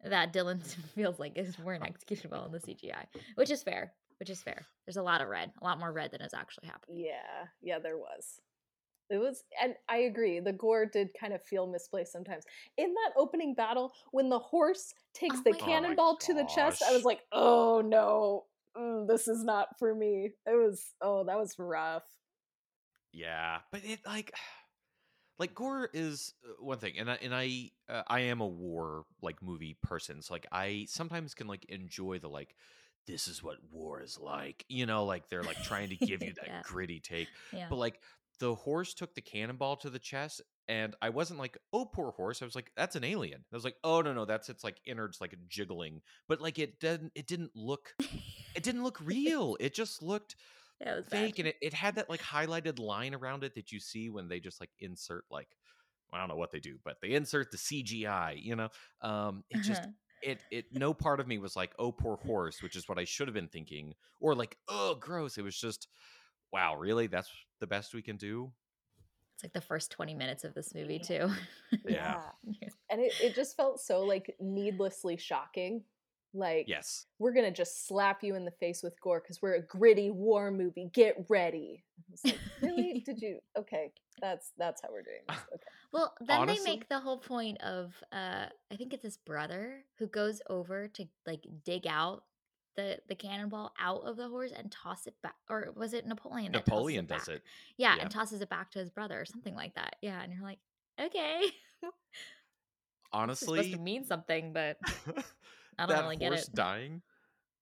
that 0.04 0.32
Dillon 0.32 0.60
feels 0.94 1.18
like 1.18 1.36
is 1.36 1.58
weren't 1.58 1.84
executed 1.84 2.30
well 2.30 2.46
in 2.46 2.52
the 2.52 2.58
CGI, 2.58 3.04
which 3.36 3.50
is 3.50 3.62
fair 3.62 3.92
which 4.22 4.30
is 4.30 4.40
fair. 4.40 4.64
There's 4.86 4.98
a 4.98 5.02
lot 5.02 5.20
of 5.20 5.26
red, 5.26 5.50
a 5.60 5.64
lot 5.64 5.80
more 5.80 5.90
red 5.90 6.12
than 6.12 6.20
is 6.20 6.32
actually 6.32 6.68
happening. 6.68 7.04
Yeah, 7.04 7.48
yeah, 7.60 7.80
there 7.80 7.96
was. 7.96 8.38
It 9.10 9.16
was, 9.16 9.42
and 9.60 9.74
I 9.88 9.96
agree. 9.96 10.38
The 10.38 10.52
gore 10.52 10.86
did 10.86 11.08
kind 11.18 11.32
of 11.32 11.42
feel 11.42 11.66
misplaced 11.66 12.12
sometimes. 12.12 12.44
In 12.78 12.94
that 12.94 13.14
opening 13.16 13.52
battle, 13.52 13.92
when 14.12 14.28
the 14.28 14.38
horse 14.38 14.94
takes 15.12 15.38
oh 15.38 15.42
the 15.44 15.54
cannonball 15.54 16.18
oh 16.22 16.24
to 16.26 16.34
the 16.34 16.44
chest, 16.44 16.84
I 16.88 16.92
was 16.92 17.02
like, 17.02 17.22
"Oh 17.32 17.82
no, 17.84 18.44
mm, 18.76 19.06
this 19.06 19.28
is 19.28 19.44
not 19.44 19.78
for 19.78 19.94
me." 19.94 20.30
It 20.46 20.56
was, 20.56 20.94
oh, 21.00 21.24
that 21.24 21.38
was 21.38 21.54
rough. 21.58 22.04
Yeah, 23.12 23.58
but 23.70 23.82
it 23.84 24.00
like, 24.06 24.32
like 25.38 25.54
gore 25.54 25.90
is 25.92 26.34
uh, 26.46 26.64
one 26.64 26.78
thing, 26.78 26.98
and 26.98 27.10
I 27.10 27.18
and 27.22 27.34
I 27.34 27.70
uh, 27.88 28.02
I 28.06 28.20
am 28.20 28.40
a 28.40 28.46
war 28.46 29.04
like 29.20 29.42
movie 29.42 29.76
person, 29.82 30.22
so 30.22 30.34
like 30.34 30.46
I 30.52 30.86
sometimes 30.88 31.34
can 31.34 31.46
like 31.46 31.64
enjoy 31.66 32.18
the 32.18 32.28
like 32.28 32.54
this 33.06 33.28
is 33.28 33.42
what 33.42 33.56
war 33.70 34.00
is 34.02 34.18
like. 34.18 34.64
You 34.68 34.86
know, 34.86 35.04
like 35.04 35.28
they're 35.28 35.42
like 35.42 35.62
trying 35.62 35.90
to 35.90 35.96
give 36.06 36.22
you 36.22 36.32
that 36.34 36.46
yeah. 36.46 36.60
gritty 36.64 37.00
take. 37.00 37.28
Yeah. 37.52 37.66
But 37.68 37.76
like 37.76 38.00
the 38.38 38.54
horse 38.54 38.94
took 38.94 39.14
the 39.14 39.20
cannonball 39.20 39.76
to 39.76 39.90
the 39.90 39.98
chest 39.98 40.42
and 40.68 40.94
I 41.02 41.10
wasn't 41.10 41.40
like, 41.40 41.58
oh, 41.72 41.84
poor 41.84 42.12
horse. 42.12 42.40
I 42.40 42.44
was 42.44 42.54
like, 42.54 42.70
that's 42.76 42.96
an 42.96 43.04
alien. 43.04 43.44
I 43.52 43.56
was 43.56 43.64
like, 43.64 43.76
oh 43.82 44.00
no, 44.00 44.12
no, 44.12 44.24
that's 44.24 44.48
its 44.48 44.64
like 44.64 44.76
innards 44.86 45.20
like 45.20 45.34
jiggling. 45.48 46.02
But 46.28 46.40
like 46.40 46.58
it 46.58 46.80
didn't 46.80 47.12
it 47.14 47.26
didn't 47.26 47.52
look 47.54 47.94
it 48.54 48.62
didn't 48.62 48.84
look 48.84 49.00
real. 49.02 49.56
It 49.60 49.74
just 49.74 50.02
looked 50.02 50.36
yeah, 50.80 50.98
it 50.98 51.06
fake. 51.06 51.36
Bad. 51.36 51.40
And 51.40 51.48
it, 51.48 51.56
it 51.60 51.74
had 51.74 51.96
that 51.96 52.10
like 52.10 52.20
highlighted 52.20 52.78
line 52.78 53.14
around 53.14 53.44
it 53.44 53.54
that 53.56 53.72
you 53.72 53.80
see 53.80 54.10
when 54.10 54.28
they 54.28 54.40
just 54.40 54.60
like 54.60 54.70
insert 54.78 55.24
like 55.30 55.48
I 56.12 56.18
don't 56.18 56.28
know 56.28 56.36
what 56.36 56.50
they 56.50 56.60
do, 56.60 56.76
but 56.84 56.98
they 57.00 57.12
insert 57.12 57.50
the 57.50 57.56
CGI, 57.56 58.34
you 58.42 58.54
know? 58.54 58.68
Um, 59.00 59.44
it 59.48 59.62
just 59.62 59.80
uh-huh 59.80 59.90
it 60.22 60.40
it 60.50 60.66
no 60.72 60.94
part 60.94 61.20
of 61.20 61.26
me 61.26 61.38
was 61.38 61.56
like 61.56 61.72
oh 61.78 61.92
poor 61.92 62.16
horse 62.24 62.62
which 62.62 62.76
is 62.76 62.88
what 62.88 62.98
i 62.98 63.04
should 63.04 63.28
have 63.28 63.34
been 63.34 63.48
thinking 63.48 63.92
or 64.20 64.34
like 64.34 64.56
oh 64.68 64.96
gross 64.98 65.36
it 65.36 65.42
was 65.42 65.58
just 65.58 65.88
wow 66.52 66.74
really 66.76 67.06
that's 67.06 67.30
the 67.60 67.66
best 67.66 67.94
we 67.94 68.02
can 68.02 68.16
do 68.16 68.52
it's 69.42 69.54
like 69.54 69.62
the 69.62 69.66
first 69.66 69.90
20 69.90 70.14
minutes 70.14 70.44
of 70.44 70.54
this 70.54 70.74
movie 70.74 70.98
too. 70.98 71.28
Yeah, 71.88 72.20
yeah. 72.44 72.68
and 72.90 73.00
it, 73.00 73.12
it 73.20 73.34
just 73.34 73.56
felt 73.56 73.80
so 73.80 74.02
like 74.02 74.34
needlessly 74.38 75.16
shocking. 75.16 75.82
Like 76.34 76.66
yes. 76.68 77.06
We're 77.18 77.32
gonna 77.32 77.50
just 77.50 77.86
slap 77.86 78.22
you 78.22 78.34
in 78.36 78.44
the 78.44 78.52
face 78.52 78.82
with 78.82 78.98
gore 79.00 79.20
because 79.20 79.42
we're 79.42 79.54
a 79.54 79.62
gritty 79.62 80.10
war 80.10 80.50
movie. 80.50 80.90
Get 80.94 81.26
ready. 81.28 81.84
Like, 82.24 82.38
really? 82.62 83.02
Did 83.04 83.20
you? 83.20 83.38
Okay. 83.58 83.92
That's 84.20 84.52
that's 84.58 84.80
how 84.82 84.88
we're 84.92 85.02
doing 85.02 85.22
this. 85.28 85.38
Okay. 85.54 85.64
Well, 85.92 86.14
then 86.20 86.40
Honestly? 86.40 86.64
they 86.64 86.70
make 86.70 86.88
the 86.88 87.00
whole 87.00 87.18
point 87.18 87.60
of 87.62 87.92
uh 88.12 88.46
I 88.70 88.76
think 88.76 88.94
it's 88.94 89.02
his 89.02 89.16
brother 89.18 89.84
who 89.98 90.06
goes 90.06 90.40
over 90.48 90.88
to 90.88 91.04
like 91.26 91.44
dig 91.64 91.86
out 91.86 92.24
the 92.76 92.98
the 93.08 93.14
cannonball 93.14 93.72
out 93.78 94.02
of 94.04 94.16
the 94.16 94.28
horse 94.28 94.52
and 94.56 94.70
toss 94.70 95.06
it 95.06 95.14
back 95.22 95.34
or 95.48 95.72
was 95.76 95.92
it 95.92 96.06
Napoleon 96.06 96.52
Napoleon 96.52 97.04
it 97.04 97.08
does 97.08 97.28
it. 97.28 97.42
Yeah, 97.76 97.96
yeah, 97.96 98.02
and 98.02 98.10
tosses 98.10 98.40
it 98.40 98.48
back 98.48 98.70
to 98.72 98.78
his 98.78 98.90
brother 98.90 99.20
or 99.20 99.24
something 99.24 99.54
like 99.54 99.74
that. 99.74 99.96
Yeah, 100.00 100.22
and 100.22 100.32
you're 100.32 100.42
like, 100.42 100.58
"Okay." 101.00 101.44
Honestly, 103.12 103.58
supposed 103.58 103.74
to 103.74 103.80
mean 103.80 104.04
something, 104.04 104.52
but 104.52 104.78
I 105.78 105.86
don't 105.86 106.02
really 106.02 106.16
get 106.16 106.32
it. 106.32 106.48
dying 106.54 107.02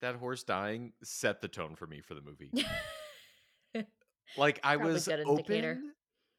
that 0.00 0.16
horse 0.16 0.42
dying 0.42 0.92
set 1.02 1.40
the 1.40 1.48
tone 1.48 1.74
for 1.74 1.86
me 1.86 2.00
for 2.00 2.14
the 2.14 2.22
movie. 2.22 2.50
like 4.36 4.60
I 4.62 4.76
Probably 4.76 4.94
was 4.94 5.08
open, 5.08 5.92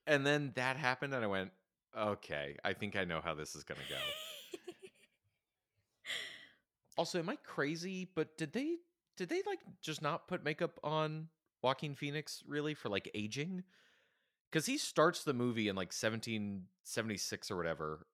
and 0.07 0.25
then 0.25 0.51
that 0.55 0.77
happened, 0.77 1.13
and 1.13 1.23
I 1.23 1.27
went, 1.27 1.51
Okay, 1.97 2.55
I 2.63 2.73
think 2.73 2.95
I 2.95 3.03
know 3.03 3.21
how 3.23 3.33
this 3.33 3.55
is 3.55 3.63
gonna 3.63 3.81
go. 3.89 3.95
Also, 6.97 7.19
am 7.19 7.29
I 7.29 7.37
crazy? 7.37 8.09
But 8.13 8.37
did 8.37 8.53
they 8.53 8.77
did 9.17 9.29
they 9.29 9.41
like 9.45 9.59
just 9.81 10.01
not 10.01 10.27
put 10.27 10.43
makeup 10.43 10.79
on 10.83 11.27
Joaquin 11.61 11.95
Phoenix 11.95 12.43
really 12.47 12.73
for 12.73 12.89
like 12.89 13.09
aging? 13.13 13.63
Because 14.51 14.65
he 14.65 14.77
starts 14.77 15.23
the 15.23 15.33
movie 15.33 15.69
in 15.69 15.75
like 15.75 15.93
1776 15.93 17.51
or 17.51 17.55
whatever, 17.57 18.05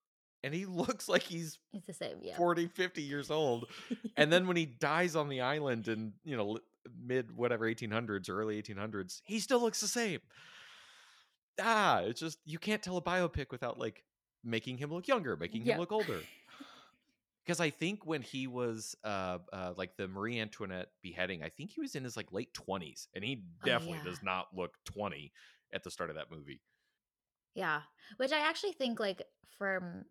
and 0.44 0.54
he 0.54 0.64
looks 0.66 1.08
like 1.08 1.22
he's 1.22 1.58
he's 1.72 1.86
the 1.86 1.92
same, 1.92 2.18
yeah, 2.22 2.36
40, 2.36 2.68
50 2.68 3.02
years 3.02 3.30
old. 3.30 3.66
and 4.16 4.32
then 4.32 4.46
when 4.46 4.56
he 4.56 4.66
dies 4.66 5.16
on 5.16 5.28
the 5.28 5.40
island 5.40 5.88
in 5.88 6.12
you 6.24 6.36
know 6.36 6.58
mid 7.04 7.36
whatever 7.36 7.66
1800s 7.66 8.28
or 8.28 8.40
early 8.40 8.62
1800s, 8.62 9.20
he 9.24 9.40
still 9.40 9.60
looks 9.60 9.80
the 9.80 9.88
same 9.88 10.20
ah, 11.60 12.00
it's 12.00 12.20
just 12.20 12.38
you 12.44 12.58
can't 12.58 12.82
tell 12.82 12.96
a 12.96 13.02
biopic 13.02 13.50
without 13.50 13.78
like 13.78 14.04
making 14.44 14.78
him 14.78 14.90
look 14.92 15.08
younger, 15.08 15.36
making 15.36 15.62
him 15.62 15.78
look 15.78 15.92
older. 15.92 16.20
Because 17.48 17.60
I 17.60 17.70
think 17.70 18.04
when 18.04 18.20
he 18.20 18.46
was 18.46 18.94
uh, 19.04 19.38
uh 19.50 19.72
like 19.74 19.96
the 19.96 20.06
Marie 20.06 20.38
Antoinette 20.38 20.90
beheading, 21.02 21.42
I 21.42 21.48
think 21.48 21.70
he 21.70 21.80
was 21.80 21.94
in 21.94 22.04
his 22.04 22.14
like 22.14 22.30
late 22.30 22.52
twenties, 22.52 23.08
and 23.14 23.24
he 23.24 23.42
Oh, 23.62 23.66
definitely 23.66 24.00
yeah. 24.04 24.10
does 24.10 24.22
not 24.22 24.48
look 24.54 24.76
twenty 24.84 25.32
at 25.72 25.82
the 25.82 25.90
start 25.90 26.10
of 26.10 26.16
that 26.16 26.30
movie. 26.30 26.60
Yeah, 27.54 27.80
which 28.18 28.32
I 28.32 28.40
actually 28.40 28.72
think 28.72 29.00
like 29.00 29.22
from 29.58 30.04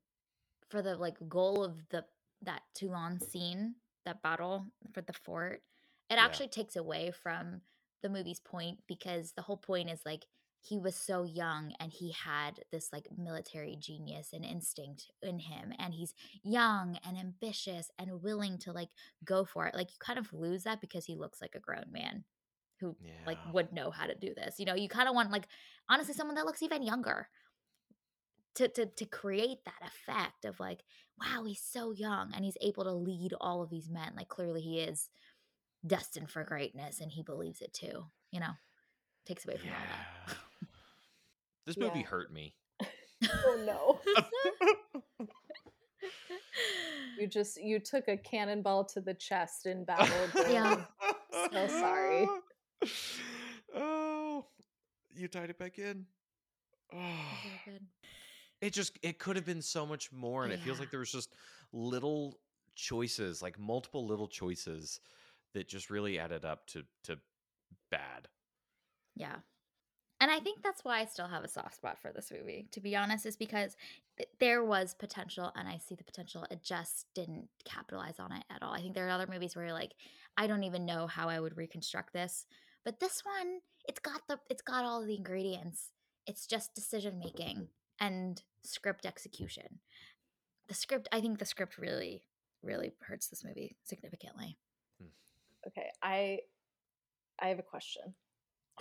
for 0.69 0.81
the 0.81 0.95
like 0.95 1.17
goal 1.29 1.63
of 1.63 1.77
the 1.89 2.05
that 2.41 2.63
Toulon 2.73 3.19
scene, 3.19 3.75
that 4.05 4.23
battle 4.23 4.65
for 4.93 5.01
the 5.01 5.13
fort, 5.13 5.61
it 6.09 6.15
Yeah. 6.15 6.25
actually 6.25 6.47
takes 6.47 6.75
away 6.75 7.11
from 7.11 7.61
the 8.01 8.09
movie's 8.09 8.39
point 8.39 8.79
because 8.88 9.33
the 9.33 9.43
whole 9.43 9.57
point 9.57 9.91
is 9.91 10.01
like 10.07 10.25
he 10.62 10.78
was 10.78 10.95
so 10.95 11.24
young 11.24 11.74
and 11.80 11.91
he 11.93 12.12
had 12.12 12.60
this 12.72 12.89
like 12.91 13.08
military 13.18 13.78
genius 13.80 14.30
and 14.34 14.43
instinct 14.43 15.12
in 15.22 15.39
him 15.39 15.72
and 15.80 15.93
he's 15.93 16.14
young 16.43 16.97
and 17.08 17.18
ambitious 17.18 17.89
and 17.97 18.22
willing 18.22 18.58
to 18.60 18.72
like 18.72 18.89
go 19.24 19.45
for 19.45 19.66
it. 19.68 19.76
Like 19.76 19.89
you 19.91 19.97
kind 19.99 20.20
of 20.20 20.34
lose 20.34 20.64
that 20.64 20.82
because 20.82 21.05
he 21.05 21.16
looks 21.16 21.41
like 21.41 21.55
a 21.55 21.60
grown 21.60 21.86
man 21.91 22.26
who 22.80 22.95
like 23.26 23.39
would 23.45 23.72
know 23.72 23.91
how 23.91 24.05
to 24.05 24.16
do 24.16 24.34
this. 24.36 24.55
You 24.60 24.66
know, 24.66 24.76
you 24.76 24.89
kind 24.89 25.08
of 25.08 25.16
want 25.16 25.32
like 25.32 25.47
honestly 25.89 26.14
someone 26.14 26.36
that 26.36 26.45
looks 26.45 26.62
even 26.64 26.84
younger 26.84 27.30
to, 28.55 28.68
to 28.70 28.86
to 28.88 29.05
create 29.05 29.60
that 29.66 29.88
effect 29.88 30.45
of 30.45 30.60
like 30.60 30.84
wow 31.20 31.43
he's 31.45 31.62
so 31.62 31.91
young 31.91 32.32
and 32.34 32.43
he's 32.43 32.58
able 32.62 32.84
to 32.84 32.91
lead 32.91 33.34
all 33.39 33.62
of 33.62 33.70
these 33.70 33.89
men 33.89 34.14
like 34.16 34.30
clearly 34.30 34.62
he 34.62 34.80
is 34.80 35.10
destined 35.86 36.30
for 36.30 36.43
greatness 36.43 36.99
and 36.99 37.12
he 37.12 37.22
believes 37.22 37.62
it 37.62 37.72
too 37.74 38.05
you 38.32 38.39
know 38.39 38.51
takes 39.26 39.45
away 39.45 39.58
from 39.58 39.70
all 39.72 39.78
Yeah. 40.28 40.34
This 41.68 41.78
movie 41.78 41.99
Yeah. 41.99 42.05
hurt 42.05 42.34
me. 42.34 42.55
Oh 43.45 43.63
no. 43.65 43.99
You 47.20 47.28
just 47.28 47.59
you 47.59 47.80
took 47.80 48.07
a 48.07 48.15
cannonball 48.15 48.86
to 48.86 49.01
the 49.01 49.13
chest 49.15 49.65
in 49.65 49.84
battle. 49.86 50.30
Yeah. 50.49 50.86
So 51.51 51.68
sorry. 51.68 52.28
Oh, 53.76 54.45
you 55.15 55.28
tied 55.28 55.49
it 55.49 55.57
back 55.57 55.80
in. 55.80 56.05
Oh. 56.93 56.99
Good. 57.65 57.82
It 58.61 58.74
just 58.74 58.97
it 59.01 59.18
could 59.18 59.36
have 59.36 59.45
been 59.45 59.61
so 59.63 59.86
much 59.86 60.11
more, 60.11 60.43
and 60.43 60.53
it 60.53 60.59
feels 60.59 60.80
like 60.80 60.91
there 60.91 60.99
was 60.99 61.11
just 61.11 61.34
little 61.74 62.39
choices, 62.76 63.41
like 63.41 63.57
multiple 63.59 64.05
little 64.05 64.28
choices 64.28 64.99
that 65.53 65.68
just 65.68 65.89
really 65.89 66.20
added 66.20 66.45
up 66.45 66.68
to 66.68 66.84
to 67.05 67.18
bad. 67.89 68.28
Yeah. 69.15 69.38
And 70.20 70.32
I 70.32 70.39
think 70.39 70.63
that's 70.63 70.84
why 70.84 70.99
I 70.99 71.05
still 71.05 71.28
have 71.28 71.43
a 71.43 71.47
soft 71.47 71.76
spot 71.76 71.99
for 72.01 72.11
this 72.11 72.32
movie, 72.32 72.68
to 72.72 72.82
be 72.82 72.95
honest, 72.95 73.26
is 73.26 73.38
because 73.38 73.78
th- 74.18 74.30
there 74.39 74.63
was 74.63 74.95
potential 74.95 75.51
and 75.55 75.68
I 75.68 75.78
see 75.78 75.93
the 75.93 76.03
potential. 76.03 76.45
It 76.49 76.63
just 76.63 77.05
didn't 77.13 77.49
capitalize 77.65 78.20
on 78.20 78.32
it 78.32 78.43
at 78.49 78.63
all. 78.63 78.74
I 78.74 78.82
think 78.82 78.95
there 78.95 79.05
are 79.05 79.11
other 79.11 79.28
movies 79.32 79.55
where 79.55 79.65
you're 79.65 79.74
like, 79.74 79.93
I 80.36 80.47
don't 80.47 80.63
even 80.63 80.86
know 80.86 81.05
how 81.05 81.30
I 81.30 81.39
would 81.39 81.55
reconstruct 81.55 82.13
this. 82.13 82.47
But 82.84 82.99
this 82.99 83.24
one, 83.24 83.59
it's 83.88 83.99
got 83.99 84.22
the 84.28 84.39
it's 84.49 84.61
got 84.61 84.86
all 84.86 85.05
the 85.05 85.15
ingredients. 85.15 85.91
It's 86.26 86.47
just 86.47 86.74
decision 86.74 87.20
making 87.20 87.68
and 87.99 88.41
script 88.63 89.05
execution. 89.05 89.80
The 90.68 90.74
script, 90.74 91.07
I 91.11 91.22
think 91.22 91.39
the 91.39 91.45
script 91.45 91.78
really, 91.78 92.24
really 92.61 92.93
hurts 93.01 93.28
this 93.28 93.43
movie 93.43 93.76
significantly. 93.84 94.57
Hmm. 94.99 95.07
Okay, 95.68 95.89
I 96.01 96.39
I 97.39 97.49
have 97.49 97.59
a 97.59 97.63
question. 97.63 98.13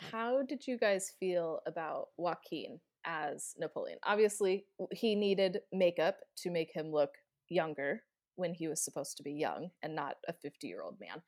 How 0.00 0.42
did 0.42 0.66
you 0.66 0.78
guys 0.78 1.12
feel 1.18 1.60
about 1.66 2.08
Joaquin 2.16 2.80
as 3.04 3.54
Napoleon? 3.58 3.98
Obviously, 4.04 4.66
he 4.92 5.14
needed 5.14 5.60
makeup 5.72 6.18
to 6.38 6.50
make 6.50 6.72
him 6.72 6.92
look 6.92 7.10
younger 7.48 8.02
when 8.36 8.54
he 8.54 8.68
was 8.68 8.82
supposed 8.82 9.16
to 9.16 9.22
be 9.22 9.32
young 9.32 9.70
and 9.82 9.94
not 9.94 10.16
a 10.28 10.32
50-year-old 10.32 10.98
man. 11.00 11.22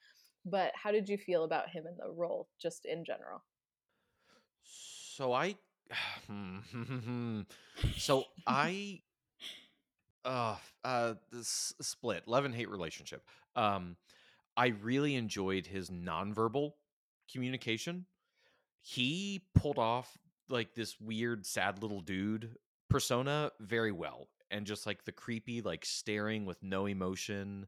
But 0.45 0.73
how 0.75 0.93
did 0.93 1.09
you 1.09 1.19
feel 1.19 1.45
about 1.45 1.71
him 1.71 1.87
in 1.87 1.97
the 1.97 2.11
role 2.11 2.49
just 2.61 2.85
in 2.85 3.05
general? 3.05 3.43
So 4.63 5.33
I, 5.33 5.57
so 7.97 8.25
I, 8.47 9.01
uh, 10.25 10.57
uh, 10.85 11.15
this 11.33 11.75
split 11.81 12.25
love 12.27 12.45
and 12.45 12.55
hate 12.55 12.69
relationship. 12.69 13.25
Um, 13.57 13.97
I 14.57 14.69
really 14.83 15.15
enjoyed 15.15 15.67
his 15.67 15.91
nonverbal 15.91 16.73
communication. 17.33 18.07
He 18.91 19.43
pulled 19.55 19.79
off 19.79 20.17
like 20.49 20.75
this 20.75 20.99
weird, 20.99 21.45
sad 21.45 21.83
little 21.83 22.01
dude 22.01 22.57
persona 22.89 23.53
very 23.61 23.93
well, 23.93 24.29
and 24.51 24.65
just 24.67 24.87
like 24.87 25.05
the 25.05 25.13
creepy, 25.13 25.61
like 25.61 25.85
staring 25.85 26.47
with 26.47 26.63
no 26.63 26.87
emotion 26.87 27.67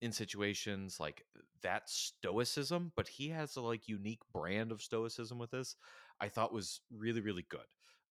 in 0.00 0.12
situations 0.12 1.00
like 1.00 1.24
that 1.62 1.88
stoicism 1.88 2.92
but 2.96 3.08
he 3.08 3.30
has 3.30 3.56
a 3.56 3.60
like 3.60 3.88
unique 3.88 4.20
brand 4.32 4.70
of 4.70 4.82
stoicism 4.82 5.38
with 5.38 5.50
this 5.50 5.74
i 6.20 6.28
thought 6.28 6.52
was 6.52 6.80
really 6.94 7.20
really 7.20 7.46
good. 7.48 7.66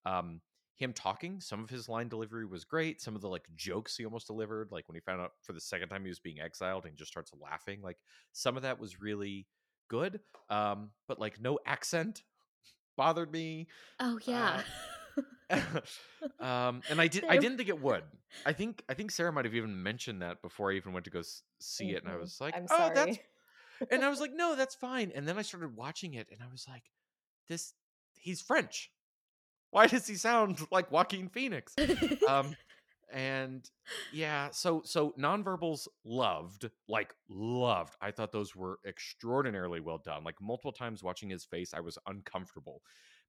Um 0.06 0.42
him 0.78 0.92
talking 0.92 1.40
some 1.40 1.64
of 1.64 1.70
his 1.70 1.88
line 1.88 2.10
delivery 2.10 2.46
was 2.46 2.66
great 2.66 3.00
some 3.00 3.16
of 3.16 3.22
the 3.22 3.30
like 3.30 3.46
jokes 3.56 3.96
he 3.96 4.04
almost 4.04 4.28
delivered 4.28 4.70
like 4.72 4.88
when 4.90 4.96
he 4.96 5.00
found 5.00 5.22
out 5.22 5.32
for 5.42 5.54
the 5.54 5.62
second 5.62 5.88
time 5.90 6.02
he 6.02 6.10
was 6.10 6.20
being 6.20 6.40
exiled 6.42 6.86
and 6.86 6.98
just 6.98 7.12
starts 7.12 7.32
laughing 7.40 7.80
like 7.82 7.98
some 8.34 8.58
of 8.58 8.64
that 8.64 8.80
was 8.80 9.00
really 9.00 9.48
good 9.88 10.20
um 10.50 10.90
but 11.08 11.20
like 11.20 11.40
no 11.40 11.58
accent 11.66 12.24
bothered 12.96 13.32
me 13.32 13.68
Oh 14.00 14.20
yeah. 14.26 14.62
um 16.40 16.82
and 16.90 17.00
i 17.00 17.08
did. 17.08 17.24
I 17.30 17.38
didn't 17.38 17.58
think 17.58 17.70
it 17.70 17.80
would 17.80 18.04
i 18.48 18.52
think 18.52 18.84
i 18.90 18.96
think 18.96 19.12
sarah 19.12 19.32
might 19.32 19.46
have 19.46 19.54
even 19.54 19.84
mentioned 19.84 20.24
that 20.24 20.42
before 20.42 20.72
i 20.72 20.76
even 20.76 20.92
went 20.92 21.06
to 21.06 21.12
go 21.12 21.22
see 21.60 21.92
it 21.92 22.02
and 22.04 22.12
i 22.12 22.16
Mhm. 22.16 22.22
was 22.22 22.38
like 22.42 22.56
I'm 22.56 22.66
oh 22.72 22.78
sorry. 22.78 22.96
that's 22.96 23.18
and 23.92 24.04
i 24.04 24.10
was 24.10 24.20
like 24.20 24.32
no 24.34 24.56
that's 24.56 24.74
fine 24.74 25.12
and 25.14 25.28
then 25.28 25.38
i 25.38 25.44
started 25.44 25.76
watching 25.76 26.16
it 26.16 26.28
and 26.32 26.42
i 26.42 26.52
was 26.52 26.66
like 26.68 26.84
this 27.48 27.74
he's 28.18 28.42
french 28.42 28.90
why 29.70 29.86
does 29.86 30.08
he 30.08 30.16
sound 30.16 30.60
like 30.72 30.92
joaquin 30.92 31.30
phoenix 31.30 31.76
um 32.28 32.56
and 33.12 33.70
yeah 34.14 34.50
so 34.52 34.82
so 34.84 35.14
nonverbals 35.20 35.88
loved 36.04 36.70
like 36.88 37.14
loved. 37.30 37.96
I 38.02 38.12
thought 38.12 38.32
those 38.32 38.56
were 38.56 38.80
extraordinarily 38.86 39.80
well 39.80 40.00
done 40.04 40.24
like 40.24 40.42
multiple 40.42 40.72
times 40.72 41.04
watching 41.04 41.30
his 41.30 41.46
face 41.46 41.74
i 41.74 41.80
was 41.80 41.98
uncomfortable. 42.08 42.82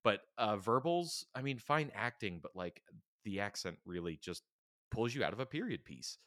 But 0.03 0.21
uh 0.39 0.57
verbals 0.57 1.27
i 1.35 1.43
mean 1.43 1.59
fine 1.59 1.91
acting 1.95 2.41
but 2.43 2.55
like 2.55 2.83
the 3.25 3.41
accent 3.41 3.77
really 3.85 4.19
just 4.23 4.43
pulls 4.91 5.15
you 5.15 5.25
out 5.25 5.33
of 5.33 5.41
a 5.41 5.47
period 5.47 5.85
piece. 5.85 6.19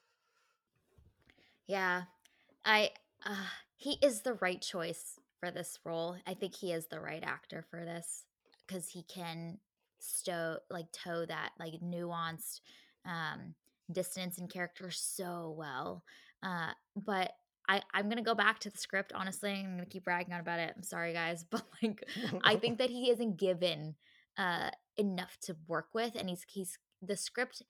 Yeah, 1.66 2.04
I 2.66 2.92
uh, 3.26 3.36
he 3.76 3.98
is 4.02 4.22
the 4.22 4.34
right 4.36 4.62
choice 4.62 5.20
for 5.40 5.52
this 5.52 5.80
role. 5.86 6.18
I 6.28 6.34
think 6.34 6.56
he 6.56 6.72
is 6.74 6.88
the 6.88 7.00
right 7.00 7.24
actor 7.24 7.64
for 7.70 7.86
this 7.86 8.26
because 8.68 8.90
he 8.90 9.04
can 9.04 9.60
stow 10.00 10.58
like 10.70 10.92
toe 10.92 11.26
that 11.26 11.52
like 11.60 11.74
nuanced 11.82 12.62
um 13.06 13.56
distance 13.92 14.38
and 14.38 14.50
character 14.52 14.92
so 14.92 15.56
well. 15.58 16.04
Uh, 16.44 16.72
but 16.96 17.34
I 17.68 17.82
I'm 17.94 18.10
gonna 18.10 18.22
go 18.24 18.36
back 18.36 18.60
to 18.60 18.70
the 18.70 18.78
script. 18.78 19.14
Honestly, 19.14 19.52
I'm 19.52 19.72
gonna 19.72 19.86
keep 19.86 20.06
bragging 20.06 20.34
on 20.34 20.40
about 20.40 20.60
it. 20.60 20.74
I'm 20.76 20.84
sorry, 20.84 21.14
guys, 21.14 21.44
but 21.50 21.64
like 21.82 22.04
I 22.44 22.56
think 22.56 22.78
that 22.80 22.90
he 22.90 23.10
isn't 23.10 23.38
given 23.38 23.96
uh 24.38 24.70
enough 24.98 25.38
to 25.44 25.56
work 25.68 25.88
with, 25.94 26.16
and 26.16 26.30
he's 26.30 26.44
he's 26.48 26.78
the 27.02 27.18
script 27.18 27.64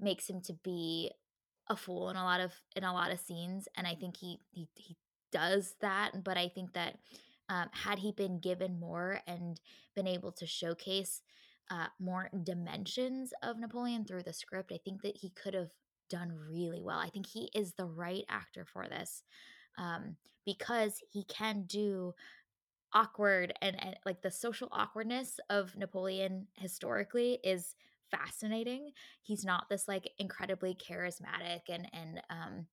makes 0.00 0.28
him 0.28 0.40
to 0.42 0.52
be 0.62 1.10
a 1.68 1.76
fool 1.76 2.10
in 2.10 2.16
a 2.16 2.24
lot 2.24 2.40
of 2.40 2.52
in 2.76 2.84
a 2.84 2.92
lot 2.92 3.10
of 3.10 3.18
scenes 3.18 3.66
and 3.76 3.86
i 3.86 3.94
think 3.94 4.16
he 4.16 4.38
he, 4.52 4.68
he 4.74 4.96
does 5.32 5.74
that 5.80 6.22
but 6.22 6.36
i 6.36 6.48
think 6.48 6.72
that 6.74 6.98
um, 7.48 7.68
had 7.72 7.98
he 8.00 8.12
been 8.12 8.40
given 8.40 8.78
more 8.80 9.20
and 9.26 9.60
been 9.94 10.06
able 10.06 10.32
to 10.32 10.46
showcase 10.46 11.22
uh, 11.70 11.86
more 11.98 12.30
dimensions 12.44 13.32
of 13.42 13.58
napoleon 13.58 14.04
through 14.04 14.22
the 14.22 14.32
script 14.32 14.72
i 14.72 14.78
think 14.84 15.02
that 15.02 15.16
he 15.16 15.30
could 15.30 15.54
have 15.54 15.70
done 16.08 16.32
really 16.50 16.80
well. 16.80 16.98
I 16.98 17.10
think 17.10 17.26
he 17.26 17.50
is 17.54 17.72
the 17.72 17.86
right 17.86 18.24
actor 18.28 18.64
for 18.64 18.88
this 18.88 19.22
um, 19.78 20.16
because 20.44 21.02
he 21.10 21.24
can 21.24 21.64
do 21.66 22.14
awkward 22.92 23.52
and, 23.60 23.82
and 23.82 23.96
like 24.06 24.22
the 24.22 24.30
social 24.30 24.68
awkwardness 24.72 25.38
of 25.50 25.76
napoleon 25.76 26.46
historically 26.54 27.38
is 27.44 27.74
fascinating. 28.10 28.92
He's 29.22 29.44
not 29.44 29.68
this 29.68 29.88
like 29.88 30.10
incredibly 30.18 30.74
charismatic 30.74 31.62
and 31.68 31.88
and 31.92 32.22
um 32.30 32.66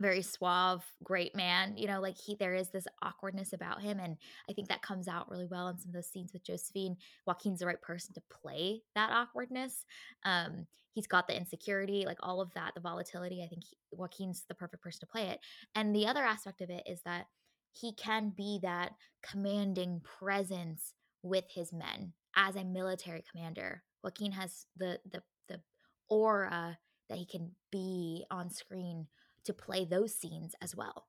very 0.00 0.22
suave 0.22 0.84
great 1.02 1.34
man 1.34 1.76
you 1.76 1.86
know 1.86 2.00
like 2.00 2.16
he 2.16 2.36
there 2.36 2.54
is 2.54 2.70
this 2.70 2.86
awkwardness 3.02 3.52
about 3.52 3.82
him 3.82 3.98
and 3.98 4.16
i 4.48 4.52
think 4.52 4.68
that 4.68 4.82
comes 4.82 5.08
out 5.08 5.30
really 5.30 5.46
well 5.50 5.68
in 5.68 5.78
some 5.78 5.88
of 5.88 5.94
those 5.94 6.08
scenes 6.08 6.32
with 6.32 6.44
josephine. 6.44 6.96
Joaquin's 7.26 7.60
the 7.60 7.66
right 7.66 7.80
person 7.82 8.14
to 8.14 8.22
play 8.30 8.80
that 8.94 9.10
awkwardness. 9.10 9.84
Um 10.24 10.66
he's 10.92 11.06
got 11.06 11.28
the 11.28 11.36
insecurity 11.36 12.04
like 12.06 12.18
all 12.22 12.40
of 12.40 12.52
that 12.54 12.72
the 12.74 12.80
volatility 12.80 13.42
i 13.44 13.48
think 13.48 13.62
he, 13.64 13.76
joaquin's 13.92 14.44
the 14.48 14.54
perfect 14.54 14.82
person 14.82 15.00
to 15.00 15.06
play 15.06 15.28
it. 15.28 15.40
And 15.74 15.94
the 15.94 16.06
other 16.06 16.24
aspect 16.24 16.60
of 16.60 16.70
it 16.70 16.84
is 16.86 17.00
that 17.04 17.26
he 17.72 17.92
can 17.94 18.32
be 18.36 18.58
that 18.62 18.92
commanding 19.22 20.00
presence 20.18 20.94
with 21.22 21.44
his 21.48 21.72
men 21.72 22.12
as 22.36 22.56
a 22.56 22.64
military 22.64 23.24
commander. 23.30 23.82
Joaquin 24.02 24.32
has 24.32 24.66
the 24.76 24.98
the 25.10 25.22
the 25.48 25.60
aura 26.08 26.78
that 27.08 27.18
he 27.18 27.26
can 27.26 27.50
be 27.70 28.24
on 28.30 28.50
screen 28.50 29.06
to 29.48 29.54
play 29.54 29.84
those 29.84 30.14
scenes 30.14 30.54
as 30.62 30.76
well. 30.76 31.06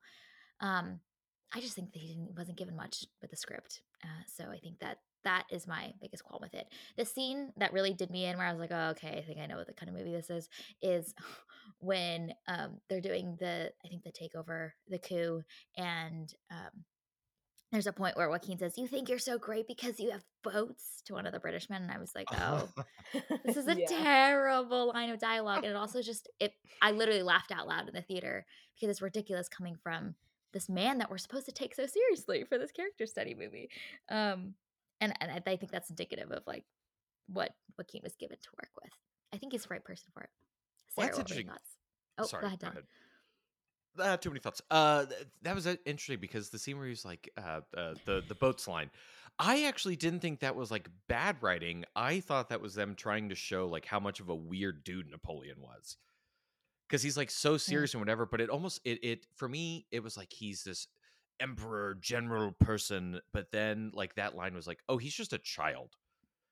Um, 0.61 0.99
I 1.53 1.59
just 1.59 1.75
think 1.75 1.93
that 1.93 1.99
he 1.99 2.17
wasn't 2.37 2.57
given 2.57 2.75
much 2.75 3.05
with 3.21 3.31
the 3.31 3.37
script. 3.37 3.81
Uh, 4.03 4.23
so 4.27 4.45
I 4.51 4.57
think 4.57 4.79
that 4.79 4.99
that 5.23 5.43
is 5.51 5.67
my 5.67 5.91
biggest 6.01 6.23
qualm 6.23 6.39
with 6.41 6.53
it. 6.53 6.67
The 6.97 7.05
scene 7.05 7.51
that 7.57 7.73
really 7.73 7.93
did 7.93 8.09
me 8.09 8.25
in, 8.25 8.37
where 8.37 8.47
I 8.47 8.51
was 8.51 8.59
like, 8.61 8.71
"Oh, 8.71 8.89
okay, 8.91 9.17
I 9.17 9.21
think 9.21 9.39
I 9.39 9.45
know 9.45 9.57
what 9.57 9.67
the 9.67 9.73
kind 9.73 9.89
of 9.89 9.95
movie 9.95 10.13
this 10.13 10.29
is," 10.29 10.47
is 10.81 11.13
when 11.79 12.33
um, 12.47 12.79
they're 12.89 13.01
doing 13.01 13.35
the, 13.39 13.71
I 13.83 13.87
think 13.89 14.03
the 14.03 14.11
takeover, 14.11 14.71
the 14.87 14.99
coup, 14.99 15.43
and 15.75 16.33
um, 16.51 16.85
there's 17.71 17.87
a 17.87 17.93
point 17.93 18.17
where 18.17 18.29
Joaquin 18.29 18.57
says, 18.57 18.77
"You 18.77 18.87
think 18.87 19.09
you're 19.09 19.19
so 19.19 19.37
great 19.37 19.67
because 19.67 19.99
you 19.99 20.11
have 20.11 20.23
boats" 20.43 21.01
to 21.05 21.13
one 21.13 21.25
of 21.25 21.33
the 21.33 21.39
British 21.39 21.69
men, 21.69 21.83
and 21.83 21.91
I 21.91 21.99
was 21.99 22.13
like, 22.15 22.27
"Oh, 22.31 22.69
this 23.45 23.57
is 23.57 23.67
a 23.67 23.79
yeah. 23.79 23.85
terrible 23.85 24.87
line 24.87 25.09
of 25.09 25.19
dialogue," 25.19 25.63
and 25.63 25.67
it 25.67 25.75
also 25.75 26.01
just 26.01 26.27
it. 26.39 26.53
I 26.81 26.91
literally 26.91 27.23
laughed 27.23 27.51
out 27.51 27.67
loud 27.67 27.87
in 27.87 27.93
the 27.93 28.01
theater 28.01 28.45
because 28.75 28.89
it's 28.89 29.01
ridiculous 29.01 29.47
coming 29.47 29.75
from 29.75 30.15
this 30.51 30.67
man 30.67 30.97
that 30.97 31.11
we're 31.11 31.19
supposed 31.19 31.45
to 31.45 31.51
take 31.51 31.75
so 31.75 31.85
seriously 31.85 32.43
for 32.43 32.57
this 32.57 32.71
character 32.71 33.05
study 33.05 33.35
movie. 33.35 33.69
Um, 34.09 34.55
and 34.99 35.13
and 35.21 35.31
I 35.31 35.55
think 35.55 35.71
that's 35.71 35.89
indicative 35.89 36.31
of 36.31 36.43
like 36.47 36.65
what 37.27 37.51
Joaquin 37.77 38.01
was 38.03 38.15
given 38.15 38.37
to 38.41 38.49
work 38.57 38.71
with. 38.81 38.91
I 39.33 39.37
think 39.37 39.53
he's 39.53 39.63
the 39.63 39.69
right 39.69 39.83
person 39.83 40.07
for 40.13 40.23
it. 40.23 40.29
Well, 40.97 41.07
Sarah, 41.07 41.17
that's 41.17 41.17
what 41.17 41.29
were 41.29 41.35
your 41.35 41.41
interesting. 41.41 41.75
Oh, 42.17 42.25
Sorry, 42.25 42.41
go 42.41 42.47
ahead, 42.47 42.59
go 42.59 42.67
ahead. 42.67 42.83
Uh, 43.99 44.17
too 44.17 44.29
many 44.29 44.39
thoughts. 44.39 44.61
Uh, 44.71 45.05
that 45.41 45.55
was 45.55 45.67
uh, 45.67 45.75
interesting 45.85 46.19
because 46.19 46.49
the 46.49 46.59
scene 46.59 46.77
where 46.77 46.87
he's 46.87 47.05
like, 47.05 47.29
uh, 47.37 47.61
uh, 47.75 47.93
the 48.05 48.23
the 48.27 48.35
boats 48.35 48.67
line. 48.67 48.89
I 49.41 49.63
actually 49.63 49.95
didn't 49.95 50.19
think 50.19 50.41
that 50.41 50.55
was 50.55 50.69
like 50.69 50.89
bad 51.07 51.37
writing. 51.41 51.85
I 51.95 52.19
thought 52.19 52.49
that 52.49 52.61
was 52.61 52.75
them 52.75 52.95
trying 52.95 53.29
to 53.29 53.35
show 53.35 53.67
like 53.67 53.85
how 53.85 53.99
much 53.99 54.19
of 54.19 54.27
a 54.27 54.35
weird 54.35 54.83
dude 54.83 55.09
Napoleon 55.09 55.57
was, 55.61 55.95
because 56.87 57.01
he's 57.01 57.15
like 57.15 57.31
so 57.31 57.55
serious 57.55 57.93
and 57.93 58.01
whatever. 58.01 58.25
But 58.25 58.41
it 58.41 58.49
almost 58.49 58.81
it 58.83 58.99
it 59.01 59.25
for 59.35 59.47
me 59.47 59.85
it 59.91 60.03
was 60.03 60.17
like 60.17 60.33
he's 60.33 60.63
this 60.63 60.87
emperor 61.39 61.97
general 62.01 62.51
person, 62.59 63.21
but 63.31 63.51
then 63.51 63.91
like 63.93 64.15
that 64.15 64.35
line 64.35 64.53
was 64.53 64.67
like, 64.67 64.79
oh, 64.89 64.97
he's 64.97 65.13
just 65.13 65.31
a 65.31 65.37
child. 65.37 65.95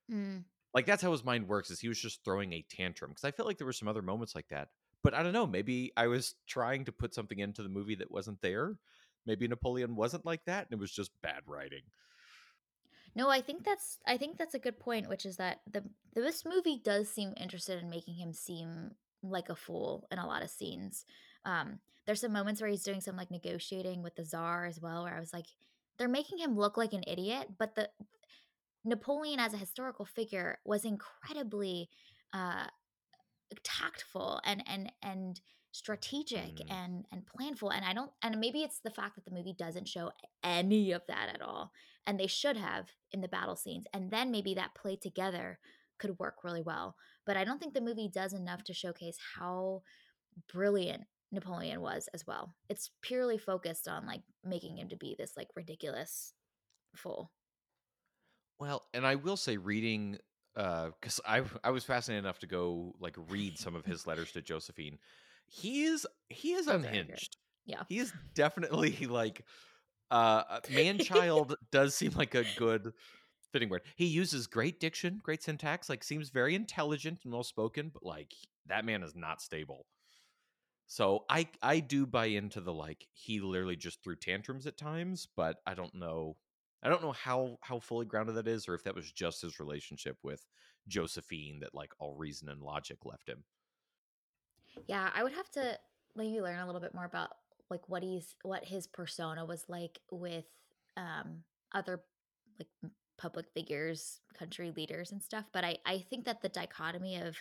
Mm. 0.10 0.44
Like 0.74 0.86
that's 0.86 1.04
how 1.04 1.12
his 1.12 1.26
mind 1.26 1.48
works. 1.48 1.72
Is 1.72 1.82
he 1.82 1.90
was 1.90 2.00
just 2.00 2.24
throwing 2.24 2.54
a 2.54 2.66
tantrum? 2.70 3.12
Because 3.12 3.26
I 3.26 3.32
felt 3.32 3.48
like 3.48 3.58
there 3.58 3.68
were 3.68 3.74
some 3.74 3.88
other 3.90 4.02
moments 4.02 4.34
like 4.36 4.48
that. 4.50 4.70
But 5.04 5.14
I 5.14 5.24
don't 5.24 5.34
know. 5.34 5.48
Maybe 5.48 5.92
I 5.96 6.08
was 6.08 6.36
trying 6.48 6.86
to 6.86 6.92
put 6.92 7.14
something 7.14 7.40
into 7.40 7.64
the 7.64 7.70
movie 7.70 7.96
that 7.96 8.12
wasn't 8.12 8.42
there. 8.42 8.78
Maybe 9.26 9.48
Napoleon 9.48 9.96
wasn't 9.96 10.26
like 10.26 10.46
that, 10.46 10.68
and 10.70 10.78
it 10.78 10.82
was 10.82 10.92
just 10.92 11.12
bad 11.22 11.42
writing. 11.46 11.84
No, 13.16 13.30
I 13.30 13.42
think 13.42 13.64
that's 13.64 14.00
I 14.06 14.18
think 14.18 14.38
that's 14.38 14.54
a 14.54 14.60
good 14.60 14.80
point, 14.80 15.10
which 15.10 15.26
is 15.26 15.38
that 15.38 15.62
the 15.72 15.84
this 16.14 16.46
movie 16.46 16.80
does 16.84 17.10
seem 17.10 17.34
interested 17.36 17.82
in 17.82 17.90
making 17.90 18.16
him 18.16 18.32
seem 18.34 18.92
like 19.24 19.50
a 19.50 19.56
fool 19.56 20.08
in 20.12 20.20
a 20.20 20.28
lot 20.28 20.44
of 20.44 20.50
scenes. 20.50 21.06
Um, 21.44 21.80
there's 22.06 22.22
some 22.22 22.32
moments 22.32 22.62
where 22.62 22.70
he's 22.70 22.84
doing 22.84 23.02
some 23.02 23.18
like 23.18 23.32
negotiating 23.32 24.04
with 24.04 24.16
the 24.16 24.24
czar 24.24 24.66
as 24.66 24.80
well, 24.80 25.04
where 25.04 25.16
I 25.16 25.20
was 25.20 25.34
like, 25.34 25.48
they're 25.98 26.08
making 26.08 26.38
him 26.38 26.56
look 26.56 26.78
like 26.78 26.94
an 26.94 27.04
idiot, 27.08 27.48
but 27.58 27.76
the 27.76 27.90
Napoleon 28.86 29.40
as 29.40 29.54
a 29.54 29.58
historical 29.58 30.06
figure 30.06 30.60
was 30.64 30.86
incredibly 30.86 31.90
uh, 32.34 32.68
tactful 33.64 34.40
and 34.44 34.64
and 34.68 34.92
and 35.02 35.42
strategic 35.72 36.60
Mm. 36.60 36.70
and 36.70 37.06
and 37.12 37.24
planful 37.26 37.74
and 37.74 37.86
i 37.86 37.94
don't 37.94 38.12
and 38.24 38.40
maybe 38.40 38.64
it's 38.64 38.80
the 38.80 38.90
fact 38.90 39.16
that 39.16 39.26
the 39.26 39.32
movie 39.32 39.54
doesn't 39.58 39.88
show 39.88 40.12
any 40.44 40.92
of 40.92 41.04
that 41.08 41.30
at 41.34 41.42
all 41.42 41.72
and 42.06 42.20
they 42.20 42.28
should 42.28 42.58
have 42.58 42.90
in 43.12 43.22
the 43.22 43.28
battle 43.28 43.56
scenes 43.56 43.86
and 43.94 44.10
then 44.12 44.32
maybe 44.32 44.54
that 44.56 44.74
play 44.76 44.96
together 44.96 45.60
could 46.00 46.18
work 46.20 46.44
really 46.44 46.62
well 46.62 46.96
but 47.26 47.38
i 47.38 47.44
don't 47.44 47.60
think 47.60 47.74
the 47.74 47.82
movie 47.82 48.10
does 48.12 48.34
enough 48.34 48.64
to 48.64 48.74
showcase 48.74 49.18
how 49.36 49.82
brilliant 50.52 51.06
napoleon 51.32 51.82
was 51.82 52.08
as 52.14 52.26
well 52.26 52.56
it's 52.70 52.92
purely 53.02 53.38
focused 53.38 53.88
on 53.88 54.06
like 54.06 54.24
making 54.44 54.78
him 54.78 54.88
to 54.90 54.96
be 54.98 55.16
this 55.18 55.36
like 55.38 55.50
ridiculous 55.56 56.34
fool 56.96 57.32
Well, 58.60 58.88
and 58.94 59.06
I 59.06 59.16
will 59.16 59.38
say, 59.38 59.58
reading 59.58 60.18
because 60.58 61.22
I 61.26 61.44
I 61.64 61.70
was 61.70 61.84
fascinated 61.84 62.26
enough 62.26 62.40
to 62.40 62.48
go 62.48 62.96
like 63.00 63.16
read 63.30 63.60
some 63.60 63.76
of 63.76 63.86
his 63.86 64.08
letters 64.08 64.32
to 64.32 64.42
Josephine. 64.42 64.98
He 65.48 65.84
is 65.84 66.08
he 66.30 66.54
is 66.54 66.66
Those 66.66 66.76
are 66.76 66.80
accurate. 66.80 66.98
unhinged. 66.98 67.38
yeah 67.66 67.84
He 67.88 68.00
is 68.00 68.12
definitely 68.34 69.06
like 69.08 69.46
uh 70.10 70.60
man 70.72 70.98
child 70.98 71.56
does 71.72 71.94
seem 71.96 72.12
like 72.14 72.34
a 72.34 72.44
good 72.58 72.94
fitting 73.52 73.70
word. 73.70 73.84
He 73.96 74.06
uses 74.06 74.48
great 74.48 74.80
diction, 74.80 75.20
great 75.24 75.44
syntax, 75.44 75.90
like 75.90 76.04
seems 76.04 76.30
very 76.30 76.56
intelligent 76.56 77.20
and 77.24 77.32
well 77.34 77.44
spoken, 77.44 77.90
but 77.94 78.04
like 78.04 78.34
that 78.66 78.84
man 78.84 79.04
is 79.04 79.16
not 79.16 79.42
stable. 79.42 79.86
So 80.88 81.26
I 81.30 81.50
I 81.62 81.82
do 81.82 82.08
buy 82.08 82.28
into 82.28 82.62
the 82.62 82.74
like 82.74 83.08
he 83.14 83.42
literally 83.42 83.76
just 83.76 84.02
threw 84.04 84.16
tantrums 84.16 84.66
at 84.66 84.78
times, 84.78 85.28
but 85.36 85.58
I 85.68 85.76
don't 85.76 85.94
know 85.94 86.38
I 86.84 86.90
don't 86.90 87.02
know 87.02 87.12
how 87.12 87.58
how 87.62 87.80
fully 87.80 88.06
grounded 88.06 88.36
that 88.36 88.48
is 88.48 88.68
or 88.68 88.76
if 88.76 88.84
that 88.84 88.96
was 88.96 89.12
just 89.12 89.42
his 89.42 89.60
relationship 89.60 90.18
with 90.24 90.46
Josephine 90.88 91.60
that 91.62 91.74
like 91.74 91.92
all 92.00 92.16
reason 92.16 92.50
and 92.50 92.62
logic 92.62 93.00
left 93.04 93.28
him. 93.28 93.44
Yeah, 94.88 95.10
I 95.14 95.24
would 95.24 95.34
have 95.34 95.50
to 95.52 95.78
maybe 96.16 96.42
learn 96.42 96.60
a 96.60 96.66
little 96.66 96.82
bit 96.82 96.94
more 96.94 97.06
about 97.06 97.30
like 97.70 97.88
what 97.90 98.04
he's 98.04 98.36
what 98.44 98.64
his 98.64 98.88
persona 98.88 99.46
was 99.46 99.66
like 99.68 100.00
with 100.12 100.46
um 100.96 101.44
other 101.74 102.02
like 102.60 102.92
public 103.18 103.48
figures, 103.54 104.22
country 104.38 104.72
leaders 104.76 105.12
and 105.12 105.22
stuff, 105.22 105.46
but 105.52 105.64
I 105.64 105.78
I 105.86 106.00
think 106.10 106.26
that 106.26 106.42
the 106.42 106.50
dichotomy 106.50 107.18
of 107.18 107.36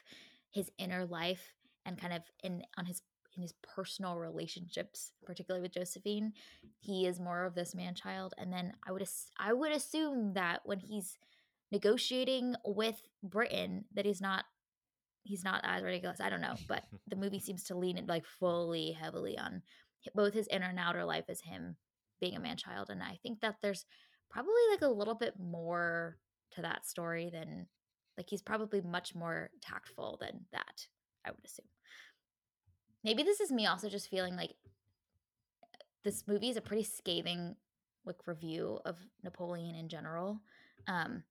his 0.51 0.71
inner 0.79 1.05
life 1.05 1.53
and 1.85 2.01
kind 2.01 2.15
of 2.15 2.23
in 2.43 2.63
on 2.79 2.87
his 2.87 3.03
in 3.37 3.43
his 3.43 3.55
personal 3.63 4.17
relationships, 4.17 5.13
particularly 5.25 5.63
with 5.63 5.73
Josephine, 5.73 6.33
he 6.79 7.07
is 7.07 7.21
more 7.21 7.45
of 7.45 7.55
this 7.55 7.75
man 7.75 7.95
child 7.95 8.35
and 8.39 8.53
then 8.53 8.73
I 8.87 8.93
would 8.93 9.03
as- 9.03 9.31
I 9.39 9.53
would 9.53 9.73
assume 9.73 10.35
that 10.35 10.61
when 10.65 10.81
he's 10.81 11.19
negotiating 11.73 12.55
with 12.65 13.03
Britain 13.23 13.85
that 13.95 14.07
he's 14.07 14.21
not 14.21 14.45
he's 15.25 15.43
not 15.45 15.61
as 15.65 15.83
ridiculous. 15.83 16.21
I 16.21 16.31
don't 16.31 16.41
know, 16.41 16.55
but 16.69 16.85
the 17.09 17.17
movie 17.17 17.41
seems 17.41 17.65
to 17.65 17.77
lean 17.77 17.99
it 17.99 18.07
like 18.07 18.25
fully 18.25 18.93
heavily 18.93 19.37
on 19.37 19.63
both 20.15 20.35
his 20.35 20.47
inner 20.49 20.69
and 20.69 20.79
outer 20.79 21.05
life 21.05 21.25
as 21.29 21.41
him 21.41 21.77
being 22.21 22.37
a 22.37 22.41
man 22.41 22.57
child, 22.57 22.89
and 22.91 23.03
I 23.03 23.19
think 23.23 23.41
that 23.41 23.57
there's 23.61 23.85
probably 24.31 24.53
like 24.71 24.83
a 24.83 24.89
little 24.89 25.15
bit 25.15 25.35
more 25.39 26.19
to 26.53 26.63
that 26.63 26.87
story 26.87 27.29
than 27.31 27.67
like 28.17 28.31
he's 28.31 28.43
probably 28.43 28.81
much 28.81 29.15
more 29.15 29.51
tactful 29.61 30.17
than 30.21 30.47
that. 30.53 30.87
I 31.27 31.31
would 31.31 31.45
assume. 31.45 31.67
Maybe 33.07 33.23
this 33.23 33.41
is 33.41 33.53
me 33.53 33.67
also 33.67 33.89
just 33.89 34.11
feeling 34.11 34.35
like 34.35 34.51
this 36.03 36.25
movie 36.27 36.49
is 36.49 36.57
a 36.57 36.61
pretty 36.61 36.83
scathing 36.83 37.55
like 38.05 38.27
review 38.27 38.81
of 38.85 38.97
Napoleon 39.23 39.77
in 39.77 39.89
general. 39.89 40.41
Um, 40.89 41.23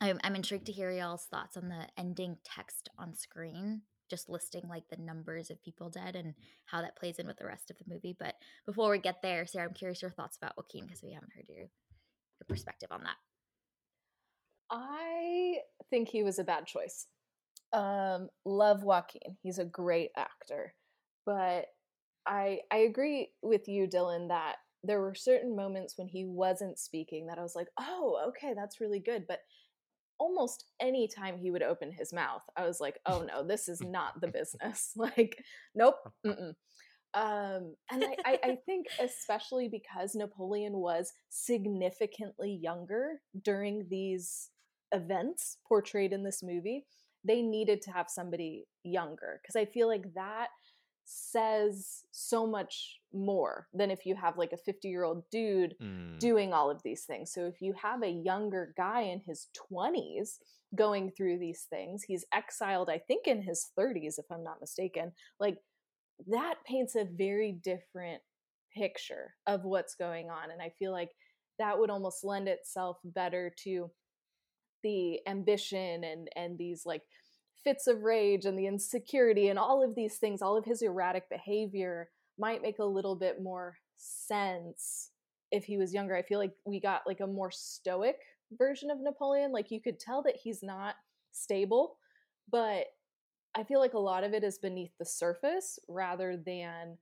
I'm, 0.00 0.20
I'm 0.22 0.36
intrigued 0.36 0.66
to 0.66 0.72
hear 0.72 0.92
y'all's 0.92 1.24
thoughts 1.24 1.56
on 1.56 1.68
the 1.68 1.88
ending 1.98 2.36
text 2.44 2.88
on 3.00 3.16
screen, 3.16 3.82
just 4.08 4.28
listing 4.28 4.68
like 4.68 4.84
the 4.88 5.02
numbers 5.02 5.50
of 5.50 5.60
people 5.60 5.90
dead 5.90 6.14
and 6.14 6.34
how 6.66 6.82
that 6.82 6.94
plays 6.94 7.18
in 7.18 7.26
with 7.26 7.38
the 7.38 7.46
rest 7.46 7.68
of 7.68 7.78
the 7.78 7.92
movie. 7.92 8.14
But 8.16 8.36
before 8.64 8.88
we 8.88 9.00
get 9.00 9.22
there, 9.22 9.44
Sarah, 9.44 9.66
I'm 9.66 9.74
curious 9.74 10.02
your 10.02 10.12
thoughts 10.12 10.36
about 10.36 10.56
Joaquin 10.56 10.84
because 10.84 11.02
we 11.02 11.14
haven't 11.14 11.32
heard 11.34 11.48
your 11.48 11.58
your 11.58 12.46
perspective 12.48 12.92
on 12.92 13.02
that. 13.02 13.16
I 14.70 15.56
think 15.90 16.10
he 16.10 16.22
was 16.22 16.38
a 16.38 16.44
bad 16.44 16.66
choice. 16.66 17.08
Um, 17.72 18.28
love 18.44 18.82
Joaquin. 18.82 19.36
He's 19.42 19.58
a 19.58 19.64
great 19.64 20.10
actor. 20.16 20.74
But 21.24 21.66
I 22.26 22.60
I 22.72 22.78
agree 22.78 23.30
with 23.42 23.68
you, 23.68 23.86
Dillon, 23.86 24.28
that 24.28 24.56
there 24.84 25.00
were 25.00 25.14
certain 25.14 25.56
moments 25.56 25.94
when 25.96 26.08
he 26.08 26.24
wasn't 26.24 26.78
speaking 26.78 27.26
that 27.26 27.38
I 27.38 27.42
was 27.42 27.56
like, 27.56 27.68
oh, 27.78 28.18
okay, 28.28 28.54
that's 28.54 28.80
really 28.80 29.00
good. 29.00 29.24
But 29.26 29.40
almost 30.18 30.64
any 30.80 31.08
time 31.08 31.36
he 31.38 31.50
would 31.50 31.62
open 31.62 31.92
his 31.92 32.12
mouth, 32.12 32.42
I 32.56 32.66
was 32.66 32.80
like, 32.80 32.98
oh 33.06 33.22
no, 33.22 33.46
this 33.46 33.68
is 33.68 33.80
not 33.82 34.20
the 34.20 34.28
business. 34.28 34.92
like, 34.96 35.42
nope. 35.74 35.96
Mm-mm. 36.26 36.54
Um, 37.14 37.74
and 37.90 38.04
I, 38.04 38.16
I, 38.26 38.38
I 38.44 38.58
think 38.66 38.88
especially 39.00 39.68
because 39.68 40.14
Napoleon 40.14 40.74
was 40.74 41.12
significantly 41.30 42.58
younger 42.62 43.20
during 43.42 43.86
these 43.88 44.50
events 44.92 45.56
portrayed 45.66 46.12
in 46.12 46.22
this 46.24 46.42
movie, 46.42 46.84
they 47.26 47.42
needed 47.42 47.82
to 47.82 47.90
have 47.90 48.08
somebody 48.08 48.66
younger 48.84 49.40
because 49.42 49.56
I 49.56 49.64
feel 49.64 49.88
like 49.88 50.14
that 50.14 50.48
says 51.04 52.02
so 52.10 52.46
much 52.46 52.98
more 53.12 53.68
than 53.72 53.90
if 53.90 54.04
you 54.04 54.14
have 54.16 54.36
like 54.36 54.52
a 54.52 54.56
50 54.56 54.88
year 54.88 55.04
old 55.04 55.22
dude 55.30 55.74
Mm. 55.80 56.18
doing 56.18 56.52
all 56.52 56.70
of 56.70 56.82
these 56.82 57.04
things. 57.04 57.32
So 57.32 57.46
if 57.46 57.60
you 57.60 57.74
have 57.80 58.02
a 58.02 58.10
younger 58.10 58.72
guy 58.76 59.02
in 59.02 59.20
his 59.20 59.48
20s 59.70 60.38
going 60.74 61.10
through 61.12 61.38
these 61.38 61.66
things, 61.70 62.02
he's 62.02 62.24
exiled, 62.32 62.90
I 62.90 62.98
think, 62.98 63.26
in 63.26 63.42
his 63.42 63.70
30s, 63.78 64.18
if 64.18 64.24
I'm 64.30 64.42
not 64.42 64.60
mistaken. 64.60 65.12
Like 65.38 65.58
that 66.26 66.54
paints 66.66 66.96
a 66.96 67.04
very 67.04 67.52
different 67.52 68.22
picture 68.74 69.34
of 69.46 69.64
what's 69.64 69.94
going 69.94 70.28
on. 70.30 70.50
And 70.50 70.60
I 70.60 70.70
feel 70.78 70.92
like 70.92 71.10
that 71.58 71.78
would 71.78 71.90
almost 71.90 72.24
lend 72.24 72.48
itself 72.48 72.98
better 73.04 73.54
to 73.64 73.90
the 74.86 75.20
ambition 75.28 76.04
and 76.04 76.28
and 76.36 76.56
these 76.56 76.86
like 76.86 77.02
fits 77.64 77.88
of 77.88 78.04
rage 78.04 78.44
and 78.44 78.56
the 78.56 78.68
insecurity 78.68 79.48
and 79.48 79.58
all 79.58 79.82
of 79.82 79.96
these 79.96 80.18
things, 80.18 80.40
all 80.40 80.56
of 80.56 80.64
his 80.64 80.82
erratic 80.82 81.28
behavior 81.28 82.08
might 82.38 82.62
make 82.62 82.78
a 82.78 82.84
little 82.84 83.16
bit 83.16 83.42
more 83.42 83.76
sense 83.96 85.10
if 85.50 85.64
he 85.64 85.76
was 85.76 85.92
younger. 85.92 86.14
I 86.14 86.22
feel 86.22 86.38
like 86.38 86.52
we 86.64 86.78
got 86.80 87.02
like 87.06 87.18
a 87.20 87.26
more 87.26 87.50
stoic 87.50 88.18
version 88.56 88.88
of 88.88 89.00
Napoleon. 89.00 89.50
Like 89.50 89.72
you 89.72 89.80
could 89.80 89.98
tell 89.98 90.22
that 90.22 90.36
he's 90.36 90.62
not 90.62 90.94
stable, 91.32 91.96
but 92.52 92.84
I 93.56 93.64
feel 93.64 93.80
like 93.80 93.94
a 93.94 93.98
lot 93.98 94.22
of 94.22 94.32
it 94.32 94.44
is 94.44 94.58
beneath 94.58 94.92
the 95.00 95.04
surface 95.04 95.78
rather 95.88 96.36
than 96.36 96.98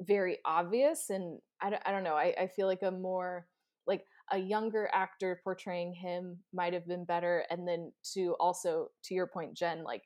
very 0.00 0.38
obvious. 0.44 1.10
And 1.10 1.38
I 1.60 1.70
don't, 1.70 1.82
I 1.86 1.92
don't 1.92 2.04
know. 2.04 2.14
I, 2.14 2.34
I 2.40 2.46
feel 2.48 2.66
like 2.66 2.82
a 2.82 2.90
more 2.90 3.46
like 3.86 4.04
a 4.32 4.38
younger 4.38 4.88
actor 4.92 5.40
portraying 5.42 5.92
him 5.92 6.38
might 6.52 6.72
have 6.72 6.86
been 6.86 7.04
better. 7.04 7.44
And 7.50 7.66
then 7.66 7.92
to 8.14 8.34
also, 8.40 8.88
to 9.04 9.14
your 9.14 9.26
point, 9.26 9.54
Jen, 9.54 9.84
like 9.84 10.02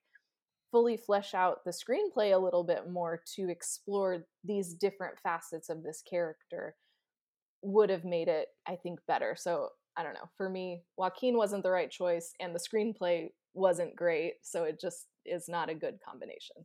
fully 0.70 0.96
flesh 0.96 1.34
out 1.34 1.64
the 1.64 1.70
screenplay 1.70 2.34
a 2.34 2.38
little 2.38 2.64
bit 2.64 2.90
more 2.90 3.22
to 3.36 3.50
explore 3.50 4.24
these 4.44 4.74
different 4.74 5.18
facets 5.22 5.68
of 5.68 5.82
this 5.82 6.02
character 6.08 6.74
would 7.62 7.90
have 7.90 8.04
made 8.04 8.28
it, 8.28 8.48
I 8.66 8.76
think, 8.76 8.98
better. 9.06 9.36
So 9.38 9.68
I 9.96 10.02
don't 10.02 10.14
know. 10.14 10.28
For 10.36 10.48
me, 10.48 10.82
Joaquin 10.96 11.36
wasn't 11.36 11.62
the 11.62 11.70
right 11.70 11.90
choice, 11.90 12.32
and 12.40 12.54
the 12.54 12.58
screenplay 12.58 13.28
wasn't 13.54 13.94
great. 13.94 14.34
So 14.42 14.64
it 14.64 14.80
just 14.80 15.06
is 15.26 15.48
not 15.48 15.68
a 15.68 15.74
good 15.74 15.98
combination. 16.04 16.56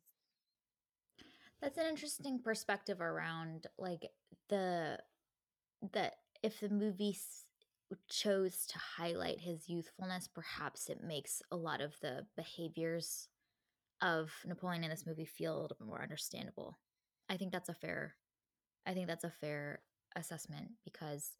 That's 1.61 1.77
an 1.77 1.87
interesting 1.87 2.39
perspective 2.41 3.01
around 3.01 3.67
like 3.77 4.07
the 4.49 4.99
that 5.93 6.15
if 6.43 6.59
the 6.59 6.69
movie 6.69 7.17
chose 8.09 8.65
to 8.67 8.77
highlight 8.79 9.41
his 9.41 9.69
youthfulness, 9.69 10.27
perhaps 10.27 10.89
it 10.89 11.01
makes 11.03 11.41
a 11.51 11.55
lot 11.57 11.81
of 11.81 11.99
the 12.01 12.27
behaviors 12.35 13.29
of 14.01 14.33
Napoleon 14.45 14.83
in 14.83 14.89
this 14.91 15.05
movie 15.07 15.25
feel 15.25 15.59
a 15.59 15.61
little 15.61 15.77
bit 15.79 15.87
more 15.87 16.01
understandable. 16.03 16.79
I 17.29 17.37
think 17.37 17.51
that's 17.51 17.69
a 17.69 17.73
fair 17.75 18.17
I 18.85 18.93
think 18.93 19.07
that's 19.07 19.25
a 19.25 19.31
fair 19.31 19.83
assessment 20.15 20.73
because 20.85 21.37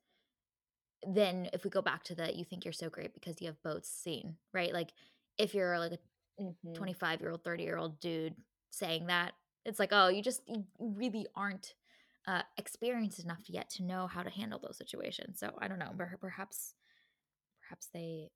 then 1.04 1.50
if 1.54 1.64
we 1.64 1.70
go 1.70 1.82
back 1.82 2.04
to 2.04 2.16
the 2.16 2.36
you 2.36 2.43
think 2.43 2.66
you're 2.66 2.72
so 2.74 2.89
great 2.89 3.14
because 3.14 3.39
you 3.41 3.48
have 3.48 3.62
boats 3.64 3.89
scene, 3.89 4.38
right? 4.54 4.74
Like 4.74 4.93
if 5.38 5.54
you're 5.54 5.78
like 5.80 5.93
a 5.93 6.00
Mhm. 6.39 6.58
25 6.74 7.22
year 7.22 7.32
old, 7.32 7.43
30 7.43 7.64
year 7.64 7.78
old 7.78 8.00
dude 8.00 8.36
saying 8.72 9.08
that, 9.08 9.34
it's 9.66 9.80
like, 9.80 9.89
oh, 9.91 10.08
you 10.08 10.22
just 10.22 10.41
you 10.48 10.66
really 10.80 11.28
aren't 11.36 11.76
uh, 12.28 12.41
experienced 12.57 13.23
enough 13.23 13.43
yet 13.47 13.69
to 13.69 13.84
know 13.84 14.05
how 14.07 14.21
to 14.21 14.30
handle 14.30 14.59
those 14.59 14.78
situations. 14.78 15.39
So 15.39 15.51
I 15.59 15.67
don't 15.67 15.80
know, 15.80 15.91
per- 15.97 16.17
perhaps, 16.19 16.73
perhaps 17.61 17.88
they 17.93 18.30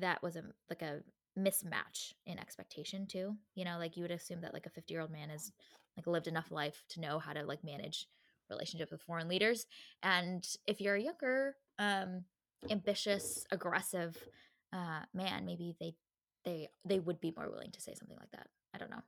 that 0.00 0.22
was 0.22 0.36
a 0.36 0.42
like 0.68 0.82
a 0.82 1.00
mismatch 1.38 2.12
in 2.26 2.38
expectation 2.38 3.06
too. 3.06 3.36
You 3.54 3.64
know, 3.64 3.78
like 3.78 3.96
you 3.96 4.02
would 4.02 4.10
assume 4.10 4.42
that 4.42 4.52
like 4.54 4.66
a 4.66 4.70
50 4.70 4.92
year 4.92 5.00
old 5.00 5.10
man 5.10 5.30
has 5.30 5.52
like 5.96 6.06
lived 6.06 6.28
enough 6.28 6.50
life 6.50 6.82
to 6.90 7.00
know 7.00 7.18
how 7.18 7.32
to 7.32 7.44
like 7.44 7.64
manage 7.64 8.06
relationships 8.50 8.92
with 8.92 9.02
foreign 9.02 9.28
leaders, 9.28 9.66
and 10.02 10.46
if 10.66 10.80
you're 10.80 10.94
a 10.94 11.02
younger, 11.02 11.56
um, 11.78 12.22
ambitious, 12.70 13.44
aggressive 13.50 14.16
uh, 14.72 15.00
man, 15.14 15.44
maybe 15.46 15.74
they 15.80 15.94
they 16.44 16.68
they 16.84 16.98
would 16.98 17.20
be 17.20 17.32
more 17.36 17.50
willing 17.50 17.72
to 17.72 17.80
say 17.80 17.94
something 17.94 18.16
like 18.18 18.30
that. 18.32 18.48
I 18.74 18.78
don't 18.78 18.90
know. 18.90 19.02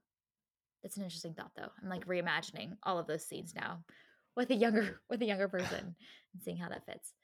It's 0.82 0.96
an 0.96 1.02
interesting 1.04 1.34
thought 1.34 1.52
though. 1.56 1.70
I'm 1.82 1.88
like 1.88 2.06
reimagining 2.06 2.76
all 2.82 2.98
of 2.98 3.06
those 3.06 3.24
scenes 3.24 3.54
now 3.54 3.84
with 4.36 4.50
a 4.50 4.54
younger 4.54 5.00
with 5.10 5.22
a 5.22 5.26
younger 5.26 5.48
person 5.48 5.96
and 6.34 6.42
seeing 6.42 6.56
how 6.58 6.68
that 6.68 6.86
fits. 6.86 7.14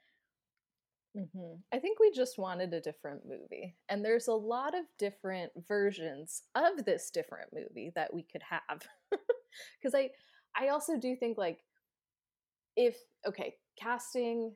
hmm 1.17 1.55
I 1.73 1.79
think 1.79 2.01
we 2.01 2.11
just 2.11 2.39
wanted 2.39 2.75
a 2.75 2.81
different 2.81 3.23
movie. 3.27 3.77
And 3.89 4.05
there's 4.05 4.29
a 4.29 4.33
lot 4.33 4.75
of 4.75 4.85
different 4.99 5.53
versions 5.69 6.43
of 6.55 6.85
this 6.85 7.11
different 7.11 7.51
movie 7.53 7.93
that 7.95 8.13
we 8.13 8.23
could 8.25 8.43
have. 8.43 8.83
Cuz 9.83 9.95
I 9.95 10.11
I 10.57 10.69
also 10.69 10.99
do 10.99 11.15
think 11.17 11.39
like 11.39 11.65
if 12.77 12.97
okay, 13.27 13.57
casting 13.77 14.55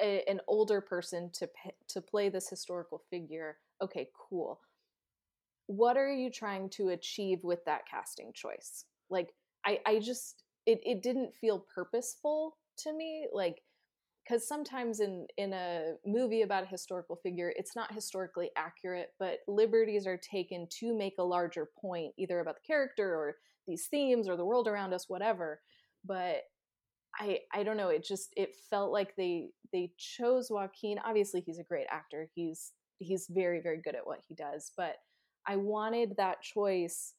a, 0.00 0.22
an 0.28 0.40
older 0.46 0.80
person 0.80 1.30
to 1.32 1.48
to 1.88 2.00
play 2.00 2.28
this 2.28 2.48
historical 2.48 3.02
figure, 3.10 3.58
okay, 3.82 4.08
cool. 4.14 4.60
What 5.68 5.98
are 5.98 6.10
you 6.10 6.30
trying 6.30 6.70
to 6.70 6.88
achieve 6.88 7.44
with 7.44 7.62
that 7.66 7.82
casting 7.88 8.32
choice? 8.34 8.86
Like 9.10 9.34
I 9.66 9.80
I 9.86 9.98
just 10.00 10.42
it 10.66 10.80
it 10.82 11.02
didn't 11.02 11.34
feel 11.34 11.64
purposeful 11.74 12.56
to 12.78 12.92
me 12.92 13.28
like 13.32 13.60
because 14.24 14.48
sometimes 14.48 15.00
in 15.00 15.26
in 15.36 15.52
a 15.52 15.92
movie 16.06 16.42
about 16.42 16.64
a 16.64 16.66
historical 16.66 17.16
figure 17.16 17.52
it's 17.56 17.76
not 17.76 17.92
historically 17.92 18.50
accurate 18.56 19.10
but 19.18 19.40
liberties 19.46 20.06
are 20.06 20.18
taken 20.18 20.66
to 20.70 20.96
make 20.96 21.14
a 21.18 21.22
larger 21.22 21.68
point 21.80 22.14
either 22.18 22.40
about 22.40 22.56
the 22.56 22.66
character 22.66 23.14
or 23.14 23.36
these 23.66 23.88
themes 23.90 24.26
or 24.26 24.36
the 24.38 24.44
world 24.46 24.68
around 24.68 24.94
us 24.94 25.08
whatever. 25.08 25.60
But 26.04 26.44
i 27.20 27.40
i 27.54 27.62
don't 27.62 27.76
know 27.76 27.88
it 27.90 28.04
just 28.04 28.30
it 28.36 28.54
felt 28.70 28.92
like 28.92 29.16
they 29.16 29.50
they 29.72 29.92
chose 29.98 30.48
joaquin. 30.50 30.98
Obviously 31.04 31.42
he's 31.42 31.58
a 31.58 31.64
great 31.64 31.86
actor. 31.90 32.30
He's 32.34 32.72
he's 32.98 33.26
very 33.28 33.60
very 33.60 33.80
good 33.82 33.94
at 33.94 34.06
what 34.06 34.20
he 34.26 34.34
does 34.34 34.72
but 34.76 34.96
i 35.48 35.56
wanted 35.56 36.16
that 36.16 36.40
choice 36.42 37.14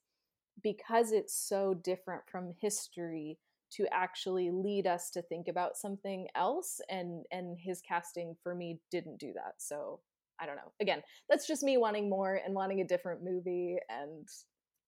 because 0.63 1.11
it's 1.11 1.35
so 1.35 1.73
different 1.73 2.21
from 2.31 2.53
history 2.61 3.37
to 3.71 3.85
actually 3.93 4.49
lead 4.49 4.87
us 4.87 5.11
to 5.11 5.21
think 5.21 5.47
about 5.47 5.77
something 5.77 6.27
else 6.35 6.81
and 6.89 7.25
and 7.31 7.57
his 7.59 7.81
casting 7.81 8.35
for 8.41 8.55
me 8.55 8.79
didn't 8.91 9.19
do 9.19 9.31
that 9.33 9.55
so 9.57 9.99
i 10.39 10.45
don't 10.45 10.55
know. 10.55 10.71
Again 10.79 11.01
that's 11.29 11.47
just 11.47 11.63
me 11.63 11.77
wanting 11.77 12.09
more 12.09 12.41
and 12.45 12.55
wanting 12.55 12.81
a 12.81 12.87
different 12.87 13.23
movie 13.23 13.77
and 13.89 14.27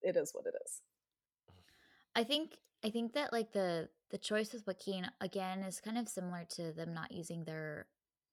it 0.02 0.18
is 0.18 0.32
what 0.34 0.46
it 0.46 0.54
is. 0.66 0.82
I 2.16 2.24
think 2.24 2.58
I 2.84 2.90
think 2.90 3.14
that 3.14 3.32
like 3.32 3.52
the 3.52 3.90
the 4.10 4.18
choice 4.18 4.52
with 4.52 4.66
Joaquin 4.68 5.10
again 5.22 5.60
is 5.60 5.80
kind 5.80 5.98
of 5.98 6.10
similar 6.10 6.46
to 6.56 6.72
them 6.72 6.94
not 6.94 7.12
using 7.12 7.44
their 7.44 7.88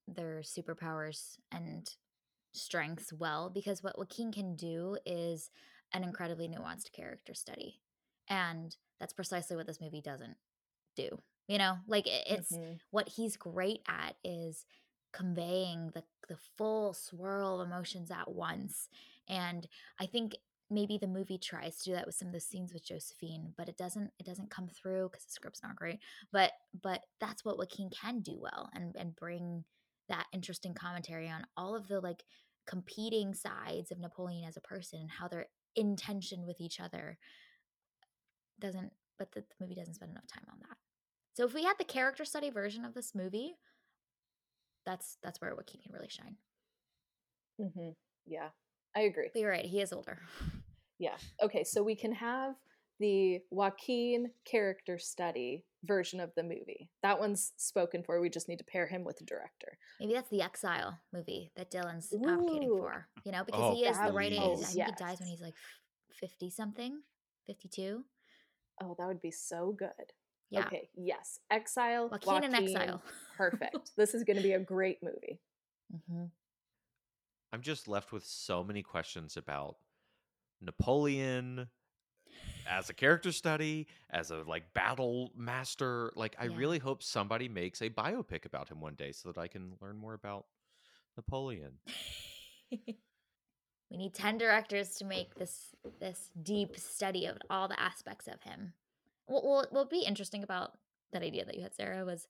their 0.07 0.41
superpowers 0.41 1.37
and 1.51 1.89
strengths 2.53 3.13
well 3.13 3.49
because 3.49 3.83
what 3.83 3.97
Joaquin 3.97 4.31
can 4.31 4.55
do 4.55 4.97
is 5.05 5.49
an 5.93 6.03
incredibly 6.03 6.47
nuanced 6.47 6.91
character 6.91 7.33
study. 7.33 7.81
And 8.29 8.75
that's 8.99 9.13
precisely 9.13 9.55
what 9.55 9.67
this 9.67 9.81
movie 9.81 10.01
doesn't 10.01 10.37
do. 10.95 11.21
You 11.47 11.57
know, 11.57 11.77
like 11.87 12.07
it, 12.07 12.23
it's 12.27 12.51
Mhm. 12.51 12.79
what 12.91 13.09
he's 13.09 13.37
great 13.37 13.81
at 13.87 14.15
is 14.23 14.65
conveying 15.11 15.89
the 15.91 16.03
the 16.27 16.37
full 16.57 16.93
swirl 16.93 17.59
of 17.59 17.67
emotions 17.67 18.11
at 18.11 18.29
once. 18.31 18.87
And 19.27 19.67
I 19.99 20.05
think 20.05 20.35
maybe 20.69 20.97
the 20.99 21.07
movie 21.07 21.39
tries 21.39 21.77
to 21.79 21.85
do 21.85 21.93
that 21.93 22.05
with 22.05 22.13
some 22.15 22.27
of 22.27 22.33
the 22.33 22.39
scenes 22.39 22.71
with 22.73 22.83
Josephine, 22.83 23.53
but 23.57 23.67
it 23.67 23.77
doesn't 23.77 24.11
it 24.19 24.25
doesn't 24.25 24.51
come 24.51 24.67
through 24.69 25.09
because 25.09 25.25
the 25.25 25.31
script's 25.31 25.63
not 25.63 25.75
great. 25.75 25.99
But 26.31 26.51
but 26.83 27.03
that's 27.19 27.43
what 27.43 27.57
Joaquin 27.57 27.89
can 27.89 28.21
do 28.21 28.39
well 28.39 28.69
and 28.73 28.95
and 28.95 29.15
bring 29.15 29.65
that 30.09 30.25
interesting 30.33 30.73
commentary 30.73 31.29
on 31.29 31.45
all 31.57 31.75
of 31.75 31.87
the 31.87 31.99
like 32.01 32.23
competing 32.67 33.33
sides 33.33 33.91
of 33.91 33.99
Napoleon 33.99 34.47
as 34.47 34.57
a 34.57 34.61
person 34.61 34.99
and 34.99 35.09
how 35.09 35.27
they're 35.27 35.47
in 35.75 35.95
tension 35.95 36.45
with 36.45 36.59
each 36.59 36.79
other. 36.79 37.17
Doesn't 38.59 38.91
but 39.17 39.31
the, 39.33 39.41
the 39.41 39.55
movie 39.61 39.75
doesn't 39.75 39.95
spend 39.95 40.11
enough 40.11 40.27
time 40.27 40.45
on 40.51 40.59
that. 40.61 40.77
So 41.35 41.45
if 41.45 41.53
we 41.53 41.63
had 41.63 41.77
the 41.77 41.83
character 41.85 42.25
study 42.25 42.49
version 42.49 42.85
of 42.85 42.93
this 42.93 43.13
movie, 43.15 43.55
that's 44.85 45.17
that's 45.23 45.39
where 45.41 45.55
Joaquin 45.55 45.81
can 45.81 45.93
really 45.93 46.09
shine. 46.09 46.35
Mm-hmm. 47.61 47.89
yeah 48.25 48.47
i 48.95 49.01
agree 49.01 49.29
But 49.33 49.41
you're 49.41 49.49
right, 49.51 49.65
he 49.65 49.81
is 49.81 49.91
older. 49.91 50.19
yeah 50.97 51.17
okay 51.43 51.63
so 51.65 51.83
we 51.83 51.93
can 51.95 52.13
have 52.13 52.55
the 53.01 53.39
joaquin 53.51 54.31
character 54.45 54.97
study 54.97 55.65
version 55.85 56.19
of 56.19 56.31
the 56.35 56.43
movie 56.43 56.89
that 57.03 57.19
one's 57.19 57.53
spoken 57.57 58.03
for 58.03 58.19
we 58.19 58.29
just 58.29 58.49
need 58.49 58.57
to 58.59 58.65
pair 58.65 58.85
him 58.87 59.03
with 59.05 59.17
the 59.17 59.23
director 59.25 59.77
Maybe 59.99 60.13
that's 60.13 60.29
the 60.29 60.41
Exile 60.41 60.99
movie 61.13 61.51
that 61.55 61.71
Dillon's 61.71 62.11
advocating 62.13 62.69
Ooh. 62.69 62.77
for. 62.79 63.07
You 63.25 63.31
know, 63.31 63.43
because 63.45 63.61
Oh, 63.63 63.73
he 63.75 63.85
is 63.85 63.97
the 63.97 64.03
that- 64.05 64.13
right 64.13 64.31
age. 64.31 64.39
I 64.39 64.63
think 64.63 64.85
he 64.85 64.91
dies 64.97 65.19
when 65.19 65.27
he's 65.29 65.41
like 65.41 65.55
fifty 66.19 66.49
something, 66.49 67.01
fifty 67.47 67.67
two. 67.69 68.03
oh 68.81 68.95
that 68.97 69.07
would 69.07 69.21
be 69.21 69.31
so 69.31 69.71
good 69.77 69.89
Yeah, 70.49 70.65
okay 70.65 70.89
yes 70.95 71.39
exile 71.51 72.09
Joaquin 72.09 72.43
in 72.43 72.55
Exile. 72.55 73.01
perfect 73.37 73.91
this 73.97 74.13
is 74.13 74.23
going 74.23 74.37
to 74.37 74.43
be 74.43 74.53
a 74.53 74.59
great 74.59 74.99
movie 75.03 75.39
hmm 76.07 76.25
I'm 77.51 77.61
just 77.61 77.87
left 77.87 78.11
with 78.11 78.23
so 78.25 78.63
many 78.63 78.83
questions 78.83 79.35
about 79.37 79.77
Napoleon 80.61 81.67
as 82.67 82.89
a 82.89 82.93
character 82.93 83.31
study, 83.31 83.87
as 84.11 84.31
a 84.31 84.43
like 84.47 84.73
battle 84.73 85.31
master. 85.35 86.11
Like 86.15 86.35
I 86.39 86.45
Yeah. 86.45 86.55
really 86.57 86.79
hope 86.79 87.03
somebody 87.03 87.49
makes 87.49 87.81
a 87.81 87.89
biopic 87.89 88.45
about 88.45 88.69
him 88.69 88.79
one 88.79 88.95
day 88.95 89.11
so 89.11 89.31
that 89.31 89.39
I 89.39 89.47
can 89.47 89.73
learn 89.81 89.97
more 89.97 90.13
about 90.13 90.45
Napoleon. 91.17 91.73
we 93.89 93.97
need 93.97 94.13
10 94.13 94.37
directors 94.37 94.95
to 94.97 95.05
make 95.05 95.35
this 95.35 95.75
this 95.99 96.29
deep 96.43 96.77
study 96.77 97.25
of 97.25 97.37
all 97.49 97.67
the 97.67 97.79
aspects 97.79 98.27
of 98.27 98.41
him 98.43 98.73
what 99.25 99.43
will 99.43 99.65
what 99.71 99.73
would 99.73 99.89
be 99.89 100.05
interesting 100.05 100.43
about 100.43 100.77
that 101.11 101.23
idea 101.23 101.43
that 101.45 101.55
you 101.55 101.63
had 101.63 101.73
sarah 101.73 102.05
was 102.05 102.27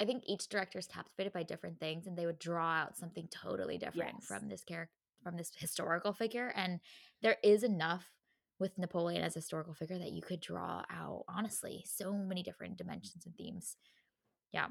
i 0.00 0.04
think 0.04 0.22
each 0.26 0.48
director 0.48 0.78
is 0.78 0.86
captivated 0.86 1.32
by 1.32 1.42
different 1.42 1.78
things 1.78 2.06
and 2.06 2.16
they 2.16 2.26
would 2.26 2.38
draw 2.38 2.72
out 2.72 2.96
something 2.96 3.28
totally 3.30 3.76
different 3.78 4.16
Yes. 4.16 4.26
from 4.26 4.48
this 4.48 4.62
character 4.64 4.92
from 5.22 5.36
this 5.36 5.52
historical 5.56 6.12
figure 6.12 6.52
and 6.56 6.80
there 7.22 7.36
is 7.42 7.62
enough 7.62 8.06
with 8.58 8.78
Napoleon 8.78 9.22
as 9.22 9.36
a 9.36 9.40
historical 9.40 9.74
figure 9.74 9.98
that 9.98 10.12
you 10.12 10.22
could 10.22 10.40
draw 10.40 10.82
out 10.90 11.24
honestly 11.28 11.84
so 11.86 12.12
many 12.12 12.42
different 12.42 12.76
dimensions 12.76 13.26
and 13.26 13.34
themes. 13.36 13.76
Yeah. 14.52 14.68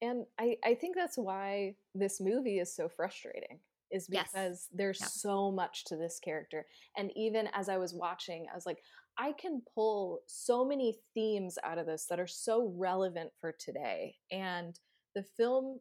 And 0.00 0.26
I, 0.38 0.56
I 0.64 0.74
think 0.74 0.96
that's 0.96 1.16
why 1.16 1.76
this 1.94 2.20
movie 2.20 2.58
is 2.58 2.74
so 2.74 2.88
frustrating, 2.88 3.60
is 3.90 4.08
Yes. 4.10 4.30
because 4.32 4.68
there's 4.72 5.00
Yeah. 5.00 5.06
so 5.06 5.50
much 5.52 5.84
to 5.86 5.96
this 5.96 6.18
character. 6.18 6.66
And 6.96 7.12
even 7.16 7.48
as 7.52 7.68
I 7.68 7.78
was 7.78 7.94
watching, 7.94 8.46
I 8.50 8.54
was 8.54 8.66
like, 8.66 8.82
I 9.16 9.32
can 9.32 9.62
pull 9.74 10.22
so 10.26 10.64
many 10.64 10.98
themes 11.14 11.58
out 11.62 11.78
of 11.78 11.86
this 11.86 12.06
that 12.06 12.18
are 12.18 12.26
so 12.26 12.74
relevant 12.76 13.30
for 13.40 13.52
today. 13.52 14.16
And 14.30 14.78
the 15.14 15.22
film 15.22 15.80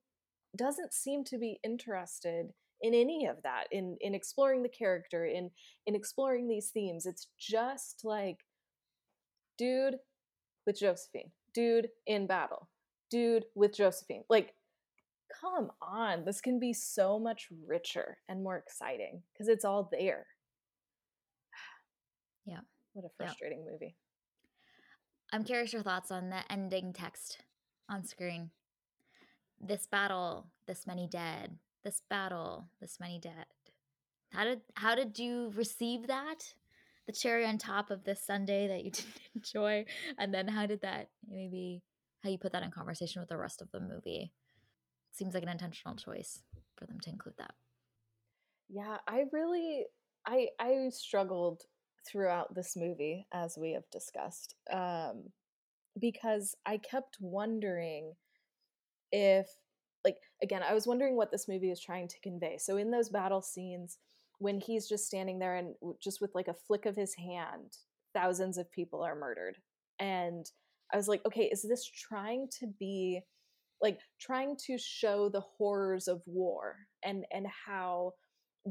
doesn't 0.56 0.94
seem 0.94 1.24
to 1.26 1.38
be 1.38 1.60
interested 1.64 2.54
in 2.82 2.94
any 2.94 3.26
of 3.28 3.42
that, 3.44 3.66
in 3.72 3.98
in 4.02 4.14
exploring 4.16 4.64
the 4.64 4.70
character, 4.70 5.26
in 5.26 5.52
in 5.86 5.96
exploring 5.96 6.48
these 6.48 6.70
themes. 6.70 7.06
It's 7.06 7.28
just 7.40 8.02
like 8.04 8.38
dude 9.58 9.96
with 10.66 10.80
Josephine, 10.80 11.32
dude 11.54 11.90
in 12.08 12.28
battle, 12.28 12.70
dude 13.10 13.46
with 13.56 13.76
Josephine. 13.76 14.24
Like, 14.30 14.54
come 15.40 15.72
on, 15.82 16.26
this 16.26 16.42
can 16.42 16.60
be 16.60 16.74
so 16.74 17.20
much 17.20 17.48
richer 17.68 18.18
and 18.28 18.44
more 18.44 18.58
exciting 18.58 19.24
because 19.34 19.48
it's 19.48 19.66
all 19.66 19.90
there. 19.92 20.28
Yeah. 22.46 22.62
What 22.94 23.06
a 23.06 23.10
Yeah. 23.20 23.28
frustrating 23.28 23.66
movie. 23.66 23.96
I'm 25.32 25.44
curious 25.44 25.72
your 25.72 25.84
thoughts 25.84 26.12
on 26.12 26.30
the 26.30 26.42
ending 26.52 26.92
text 26.92 27.38
on 27.88 28.04
screen. 28.04 28.52
This 29.60 29.86
battle, 29.86 30.52
this 30.66 30.88
many 30.88 31.08
dead. 31.08 31.60
This 31.84 32.02
battle, 32.10 32.70
this 32.80 33.00
many 33.00 33.20
dead. 33.20 33.46
How 34.32 34.44
did 34.44 34.62
how 34.76 34.96
did 34.96 35.18
you 35.20 35.52
receive 35.56 36.08
that? 36.08 36.54
The 37.08 37.14
cherry 37.14 37.46
on 37.46 37.58
top 37.58 37.90
of 37.90 38.04
this 38.04 38.22
sundae 38.24 38.68
that 38.68 38.84
you 38.84 38.92
didn't 38.92 39.22
enjoy, 39.36 39.86
and 40.18 40.34
then 40.34 40.48
how 40.48 40.66
did 40.66 40.82
that 40.82 41.10
maybe 41.30 41.82
how 42.24 42.30
you 42.30 42.38
put 42.38 42.52
that 42.52 42.64
in 42.64 42.72
conversation 42.72 43.20
with 43.22 43.30
the 43.30 43.38
rest 43.38 43.62
of 43.62 43.72
the 43.72 43.80
movie? 43.80 44.32
Seems 45.12 45.34
like 45.34 45.44
an 45.44 45.50
intentional 45.50 45.96
choice 45.96 46.44
for 46.78 46.86
them 46.86 47.00
to 47.02 47.10
include 47.10 47.36
that. 47.38 47.54
Yeah, 48.70 48.98
I 49.08 49.26
really 49.32 49.86
I 50.26 50.50
I 50.60 50.90
struggled 50.90 51.64
throughout 52.08 52.54
this 52.56 52.76
movie 52.76 53.28
as 53.34 53.58
we 53.58 53.72
have 53.74 53.90
discussed. 53.92 54.56
Um 54.72 55.32
because 56.00 56.56
I 56.66 56.78
kept 56.78 57.18
wondering 57.20 58.14
if 59.12 59.48
like 60.04 60.18
again, 60.42 60.62
I 60.68 60.74
was 60.74 60.88
wondering 60.88 61.16
what 61.16 61.32
this 61.32 61.48
movie 61.48 61.72
is 61.72 61.80
trying 61.80 62.08
to 62.08 62.20
convey. 62.22 62.58
So 62.58 62.78
in 62.78 62.92
those 62.92 63.10
battle 63.10 63.42
scenes 63.42 63.98
when 64.42 64.60
he's 64.60 64.88
just 64.90 65.06
standing 65.06 65.38
there 65.38 65.56
and 65.56 65.76
just 66.02 66.20
with 66.20 66.34
like 66.34 66.48
a 66.48 66.56
flick 66.56 66.88
of 66.88 66.96
his 66.96 67.14
hand, 67.14 67.78
thousands 68.14 68.58
of 68.58 68.72
people 68.72 69.04
are 69.04 69.16
murdered. 69.16 69.56
And 70.00 70.50
I 70.92 70.98
was 70.98 71.08
like, 71.08 71.24
okay, 71.28 71.44
is 71.44 71.62
this 71.62 71.86
trying 71.86 72.48
to 72.60 72.68
be 72.80 73.22
like 73.82 74.00
trying 74.20 74.58
to 74.66 74.78
show 74.80 75.30
the 75.30 75.42
horrors 75.42 76.08
of 76.08 76.22
war 76.26 76.76
and 77.04 77.26
and 77.32 77.48
how 77.66 78.14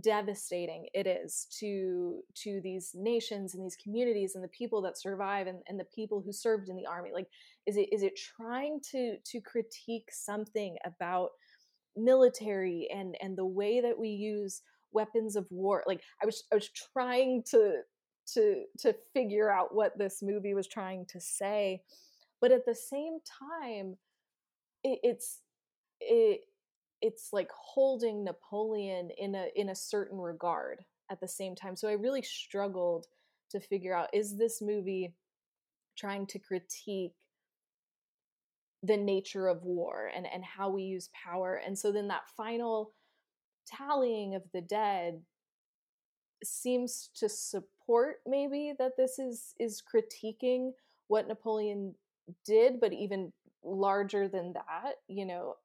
devastating 0.01 0.87
it 0.95 1.07
is 1.07 1.49
to 1.59 2.21
to 2.35 2.61
these 2.63 2.93
nations 2.95 3.55
and 3.55 3.65
these 3.65 3.77
communities 3.83 4.37
and 4.37 4.45
the 4.45 4.49
people 4.49 4.81
that 4.81 4.97
survive 4.97 5.49
and, 5.49 5.59
and 5.67 5.81
the 5.81 5.87
people 5.93 6.23
who 6.25 6.33
served 6.33 6.69
in 6.69 6.77
the 6.77 6.87
army 6.87 7.11
like 7.13 7.27
is 7.67 7.77
it 7.77 7.89
is 7.93 8.05
it 8.05 8.17
trying 8.17 8.79
to 8.89 9.17
to 9.25 9.41
critique 9.41 10.09
something 10.13 10.77
about 10.85 11.31
military 11.97 12.89
and 12.95 13.17
and 13.21 13.37
the 13.37 13.45
way 13.45 13.81
that 13.81 13.99
we 13.99 14.09
use 14.11 14.63
weapons 14.93 15.35
of 15.35 15.47
war? 15.51 15.83
Like 15.89 16.03
i 16.23 16.27
was 16.27 16.45
i 16.53 16.55
was 16.55 16.71
trying 16.93 17.43
to 17.51 17.81
to 18.35 18.63
to 18.79 18.95
figure 19.13 19.51
out 19.51 19.75
what 19.75 19.99
this 19.99 20.21
movie 20.23 20.55
was 20.55 20.69
trying 20.69 21.05
to 21.07 21.21
say 21.21 21.83
but 22.41 22.53
at 22.53 22.65
the 22.65 22.75
same 22.75 23.19
time 23.27 23.97
it, 24.85 25.01
it's 25.03 25.41
it 26.01 26.43
it's 27.03 27.33
like 27.33 27.51
holding 27.53 28.25
Napoleon 28.25 29.11
in 29.19 29.35
a 29.35 29.47
in 29.57 29.71
a 29.71 29.75
certain 29.75 30.19
regard 30.19 30.85
at 31.11 31.21
the 31.21 31.29
same 31.29 31.55
time. 31.55 31.77
So 31.77 31.89
I 31.89 31.93
really 31.93 32.23
struggled 32.23 33.07
to 33.51 33.61
figure 33.61 33.95
out 33.95 34.09
is 34.13 34.37
this 34.37 34.63
movie 34.63 35.15
trying 35.97 36.27
to 36.27 36.39
critique 36.39 37.15
the 38.83 38.97
nature 38.97 39.49
of 39.49 39.65
war 39.65 40.11
and 40.15 40.27
and 40.27 40.45
how 40.45 40.71
we 40.71 40.83
use 40.83 41.11
power. 41.13 41.61
And 41.65 41.79
so 41.79 41.93
then 41.93 42.09
that 42.09 42.29
final 42.37 42.93
tallying 43.67 44.35
of 44.35 44.43
the 44.53 44.61
dead 44.61 45.23
seems 46.43 47.11
to 47.15 47.29
support 47.29 48.17
maybe 48.27 48.73
that 48.79 48.97
this 48.97 49.19
is 49.19 49.55
is 49.59 49.83
critiquing 49.83 50.73
what 51.09 51.29
Napoleon 51.29 51.95
did, 52.45 52.81
but 52.81 52.93
even 52.93 53.33
larger 53.65 54.29
than 54.29 54.53
that, 54.55 54.95
you 55.09 55.27
know, 55.27 55.57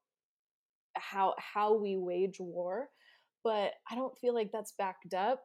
how 0.96 1.34
how 1.38 1.76
we 1.76 1.96
wage 1.96 2.40
war 2.40 2.88
but 3.44 3.72
i 3.90 3.94
don't 3.94 4.18
feel 4.18 4.34
like 4.34 4.50
that's 4.52 4.72
backed 4.78 5.14
up 5.14 5.44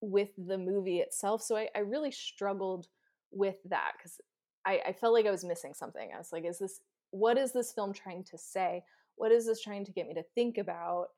with 0.00 0.28
the 0.46 0.58
movie 0.58 0.98
itself 0.98 1.42
so 1.42 1.56
i, 1.56 1.68
I 1.74 1.80
really 1.80 2.12
struggled 2.12 2.86
with 3.34 3.56
that 3.68 3.92
because 3.96 4.20
I, 4.64 4.80
I 4.88 4.92
felt 4.92 5.12
like 5.12 5.26
i 5.26 5.30
was 5.30 5.44
missing 5.44 5.74
something. 5.74 6.10
I 6.14 6.18
was 6.18 6.30
like 6.32 6.44
is 6.44 6.58
this 6.58 6.80
what 7.10 7.38
is 7.38 7.52
this 7.52 7.72
film 7.72 7.92
trying 7.92 8.24
to 8.24 8.38
say? 8.38 8.82
What 9.16 9.30
is 9.30 9.46
this 9.46 9.62
trying 9.62 9.84
to 9.84 9.92
get 9.92 10.08
me 10.08 10.14
to 10.14 10.24
think 10.34 10.58
about? 10.58 11.08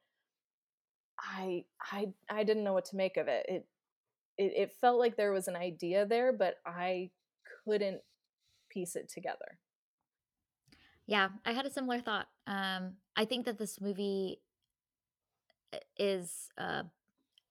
I 1.19 1.65
i 1.93 2.09
i 2.31 2.43
didn't 2.45 2.65
know 2.65 2.75
what 2.75 2.85
to 2.87 2.97
make 2.97 3.17
of 3.17 3.29
it. 3.29 3.47
It 3.49 3.67
it, 4.39 4.53
it 4.57 4.73
felt 4.81 4.99
like 4.99 5.17
there 5.17 5.33
was 5.33 5.49
an 5.49 5.57
idea 5.57 6.05
there 6.05 6.31
but 6.33 6.57
i 6.67 7.11
couldn't 7.65 8.01
piece 8.71 8.97
it 8.97 9.09
together. 9.09 9.59
Yeah, 11.07 11.29
I 11.45 11.53
had 11.53 11.67
a 11.67 11.71
similar 11.71 12.01
thought. 12.01 12.27
Um, 12.47 12.95
I 13.17 13.25
think 13.25 13.47
that 13.47 13.59
this 13.59 13.81
movie 13.81 14.41
is 15.97 16.49
uh, 16.59 16.85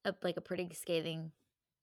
a, 0.06 0.16
like 0.24 0.38
a 0.38 0.42
pretty 0.42 0.70
scathing 0.74 1.32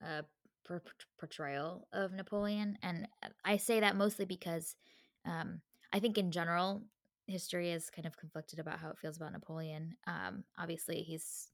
uh, 0.03 0.23
per- 0.65 0.83
portrayal 1.19 1.89
of 1.93 2.13
Napoleon, 2.13 2.79
and 2.83 3.09
uh, 3.23 3.29
I 3.45 3.57
say 3.57 3.81
that 3.81 3.97
mostly 3.97 4.25
because 4.25 4.75
um, 5.27 5.61
I 5.93 5.99
think 5.99 6.19
in 6.19 6.31
general 6.31 6.83
history 7.27 7.71
is 7.71 7.91
kind 7.91 8.07
of 8.07 8.17
conflicted 8.17 8.59
about 8.59 8.79
how 8.79 8.91
it 8.91 8.99
feels 8.99 9.17
about 9.17 9.33
Napoleon. 9.33 9.95
Um, 10.07 10.45
obviously, 10.59 11.03
he's 11.03 11.49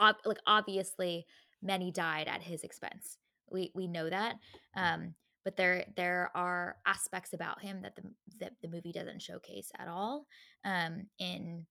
ob- 0.00 0.16
like 0.24 0.38
obviously 0.46 1.26
many 1.62 1.90
died 1.90 2.28
at 2.28 2.42
his 2.42 2.64
expense. 2.64 3.18
We 3.50 3.70
we 3.74 3.86
know 3.86 4.08
that. 4.10 4.36
Um, 4.76 5.14
but 5.44 5.56
there 5.56 5.84
there 5.96 6.30
are 6.34 6.76
aspects 6.86 7.32
about 7.32 7.62
him 7.62 7.82
that 7.82 7.96
the 7.96 8.02
that 8.38 8.52
the 8.62 8.68
movie 8.68 8.92
doesn't 8.92 9.22
showcase 9.22 9.70
at 9.78 9.88
all. 9.88 10.26
Um, 10.64 11.06
in 11.18 11.66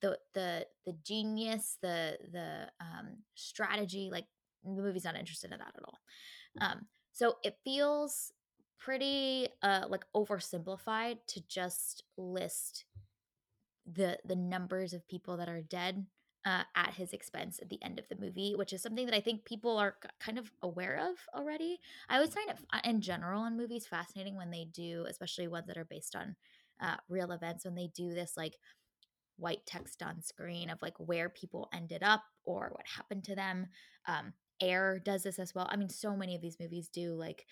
the 0.00 0.18
the 0.34 0.66
the 0.86 0.94
genius, 1.04 1.78
the 1.82 2.18
the 2.32 2.68
um, 2.80 3.18
strategy, 3.34 4.08
like 4.10 4.26
the 4.64 4.82
movie's 4.82 5.04
not 5.04 5.18
interested 5.18 5.52
in 5.52 5.58
that 5.58 5.74
at 5.76 5.84
all. 5.84 5.98
Um, 6.60 6.86
so 7.12 7.36
it 7.42 7.56
feels 7.64 8.32
pretty 8.78 9.48
uh 9.62 9.84
like 9.88 10.04
oversimplified 10.16 11.18
to 11.28 11.40
just 11.46 12.02
list 12.16 12.84
the 13.90 14.18
the 14.24 14.34
numbers 14.34 14.92
of 14.92 15.06
people 15.06 15.36
that 15.36 15.48
are 15.48 15.62
dead 15.62 16.04
uh, 16.44 16.64
at 16.74 16.94
his 16.94 17.12
expense 17.12 17.58
at 17.62 17.68
the 17.68 17.82
end 17.82 17.98
of 17.98 18.08
the 18.08 18.16
movie, 18.20 18.54
which 18.56 18.72
is 18.72 18.82
something 18.82 19.06
that 19.06 19.14
I 19.14 19.20
think 19.20 19.44
people 19.44 19.76
are 19.78 19.96
kind 20.20 20.38
of 20.38 20.50
aware 20.62 20.98
of 21.10 21.16
already. 21.38 21.78
I 22.08 22.16
always 22.16 22.34
find 22.34 22.50
it 22.50 22.56
f- 22.72 22.80
in 22.84 23.00
general 23.00 23.44
in 23.46 23.56
movies 23.56 23.86
fascinating 23.86 24.36
when 24.36 24.50
they 24.50 24.66
do, 24.72 25.06
especially 25.08 25.48
ones 25.48 25.66
that 25.68 25.76
are 25.76 25.84
based 25.84 26.16
on 26.16 26.36
uh, 26.82 26.96
real 27.08 27.30
events, 27.30 27.64
when 27.64 27.74
they 27.76 27.90
do 27.94 28.12
this 28.12 28.32
like 28.36 28.56
white 29.36 29.64
text 29.66 30.02
on 30.02 30.22
screen 30.22 30.70
of 30.70 30.80
like 30.82 30.94
where 30.98 31.28
people 31.28 31.68
ended 31.72 32.02
up 32.02 32.22
or 32.44 32.70
what 32.72 32.86
happened 32.86 33.24
to 33.24 33.34
them. 33.34 33.66
Um, 34.06 34.32
Air 34.60 35.00
does 35.04 35.24
this 35.24 35.38
as 35.40 35.54
well. 35.54 35.68
I 35.70 35.76
mean, 35.76 35.88
so 35.88 36.16
many 36.16 36.36
of 36.36 36.42
these 36.42 36.58
movies 36.60 36.88
do 36.88 37.14
like 37.14 37.46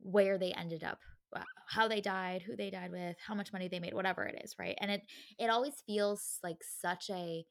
where 0.00 0.38
they 0.38 0.52
ended 0.52 0.84
up 0.84 1.00
uh, 1.34 1.40
how 1.68 1.88
they 1.88 2.00
died 2.00 2.42
who 2.42 2.56
they 2.56 2.70
died 2.70 2.92
with 2.92 3.16
how 3.26 3.34
much 3.34 3.52
money 3.52 3.68
they 3.68 3.80
made 3.80 3.94
whatever 3.94 4.24
it 4.24 4.40
is 4.44 4.54
right 4.58 4.76
and 4.80 4.90
it 4.90 5.02
it 5.38 5.50
always 5.50 5.82
feels 5.86 6.38
like 6.42 6.58
such 6.62 7.10
a 7.10 7.44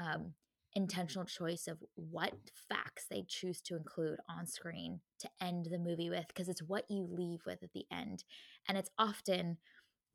um 0.00 0.32
intentional 0.74 1.26
choice 1.26 1.66
of 1.68 1.78
what 1.94 2.32
facts 2.68 3.04
they 3.10 3.24
choose 3.28 3.60
to 3.60 3.76
include 3.76 4.18
on 4.28 4.46
screen 4.46 5.00
to 5.18 5.28
end 5.40 5.66
the 5.70 5.78
movie 5.78 6.08
with 6.08 6.26
because 6.28 6.48
it's 6.48 6.62
what 6.62 6.84
you 6.88 7.06
leave 7.10 7.40
with 7.44 7.62
at 7.62 7.72
the 7.74 7.84
end 7.92 8.24
and 8.68 8.78
it's 8.78 8.90
often 8.98 9.58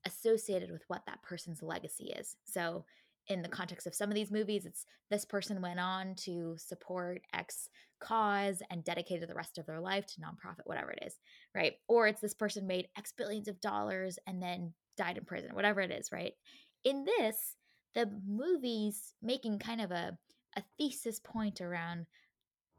associated 0.06 0.72
with 0.72 0.82
what 0.88 1.04
that 1.06 1.22
person's 1.22 1.62
legacy 1.62 2.12
is 2.18 2.36
so 2.44 2.84
in 3.28 3.44
the 3.44 3.50
context 3.50 3.86
of 3.86 3.94
some 3.94 4.10
of 4.10 4.16
these 4.16 4.32
movies 4.32 4.66
it's 4.66 4.86
this 5.12 5.26
person 5.26 5.62
went 5.62 5.80
on 5.80 6.16
to 6.16 6.56
support 6.58 7.22
x 7.36 7.70
cause 8.00 8.64
and 8.72 8.84
dedicated 8.84 9.30
the 9.30 9.36
rest 9.36 9.60
of 9.60 9.66
their 9.68 9.80
life 9.80 10.08
to 10.08 10.22
nonprofit 10.22 10.66
whatever 10.66 10.92
it 10.92 11.04
is 11.06 11.20
right? 11.58 11.74
Or 11.88 12.08
it's 12.08 12.22
this 12.22 12.36
person 12.36 12.68
made 12.68 12.88
X 12.98 13.12
billions 13.18 13.48
of 13.48 13.60
dollars 13.60 14.20
and 14.28 14.42
then 14.42 14.74
died 14.96 15.18
in 15.18 15.26
prison, 15.26 15.56
whatever 15.56 15.82
it 15.82 15.92
is, 15.92 16.12
right? 16.12 16.34
In 16.84 17.04
this, 17.04 17.56
the 17.96 18.10
movie's 18.28 19.14
making 19.22 19.60
kind 19.60 19.82
of 19.82 19.92
a, 19.92 20.18
a 20.56 20.64
thesis 20.78 21.20
point 21.20 21.62
around 21.62 22.06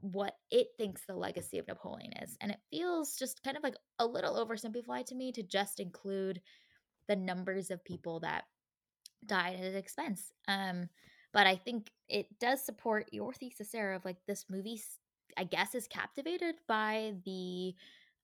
what 0.01 0.35
it 0.51 0.69
thinks 0.79 1.03
the 1.07 1.15
legacy 1.15 1.59
of 1.59 1.67
Napoleon 1.67 2.13
is. 2.23 2.37
And 2.41 2.53
it 2.53 2.61
feels 2.71 3.17
just 3.17 3.43
kind 3.43 3.57
of 3.57 3.63
like 3.63 3.75
a 3.99 4.07
little 4.07 4.35
oversimplified 4.35 5.07
to 5.07 5.15
me 5.15 5.33
to 5.33 5.43
just 5.43 5.81
include 5.81 6.41
the 7.09 7.17
numbers 7.17 7.71
of 7.71 7.85
people 7.85 8.21
that 8.21 8.45
died 9.27 9.55
at 9.55 9.61
his 9.61 9.75
expense. 9.75 10.33
Um, 10.47 10.89
but 11.33 11.47
I 11.47 11.57
think 11.57 11.91
it 12.09 12.27
does 12.39 12.65
support 12.65 13.09
your 13.13 13.33
thesis, 13.33 13.71
Sarah, 13.71 13.97
of 13.97 14.05
like 14.05 14.19
this 14.27 14.47
movie, 14.49 14.81
I 15.37 15.45
guess, 15.45 15.75
is 15.75 15.89
captivated 15.89 16.55
by 16.69 17.15
the 17.25 17.75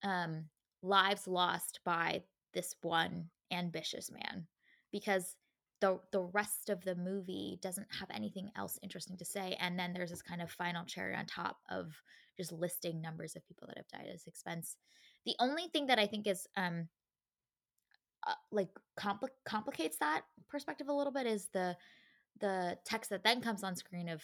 um, 0.03 0.45
lives 0.83 1.27
lost 1.27 1.81
by 1.85 2.23
this 2.55 2.75
one 2.83 3.27
ambitious 3.53 4.11
man 4.11 4.47
because 4.93 5.37
the 5.81 5.99
the 6.13 6.21
rest 6.21 6.71
of 6.71 6.83
the 6.85 6.95
movie 6.95 7.59
doesn't 7.63 7.89
have 7.99 8.09
anything 8.11 8.51
else 8.57 8.79
interesting 8.83 9.17
to 9.17 9.25
say 9.25 9.57
and 9.61 9.79
then 9.79 9.93
there's 9.93 10.11
this 10.11 10.23
kind 10.23 10.41
of 10.41 10.51
final 10.51 10.85
cherry 10.85 11.15
on 11.15 11.27
top 11.27 11.59
of 11.71 11.93
just 12.37 12.53
listing 12.53 13.01
numbers 13.01 13.37
of 13.37 13.47
people 13.47 13.67
that 13.69 13.77
have 13.77 13.89
died 13.89 14.07
at 14.07 14.13
his 14.13 14.27
expense. 14.27 14.77
The 15.27 15.37
only 15.41 15.69
thing 15.69 15.87
that 15.87 15.99
i 15.99 16.07
think 16.07 16.27
is 16.27 16.47
um 16.57 16.89
uh, 18.27 18.33
like 18.51 18.69
compl- 18.99 19.29
complicates 19.45 19.99
that 19.99 20.23
perspective 20.49 20.89
a 20.89 20.93
little 20.93 21.13
bit 21.13 21.27
is 21.27 21.49
the 21.53 21.77
the 22.41 22.77
text 22.85 23.11
that 23.11 23.23
then 23.23 23.41
comes 23.41 23.63
on 23.63 23.77
screen 23.77 24.09
of 24.09 24.23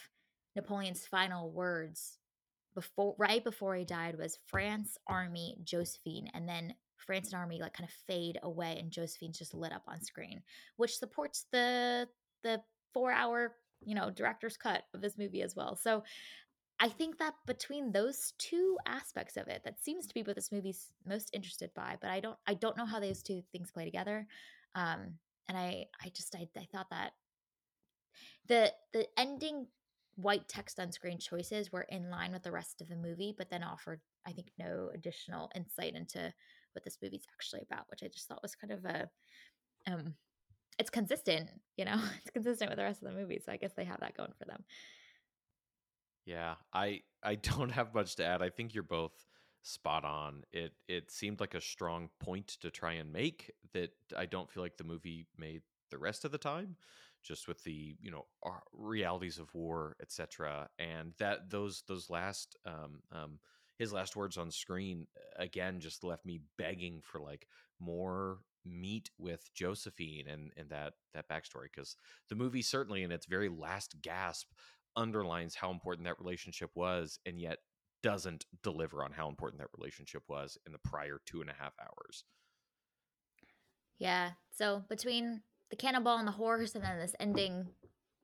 napoleon's 0.55 1.05
final 1.05 1.51
words 1.51 2.17
before 2.73 3.15
right 3.17 3.43
before 3.43 3.75
he 3.75 3.85
died 3.85 4.17
was 4.17 4.39
france 4.47 4.97
army 5.07 5.57
josephine 5.63 6.29
and 6.33 6.47
then 6.47 6.73
France 7.01 7.31
and 7.31 7.39
Army 7.39 7.59
like 7.59 7.73
kind 7.73 7.87
of 7.87 7.93
fade 8.07 8.39
away 8.43 8.77
and 8.79 8.91
Josephine's 8.91 9.37
just 9.37 9.53
lit 9.53 9.73
up 9.73 9.83
on 9.87 10.01
screen, 10.01 10.41
which 10.77 10.97
supports 10.97 11.45
the 11.51 12.07
the 12.43 12.61
four 12.93 13.11
hour, 13.11 13.55
you 13.83 13.95
know, 13.95 14.09
director's 14.09 14.57
cut 14.57 14.83
of 14.93 15.01
this 15.01 15.17
movie 15.17 15.41
as 15.41 15.55
well. 15.55 15.75
So 15.75 16.03
I 16.79 16.89
think 16.89 17.19
that 17.19 17.35
between 17.45 17.91
those 17.91 18.33
two 18.39 18.77
aspects 18.87 19.37
of 19.37 19.47
it, 19.47 19.61
that 19.63 19.83
seems 19.83 20.07
to 20.07 20.13
be 20.13 20.23
what 20.23 20.35
this 20.35 20.51
movie's 20.51 20.91
most 21.05 21.29
interested 21.33 21.71
by. 21.75 21.97
But 22.01 22.09
I 22.09 22.19
don't 22.19 22.37
I 22.47 22.55
don't 22.55 22.77
know 22.77 22.85
how 22.85 22.99
those 22.99 23.21
two 23.21 23.41
things 23.51 23.71
play 23.71 23.85
together. 23.85 24.27
Um 24.75 25.15
and 25.47 25.57
I 25.57 25.85
I 26.03 26.09
just 26.13 26.35
I, 26.35 26.47
I 26.57 26.67
thought 26.71 26.89
that 26.89 27.13
the 28.47 28.73
the 28.93 29.07
ending 29.17 29.67
white 30.15 30.47
text 30.47 30.79
on 30.79 30.91
screen 30.91 31.17
choices 31.17 31.71
were 31.71 31.85
in 31.89 32.09
line 32.09 32.31
with 32.31 32.43
the 32.43 32.51
rest 32.51 32.81
of 32.81 32.89
the 32.89 32.95
movie, 32.95 33.33
but 33.37 33.49
then 33.49 33.63
offered, 33.63 34.01
I 34.27 34.31
think, 34.31 34.51
no 34.57 34.89
additional 34.93 35.51
insight 35.55 35.95
into 35.95 36.33
what 36.73 36.83
this 36.83 36.97
movie's 37.01 37.25
actually 37.33 37.61
about, 37.69 37.85
which 37.89 38.01
I 38.03 38.07
just 38.07 38.27
thought 38.27 38.41
was 38.41 38.55
kind 38.55 38.73
of 38.73 38.85
a 38.85 39.09
um 39.87 40.15
it's 40.79 40.89
consistent, 40.89 41.49
you 41.77 41.85
know, 41.85 41.99
it's 42.21 42.31
consistent 42.31 42.69
with 42.69 42.77
the 42.77 42.83
rest 42.83 43.01
of 43.01 43.09
the 43.09 43.19
movie. 43.19 43.39
So 43.43 43.51
I 43.51 43.57
guess 43.57 43.73
they 43.75 43.85
have 43.85 43.99
that 43.99 44.17
going 44.17 44.33
for 44.37 44.45
them. 44.45 44.63
Yeah, 46.25 46.55
I 46.73 47.01
I 47.23 47.35
don't 47.49 47.71
have 47.71 47.93
much 47.93 48.15
to 48.17 48.25
add. 48.25 48.41
I 48.41 48.49
think 48.49 48.73
you're 48.73 48.83
both 48.83 49.25
spot 49.63 50.05
on. 50.05 50.43
It 50.51 50.73
it 50.87 51.11
seemed 51.11 51.39
like 51.39 51.53
a 51.53 51.61
strong 51.61 52.09
point 52.19 52.47
to 52.61 52.71
try 52.71 52.93
and 52.93 53.11
make 53.11 53.51
that 53.73 53.91
I 54.17 54.25
don't 54.25 54.51
feel 54.51 54.63
like 54.63 54.77
the 54.77 54.83
movie 54.83 55.27
made 55.37 55.61
the 55.89 55.97
rest 55.97 56.25
of 56.25 56.31
the 56.31 56.37
time 56.37 56.77
just 57.23 57.47
with 57.47 57.63
the 57.63 57.95
you 57.99 58.09
know 58.09 58.25
realities 58.73 59.37
of 59.37 59.53
war 59.53 59.95
etc 60.01 60.67
and 60.79 61.13
that 61.19 61.51
those 61.51 61.83
those 61.87 62.09
last 62.09 62.55
um, 62.65 63.01
um, 63.11 63.39
his 63.81 63.91
last 63.91 64.15
words 64.15 64.37
on 64.37 64.51
screen 64.51 65.07
uh, 65.17 65.41
again 65.41 65.79
just 65.79 66.03
left 66.03 66.23
me 66.23 66.39
begging 66.55 67.01
for 67.01 67.19
like 67.19 67.47
more 67.79 68.37
meat 68.63 69.09
with 69.17 69.49
Josephine 69.55 70.27
and 70.27 70.51
and 70.55 70.69
that 70.69 70.93
that 71.15 71.27
backstory 71.27 71.65
because 71.73 71.95
the 72.29 72.35
movie 72.35 72.61
certainly 72.61 73.01
in 73.01 73.11
its 73.11 73.25
very 73.25 73.49
last 73.49 73.95
gasp 74.03 74.47
underlines 74.95 75.55
how 75.55 75.71
important 75.71 76.05
that 76.05 76.19
relationship 76.19 76.69
was 76.75 77.17
and 77.25 77.39
yet 77.39 77.57
doesn't 78.03 78.45
deliver 78.61 79.03
on 79.03 79.11
how 79.11 79.27
important 79.27 79.59
that 79.59 79.69
relationship 79.75 80.21
was 80.27 80.59
in 80.67 80.73
the 80.73 80.79
prior 80.79 81.19
two 81.25 81.41
and 81.41 81.49
a 81.49 81.55
half 81.59 81.73
hours. 81.81 82.23
Yeah. 83.97 84.31
So 84.55 84.83
between 84.89 85.41
the 85.71 85.75
cannonball 85.75 86.19
and 86.19 86.27
the 86.27 86.33
horse 86.33 86.75
and 86.75 86.83
then 86.83 86.99
this 86.99 87.15
ending 87.19 87.67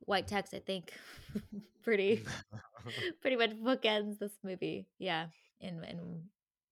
white 0.02 0.28
text, 0.28 0.54
I 0.54 0.60
think 0.60 0.94
pretty 1.84 2.24
pretty 3.22 3.38
much 3.38 3.52
bookends 3.56 4.20
this 4.20 4.34
movie. 4.44 4.86
Yeah 5.00 5.28
in 5.62 5.84
in 5.84 6.24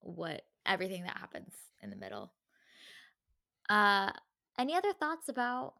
what 0.01 0.41
everything 0.65 1.03
that 1.03 1.17
happens 1.17 1.53
in 1.81 1.89
the 1.89 1.95
middle. 1.95 2.31
Uh 3.69 4.11
any 4.57 4.73
other 4.75 4.93
thoughts 4.93 5.29
about 5.29 5.73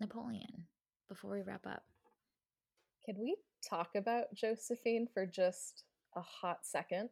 Napoleon 0.00 0.66
before 1.08 1.30
we 1.32 1.42
wrap 1.42 1.66
up? 1.66 1.84
Can 3.04 3.16
we 3.20 3.36
talk 3.68 3.90
about 3.94 4.32
Josephine 4.34 5.08
for 5.12 5.26
just 5.26 5.84
a 6.16 6.20
hot 6.20 6.60
second? 6.62 7.10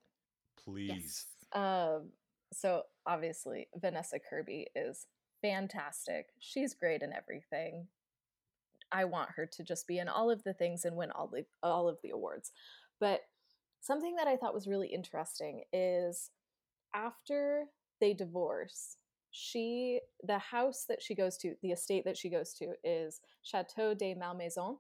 Please. 0.65 0.89
Yes. 0.89 1.27
Um 1.53 2.11
so 2.53 2.83
obviously 3.07 3.69
Vanessa 3.77 4.19
Kirby 4.19 4.69
is 4.75 5.07
fantastic. 5.43 6.27
She's 6.39 6.75
great 6.75 7.03
in 7.03 7.13
everything. 7.13 7.87
I 8.93 9.05
want 9.05 9.31
her 9.37 9.47
to 9.47 9.63
just 9.63 9.87
be 9.87 9.99
in 9.99 10.09
all 10.09 10.31
of 10.31 10.43
the 10.43 10.53
things 10.53 10.85
and 10.85 10.97
win 10.97 11.11
all 11.11 11.29
the 11.29 11.45
all 11.63 11.89
of 11.89 11.99
the 12.03 12.11
awards. 12.11 12.53
But 12.99 13.21
Something 13.81 14.17
that 14.17 14.29
I 14.29 14.37
thought 14.37 14.55
was 14.55 14.67
really 14.67 14.89
interesting 14.89 15.65
is 15.73 16.31
after 16.95 17.65
they 18.01 18.15
divorce, 18.15 18.97
she 19.31 20.01
the 20.23 20.39
house 20.39 20.85
that 20.89 21.03
she 21.03 21.15
goes 21.15 21.37
to, 21.39 21.55
the 21.63 21.71
estate 21.71 22.05
that 22.05 22.17
she 22.17 22.29
goes 22.29 22.53
to 22.55 22.73
is 22.85 23.21
Chateau 23.43 23.95
de 23.95 24.15
Malmaison, 24.15 24.79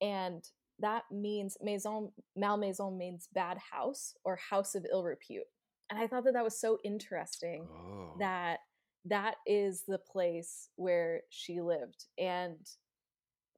and 0.00 0.44
that 0.80 1.04
means 1.10 1.56
maison 1.62 2.10
Malmaison 2.36 2.98
means 2.98 3.28
bad 3.32 3.58
house 3.58 4.14
or 4.24 4.36
house 4.36 4.74
of 4.74 4.86
ill 4.90 5.04
repute. 5.04 5.46
And 5.88 5.98
I 5.98 6.06
thought 6.06 6.24
that 6.24 6.34
that 6.34 6.44
was 6.44 6.58
so 6.58 6.78
interesting 6.84 7.68
oh. 7.70 8.16
that 8.18 8.58
that 9.04 9.36
is 9.46 9.84
the 9.86 9.98
place 9.98 10.68
where 10.76 11.22
she 11.30 11.60
lived 11.60 12.06
and 12.18 12.56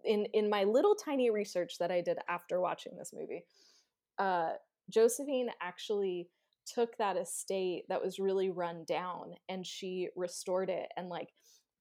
in 0.04 0.26
in 0.34 0.50
my 0.50 0.64
little 0.64 0.94
tiny 0.94 1.30
research 1.30 1.78
that 1.78 1.90
I 1.90 2.00
did 2.00 2.18
after 2.28 2.60
watching 2.60 2.96
this 2.96 3.12
movie, 3.14 3.44
uh, 4.18 4.52
Josephine 4.90 5.50
actually 5.60 6.28
took 6.66 6.96
that 6.96 7.16
estate 7.16 7.84
that 7.88 8.02
was 8.02 8.18
really 8.18 8.50
run 8.50 8.84
down 8.86 9.34
and 9.48 9.66
she 9.66 10.08
restored 10.16 10.70
it 10.70 10.88
and 10.96 11.08
like 11.08 11.28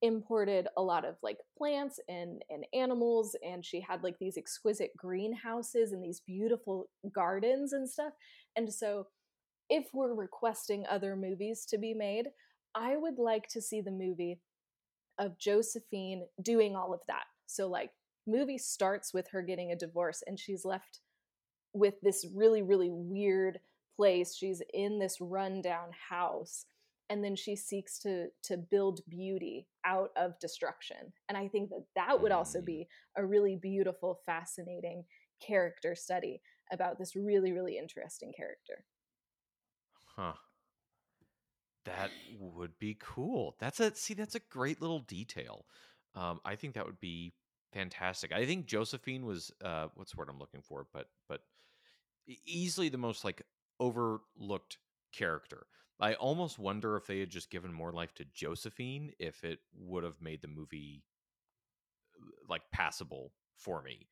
imported 0.01 0.67
a 0.75 0.81
lot 0.81 1.05
of 1.05 1.15
like 1.23 1.37
plants 1.57 1.97
and 2.09 2.41
and 2.49 2.65
animals 2.73 3.37
and 3.41 3.63
she 3.63 3.79
had 3.79 4.03
like 4.03 4.19
these 4.19 4.37
exquisite 4.37 4.91
greenhouses 4.97 5.93
and 5.93 6.03
these 6.03 6.21
beautiful 6.27 6.89
gardens 7.13 7.71
and 7.71 7.89
stuff. 7.89 8.11
And 8.57 8.71
so 8.73 9.07
if 9.69 9.87
we're 9.93 10.13
requesting 10.13 10.85
other 10.89 11.15
movies 11.15 11.65
to 11.65 11.77
be 11.77 11.93
made 11.93 12.27
i 12.75 12.97
would 12.97 13.17
like 13.17 13.47
to 13.47 13.61
see 13.61 13.81
the 13.81 13.91
movie 13.91 14.39
of 15.19 15.37
josephine 15.37 16.25
doing 16.41 16.75
all 16.75 16.93
of 16.93 16.99
that. 17.07 17.23
So 17.45 17.67
like 17.67 17.91
movie 18.25 18.57
starts 18.57 19.13
with 19.13 19.27
her 19.31 19.41
getting 19.41 19.71
a 19.71 19.75
divorce 19.75 20.23
and 20.25 20.39
she's 20.39 20.65
left 20.65 20.99
with 21.74 21.95
this 22.01 22.26
really 22.34 22.61
really 22.61 22.89
weird 22.91 23.59
place. 23.95 24.36
She's 24.36 24.61
in 24.74 24.99
this 24.99 25.17
rundown 25.19 25.89
house 26.09 26.65
and 27.09 27.24
then 27.24 27.36
she 27.36 27.55
seeks 27.55 27.99
to 27.99 28.28
to 28.43 28.57
build 28.57 29.01
beauty 29.09 29.67
out 29.86 30.11
of 30.15 30.39
destruction 30.39 31.11
and 31.28 31.38
i 31.38 31.49
think 31.49 31.69
that 31.69 31.84
that 31.97 32.21
would 32.21 32.32
also 32.32 32.61
mm. 32.61 32.65
be 32.65 32.88
a 33.17 33.26
really 33.26 33.57
beautiful 33.57 34.21
fascinating 34.26 35.03
character 35.45 35.95
study 35.95 36.41
about 36.71 36.97
this 36.97 37.15
really 37.15 37.51
really 37.51 37.78
interesting 37.78 38.32
character. 38.36 38.86
Huh. 40.15 40.34
That 41.86 42.11
would 42.39 42.78
be 42.80 42.97
cool. 42.99 43.55
That's 43.59 43.80
a 43.80 43.93
see 43.95 44.13
that's 44.13 44.36
a 44.36 44.41
great 44.49 44.82
little 44.82 44.99
detail. 44.99 45.65
Um, 46.15 46.39
i 46.45 46.55
think 46.55 46.76
that 46.76 46.86
would 46.86 46.99
be 46.99 47.34
fantastic. 47.74 48.32
I 48.32 48.45
think 48.45 48.65
josephine 48.65 49.26
was 49.26 49.51
uh, 49.63 49.88
what's 49.95 50.11
the 50.11 50.17
word 50.17 50.30
i'm 50.30 50.39
looking 50.39 50.61
for? 50.61 50.88
But 50.93 51.07
but 51.28 51.41
easily 52.45 52.89
the 52.89 52.97
most 52.97 53.24
like 53.24 53.43
overlooked 53.80 54.78
character. 55.11 55.65
I 55.99 56.15
almost 56.15 56.59
wonder 56.59 56.97
if 56.97 57.07
they 57.07 57.19
had 57.19 57.30
just 57.30 57.49
given 57.49 57.71
more 57.71 57.91
life 57.91 58.13
to 58.15 58.26
Josephine, 58.34 59.13
if 59.19 59.43
it 59.43 59.59
would 59.76 60.03
have 60.03 60.21
made 60.21 60.41
the 60.41 60.47
movie 60.47 61.03
like 62.49 62.61
passable 62.71 63.32
for 63.57 63.82
me. 63.82 64.07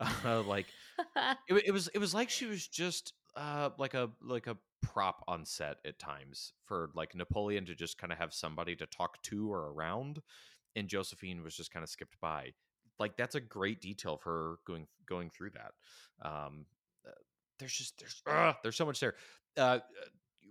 Uh, 0.24 0.42
like 0.42 0.66
it, 1.48 1.66
it, 1.66 1.70
was, 1.70 1.86
it 1.94 1.98
was 1.98 2.12
like 2.12 2.28
she 2.28 2.46
was 2.46 2.66
just 2.66 3.12
uh, 3.36 3.70
like 3.78 3.94
a 3.94 4.10
like 4.20 4.48
a 4.48 4.56
prop 4.82 5.22
on 5.28 5.44
set 5.44 5.76
at 5.86 6.00
times 6.00 6.52
for 6.64 6.90
like 6.94 7.14
Napoleon 7.14 7.64
to 7.66 7.76
just 7.76 7.96
kind 7.96 8.12
of 8.12 8.18
have 8.18 8.34
somebody 8.34 8.74
to 8.76 8.86
talk 8.86 9.22
to 9.22 9.52
or 9.52 9.72
around, 9.72 10.20
and 10.74 10.88
Josephine 10.88 11.44
was 11.44 11.56
just 11.56 11.72
kind 11.72 11.84
of 11.84 11.88
skipped 11.88 12.20
by. 12.20 12.50
Like 12.98 13.16
that's 13.16 13.34
a 13.36 13.40
great 13.40 13.80
detail 13.80 14.14
of 14.14 14.22
her 14.22 14.56
going 14.66 14.86
going 15.08 15.30
through 15.30 15.50
that. 15.50 16.28
Um, 16.28 16.66
there's 17.58 17.72
just 17.72 17.98
there's 17.98 18.22
uh, 18.26 18.52
there's 18.62 18.76
so 18.76 18.86
much 18.86 19.00
there. 19.00 19.14
Uh, 19.56 19.78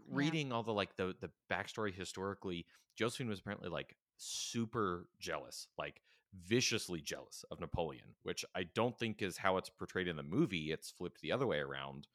reading 0.09 0.49
yeah. 0.49 0.53
all 0.53 0.63
the 0.63 0.73
like 0.73 0.95
the 0.95 1.15
the 1.21 1.29
backstory 1.51 1.93
historically, 1.93 2.65
Josephine 2.95 3.29
was 3.29 3.39
apparently 3.39 3.69
like 3.69 3.95
super 4.17 5.07
jealous, 5.19 5.67
like 5.77 6.01
viciously 6.45 7.01
jealous 7.01 7.45
of 7.51 7.59
Napoleon, 7.59 8.15
which 8.23 8.43
I 8.55 8.63
don't 8.75 8.97
think 8.97 9.21
is 9.21 9.37
how 9.37 9.57
it's 9.57 9.69
portrayed 9.69 10.07
in 10.07 10.15
the 10.15 10.23
movie. 10.23 10.71
It's 10.71 10.91
flipped 10.91 11.21
the 11.21 11.31
other 11.31 11.47
way 11.47 11.59
around. 11.59 12.07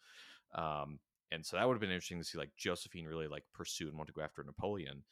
Um, 0.54 0.98
and 1.30 1.44
so 1.44 1.56
that 1.56 1.66
would 1.66 1.74
have 1.74 1.80
been 1.80 1.90
interesting 1.90 2.18
to 2.18 2.24
see 2.24 2.38
like 2.38 2.56
Josephine 2.56 3.06
really 3.06 3.28
like 3.28 3.44
pursue 3.52 3.88
and 3.88 3.96
want 3.96 4.08
to 4.08 4.14
go 4.14 4.22
after 4.22 4.42
Napoleon. 4.42 5.02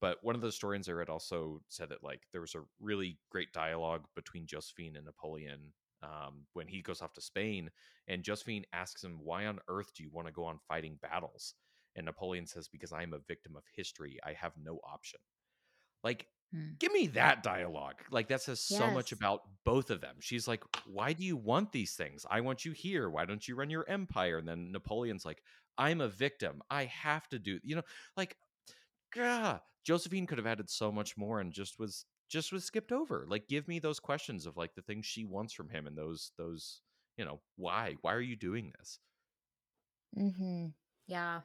But 0.00 0.18
one 0.22 0.34
of 0.34 0.40
the 0.40 0.48
historians 0.48 0.88
I 0.88 0.92
read 0.92 1.08
also 1.08 1.60
said 1.68 1.88
that 1.90 2.04
like 2.04 2.22
there 2.32 2.40
was 2.40 2.54
a 2.54 2.62
really 2.80 3.18
great 3.30 3.52
dialogue 3.52 4.06
between 4.14 4.46
Josephine 4.46 4.96
and 4.96 5.04
Napoleon 5.04 5.72
um, 6.02 6.46
when 6.52 6.68
he 6.68 6.82
goes 6.82 7.02
off 7.02 7.12
to 7.14 7.20
Spain, 7.20 7.70
and 8.06 8.22
Josephine 8.22 8.64
asks 8.72 9.02
him, 9.02 9.18
"Why 9.22 9.46
on 9.46 9.60
earth 9.68 9.94
do 9.94 10.02
you 10.02 10.10
want 10.10 10.26
to 10.28 10.32
go 10.32 10.44
on 10.44 10.58
fighting 10.68 10.98
battles?" 11.02 11.54
And 11.96 12.06
Napoleon 12.06 12.46
says, 12.46 12.68
"Because 12.68 12.92
I 12.92 13.02
am 13.02 13.14
a 13.14 13.18
victim 13.18 13.56
of 13.56 13.64
history. 13.74 14.18
I 14.24 14.32
have 14.34 14.52
no 14.56 14.80
option." 14.84 15.20
Like, 16.04 16.28
Hmm. 16.50 16.70
give 16.78 16.92
me 16.92 17.08
that 17.08 17.42
dialogue. 17.42 18.02
Like 18.10 18.28
that 18.28 18.40
says 18.40 18.60
so 18.60 18.90
much 18.90 19.12
about 19.12 19.42
both 19.64 19.90
of 19.90 20.00
them. 20.00 20.16
She's 20.20 20.48
like, 20.48 20.64
"Why 20.86 21.12
do 21.12 21.22
you 21.24 21.36
want 21.36 21.72
these 21.72 21.94
things? 21.94 22.24
I 22.30 22.40
want 22.40 22.64
you 22.64 22.72
here. 22.72 23.10
Why 23.10 23.26
don't 23.26 23.46
you 23.46 23.54
run 23.54 23.68
your 23.68 23.86
empire?" 23.88 24.38
And 24.38 24.48
then 24.48 24.72
Napoleon's 24.72 25.26
like, 25.26 25.42
"I'm 25.76 26.00
a 26.00 26.08
victim. 26.08 26.62
I 26.70 26.86
have 26.86 27.28
to 27.30 27.38
do." 27.38 27.60
You 27.62 27.76
know, 27.76 27.82
like, 28.16 28.38
gah. 29.12 29.60
Josephine 29.84 30.26
could 30.26 30.38
have 30.38 30.46
added 30.46 30.70
so 30.70 30.92
much 30.92 31.16
more 31.16 31.40
and 31.40 31.52
just 31.52 31.78
was 31.78 32.06
just 32.28 32.52
was 32.52 32.64
skipped 32.64 32.92
over. 32.92 33.26
Like, 33.28 33.48
give 33.48 33.68
me 33.68 33.78
those 33.78 34.00
questions 34.00 34.46
of 34.46 34.56
like 34.56 34.74
the 34.74 34.82
things 34.82 35.06
she 35.06 35.24
wants 35.24 35.52
from 35.54 35.70
him 35.70 35.86
and 35.86 35.96
those 35.96 36.32
those 36.38 36.82
you 37.16 37.24
know 37.24 37.42
why 37.56 37.96
why 38.02 38.14
are 38.14 38.20
you 38.20 38.36
doing 38.36 38.72
this? 38.78 39.00
Mm-hmm. 40.16 40.68
Yeah. 41.06 41.42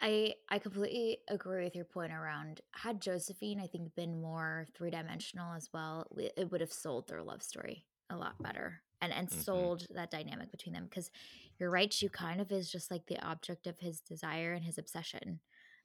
I 0.00 0.34
I 0.48 0.58
completely 0.58 1.18
agree 1.28 1.64
with 1.64 1.74
your 1.74 1.84
point 1.84 2.12
around 2.12 2.60
had 2.74 3.00
Josephine 3.02 3.60
I 3.60 3.66
think 3.66 3.94
been 3.94 4.20
more 4.20 4.66
three 4.74 4.90
dimensional 4.90 5.54
as 5.54 5.68
well, 5.72 6.06
it 6.36 6.50
would 6.50 6.60
have 6.60 6.72
sold 6.72 7.08
their 7.08 7.22
love 7.22 7.42
story 7.42 7.86
a 8.10 8.16
lot 8.16 8.40
better 8.42 8.82
and 9.00 9.12
and 9.12 9.30
Mhm. 9.30 9.70
sold 9.70 9.86
that 9.90 10.10
dynamic 10.10 10.50
between 10.52 10.74
them 10.74 10.84
because 10.84 11.10
you're 11.58 11.70
right, 11.70 11.92
she 11.92 12.08
kind 12.08 12.40
of 12.40 12.52
is 12.52 12.70
just 12.70 12.90
like 12.90 13.06
the 13.06 13.20
object 13.24 13.66
of 13.66 13.78
his 13.80 14.00
desire 14.00 14.52
and 14.52 14.64
his 14.64 14.78
obsession, 14.78 15.40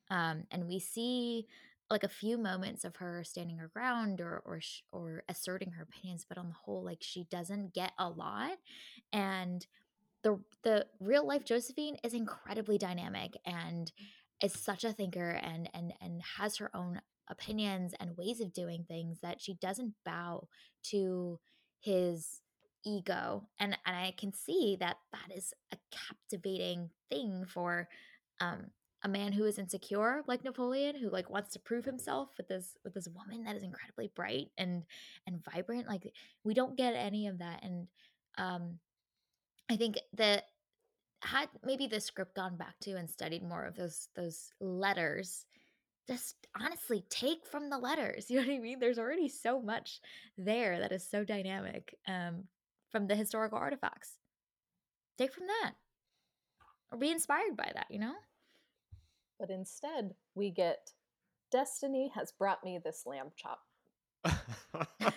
um, 0.09 0.45
and 0.51 0.67
we 0.67 0.79
see 0.79 1.47
like 1.93 2.03
a 2.03 2.09
few 2.09 2.37
moments 2.37 2.83
of 2.83 2.97
her 2.97 3.23
standing 3.23 3.57
her 3.57 3.69
ground 3.69 4.19
or 4.19 4.41
or 4.45 4.59
or 4.91 5.23
asserting 5.29 5.71
her 5.71 5.83
opinions, 5.83 6.25
but 6.27 6.37
on 6.37 6.49
the 6.49 6.55
whole, 6.65 6.83
like 6.83 6.97
she 7.01 7.25
doesn't 7.31 7.73
get 7.73 7.93
a 7.97 8.09
lot, 8.09 8.57
and 9.13 9.65
the 10.23 10.39
the 10.63 10.85
real 10.99 11.25
life 11.25 11.45
Josephine 11.45 11.97
is 12.03 12.13
incredibly 12.13 12.77
dynamic 12.77 13.37
and 13.45 13.91
is 14.41 14.53
such 14.53 14.83
a 14.83 14.91
thinker 14.91 15.39
and 15.41 15.69
and 15.73 15.93
and 16.01 16.21
has 16.37 16.57
her 16.57 16.71
own 16.75 16.99
opinions 17.29 17.93
and 17.99 18.17
ways 18.17 18.41
of 18.41 18.51
doing 18.51 18.85
things 18.87 19.19
that 19.21 19.39
she 19.39 19.53
doesn't 19.55 19.93
bow 20.05 20.47
to 20.83 21.39
his 21.79 22.41
ego 22.85 23.47
and 23.59 23.77
and 23.85 23.95
I 23.95 24.13
can 24.17 24.33
see 24.33 24.77
that 24.79 24.97
that 25.11 25.35
is 25.35 25.53
a 25.71 25.77
captivating 25.91 26.89
thing 27.09 27.45
for 27.47 27.87
um 28.41 28.71
a 29.03 29.09
man 29.09 29.33
who 29.33 29.45
is 29.45 29.59
insecure 29.59 30.23
like 30.27 30.43
Napoleon 30.43 30.95
who 30.95 31.09
like 31.09 31.29
wants 31.29 31.51
to 31.53 31.59
prove 31.59 31.85
himself 31.85 32.29
with 32.37 32.47
this 32.47 32.77
with 32.83 32.93
this 32.93 33.09
woman 33.09 33.43
that 33.43 33.55
is 33.55 33.63
incredibly 33.63 34.09
bright 34.15 34.47
and 34.57 34.83
and 35.27 35.43
vibrant 35.43 35.87
like 35.87 36.11
we 36.43 36.53
don't 36.53 36.77
get 36.77 36.95
any 36.95 37.27
of 37.27 37.39
that 37.39 37.63
and 37.63 37.87
um 38.37 38.79
I 39.69 39.75
think 39.75 39.97
that 40.13 40.45
had 41.21 41.47
maybe 41.63 41.87
the 41.87 41.99
script 41.99 42.35
gone 42.35 42.57
back 42.57 42.75
to 42.81 42.95
and 42.95 43.09
studied 43.09 43.43
more 43.43 43.63
of 43.63 43.75
those 43.75 44.09
those 44.15 44.51
letters, 44.59 45.45
just 46.07 46.35
honestly 46.59 47.03
take 47.09 47.45
from 47.45 47.69
the 47.69 47.77
letters. 47.77 48.25
You 48.29 48.41
know 48.41 48.47
what 48.47 48.55
I 48.55 48.59
mean? 48.59 48.79
There's 48.79 48.99
already 48.99 49.29
so 49.29 49.61
much 49.61 50.01
there 50.37 50.79
that 50.79 50.91
is 50.91 51.07
so 51.07 51.23
dynamic 51.23 51.95
um, 52.07 52.43
from 52.91 53.07
the 53.07 53.15
historical 53.15 53.57
artifacts. 53.57 54.17
Take 55.17 55.33
from 55.33 55.47
that, 55.47 55.73
or 56.91 56.97
be 56.97 57.11
inspired 57.11 57.55
by 57.55 57.71
that. 57.73 57.87
You 57.89 57.99
know? 57.99 58.15
But 59.43 59.49
instead, 59.49 60.15
we 60.35 60.51
get 60.51 60.91
Destiny 61.51 62.09
has 62.15 62.31
brought 62.31 62.63
me 62.63 62.79
this 62.81 63.03
lamb 63.05 63.31
chop. 63.35 63.59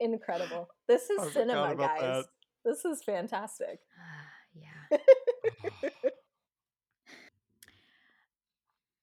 Incredible. 0.00 0.68
This 0.88 1.10
is 1.10 1.18
forgot 1.18 1.32
cinema, 1.32 1.76
guys. 1.76 2.00
that. 2.00 2.24
This 2.64 2.84
is 2.84 3.04
fantastic. 3.04 3.78
yeah. 4.54 4.98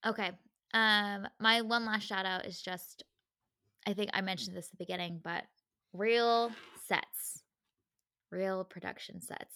Okay. 0.06 0.32
Um, 0.74 1.28
my 1.40 1.62
one 1.62 1.86
last 1.86 2.08
shout 2.08 2.26
out 2.26 2.48
is 2.48 2.60
just 2.60 3.04
I 3.88 3.94
think 3.94 4.10
I 4.14 4.22
mentioned 4.22 4.58
this 4.58 4.66
at 4.66 4.72
the 4.72 4.84
beginning, 4.84 5.22
but 5.24 5.44
real 5.94 6.52
sets, 6.88 7.44
real 8.32 8.66
production 8.66 9.22
sets. 9.22 9.56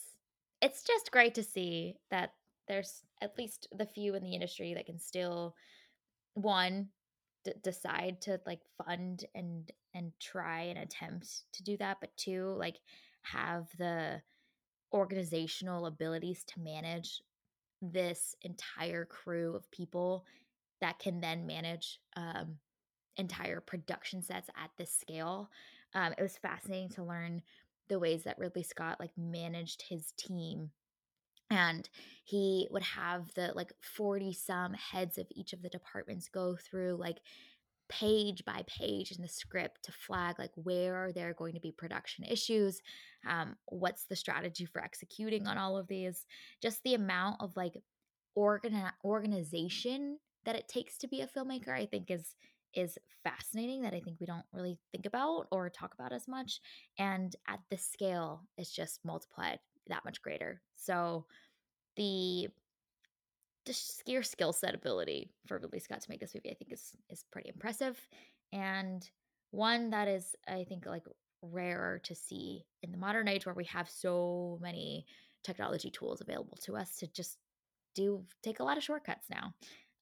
It's 0.61 0.83
just 0.83 1.11
great 1.11 1.33
to 1.35 1.43
see 1.43 1.95
that 2.11 2.33
there's 2.67 3.03
at 3.21 3.37
least 3.37 3.67
the 3.75 3.85
few 3.85 4.15
in 4.15 4.23
the 4.23 4.33
industry 4.33 4.73
that 4.73 4.85
can 4.85 4.99
still 4.99 5.55
one 6.33 6.87
d- 7.43 7.53
decide 7.63 8.21
to 8.21 8.39
like 8.45 8.61
fund 8.83 9.25
and 9.33 9.71
and 9.93 10.11
try 10.19 10.63
and 10.63 10.79
attempt 10.79 11.43
to 11.53 11.63
do 11.63 11.77
that, 11.77 11.97
but 12.01 12.15
two 12.17 12.55
like 12.57 12.79
have 13.23 13.67
the 13.77 14.21
organizational 14.93 15.85
abilities 15.85 16.43
to 16.45 16.59
manage 16.59 17.21
this 17.81 18.35
entire 18.41 19.05
crew 19.05 19.55
of 19.55 19.69
people 19.71 20.25
that 20.81 20.99
can 20.99 21.21
then 21.21 21.45
manage 21.45 21.99
um, 22.15 22.55
entire 23.17 23.61
production 23.61 24.21
sets 24.21 24.49
at 24.61 24.69
this 24.77 24.91
scale. 24.91 25.49
Um, 25.93 26.13
it 26.17 26.21
was 26.21 26.37
fascinating 26.37 26.89
to 26.89 27.03
learn 27.03 27.41
the 27.87 27.99
ways 27.99 28.23
that 28.23 28.37
Ridley 28.37 28.63
Scott 28.63 28.97
like 28.99 29.11
managed 29.17 29.83
his 29.87 30.13
team. 30.17 30.71
And 31.49 31.87
he 32.23 32.67
would 32.71 32.83
have 32.83 33.33
the 33.35 33.51
like 33.55 33.71
40 33.81 34.33
some 34.33 34.73
heads 34.73 35.17
of 35.17 35.27
each 35.31 35.53
of 35.53 35.61
the 35.61 35.69
departments 35.69 36.27
go 36.27 36.55
through 36.55 36.97
like 36.99 37.19
page 37.87 38.43
by 38.45 38.63
page 38.67 39.11
in 39.11 39.21
the 39.21 39.27
script 39.27 39.83
to 39.83 39.91
flag 39.91 40.39
like 40.39 40.51
where 40.55 40.95
are 40.95 41.11
there 41.11 41.33
going 41.33 41.53
to 41.53 41.59
be 41.59 41.71
production 41.71 42.23
issues 42.25 42.81
um, 43.27 43.55
what's 43.67 44.05
the 44.05 44.15
strategy 44.15 44.65
for 44.65 44.83
executing 44.83 45.45
on 45.45 45.57
all 45.57 45.77
of 45.77 45.87
these 45.87 46.25
just 46.61 46.81
the 46.83 46.95
amount 46.95 47.35
of 47.41 47.55
like 47.55 47.73
organi- 48.37 48.91
organization 49.03 50.17
that 50.45 50.55
it 50.55 50.67
takes 50.67 50.97
to 50.97 51.07
be 51.07 51.21
a 51.21 51.27
filmmaker 51.27 51.69
i 51.69 51.85
think 51.85 52.09
is 52.09 52.35
is 52.73 52.97
fascinating 53.23 53.83
that 53.83 53.93
i 53.93 53.99
think 53.99 54.19
we 54.19 54.25
don't 54.25 54.45
really 54.51 54.79
think 54.91 55.05
about 55.05 55.45
or 55.51 55.69
talk 55.69 55.93
about 55.93 56.11
as 56.11 56.27
much 56.27 56.59
and 56.97 57.35
at 57.47 57.59
this 57.69 57.87
scale 57.87 58.41
it's 58.57 58.73
just 58.73 58.99
multiplied 59.05 59.59
that 59.87 60.05
much 60.05 60.21
greater 60.21 60.61
so 60.75 61.25
the 61.95 62.49
sheer 63.73 64.23
skill 64.23 64.53
set 64.53 64.75
ability 64.75 65.29
for 65.47 65.57
Ridley 65.57 65.79
Scott 65.79 66.01
to 66.01 66.09
make 66.09 66.19
this 66.19 66.35
movie, 66.35 66.51
I 66.51 66.53
think 66.53 66.71
is 66.71 66.95
is 67.09 67.25
pretty 67.31 67.49
impressive, 67.49 67.99
and 68.51 69.07
one 69.51 69.89
that 69.91 70.07
is 70.07 70.35
I 70.47 70.65
think 70.65 70.85
like 70.85 71.05
rarer 71.41 71.99
to 72.03 72.15
see 72.15 72.65
in 72.83 72.91
the 72.91 72.97
modern 72.97 73.27
age 73.27 73.45
where 73.45 73.55
we 73.55 73.65
have 73.65 73.89
so 73.89 74.59
many 74.61 75.05
technology 75.43 75.91
tools 75.91 76.21
available 76.21 76.57
to 76.63 76.75
us 76.75 76.97
to 76.97 77.07
just 77.07 77.37
do 77.93 78.23
take 78.43 78.59
a 78.59 78.63
lot 78.63 78.77
of 78.77 78.83
shortcuts 78.83 79.27
now. 79.29 79.53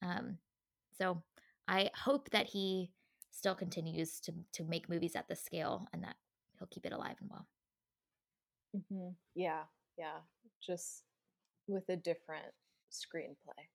Um, 0.01 0.37
so 0.97 1.21
I 1.67 1.89
hope 1.95 2.29
that 2.31 2.47
he 2.47 2.91
still 3.31 3.55
continues 3.55 4.19
to 4.21 4.33
to 4.53 4.63
make 4.63 4.89
movies 4.89 5.15
at 5.15 5.27
this 5.27 5.43
scale 5.43 5.87
and 5.93 6.03
that 6.03 6.15
he'll 6.57 6.67
keep 6.67 6.85
it 6.85 6.93
alive 6.93 7.15
and 7.21 7.29
well. 7.29 7.47
Hmm 8.73 9.09
Yeah, 9.35 9.63
yeah. 9.97 10.19
Just 10.61 11.03
with 11.67 11.83
a 11.89 11.95
different 11.95 12.45
screenplay. 12.91 13.67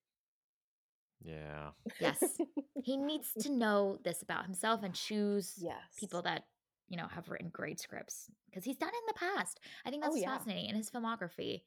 yeah. 1.21 1.71
Yes. 2.01 2.41
he 2.83 2.97
needs 2.97 3.35
to 3.41 3.51
know 3.51 3.99
this 4.05 4.23
about 4.23 4.45
himself 4.45 4.83
and 4.83 4.95
choose 4.95 5.55
yes. 5.57 5.77
people 5.99 6.23
that 6.23 6.45
you 6.89 6.97
know 6.97 7.07
have 7.09 7.29
written 7.29 7.51
great 7.53 7.81
scripts 7.81 8.31
because 8.47 8.65
he's 8.65 8.77
done 8.77 8.89
it 8.89 8.95
in 8.95 9.07
the 9.09 9.35
past 9.37 9.61
i 9.85 9.91
think 9.91 10.03
Oh, 10.05 10.09
that's 10.09 10.23
yeah. 10.23 10.37
fascinating 10.37 10.71
in 10.71 10.77
his 10.77 10.91
filmography 10.91 11.63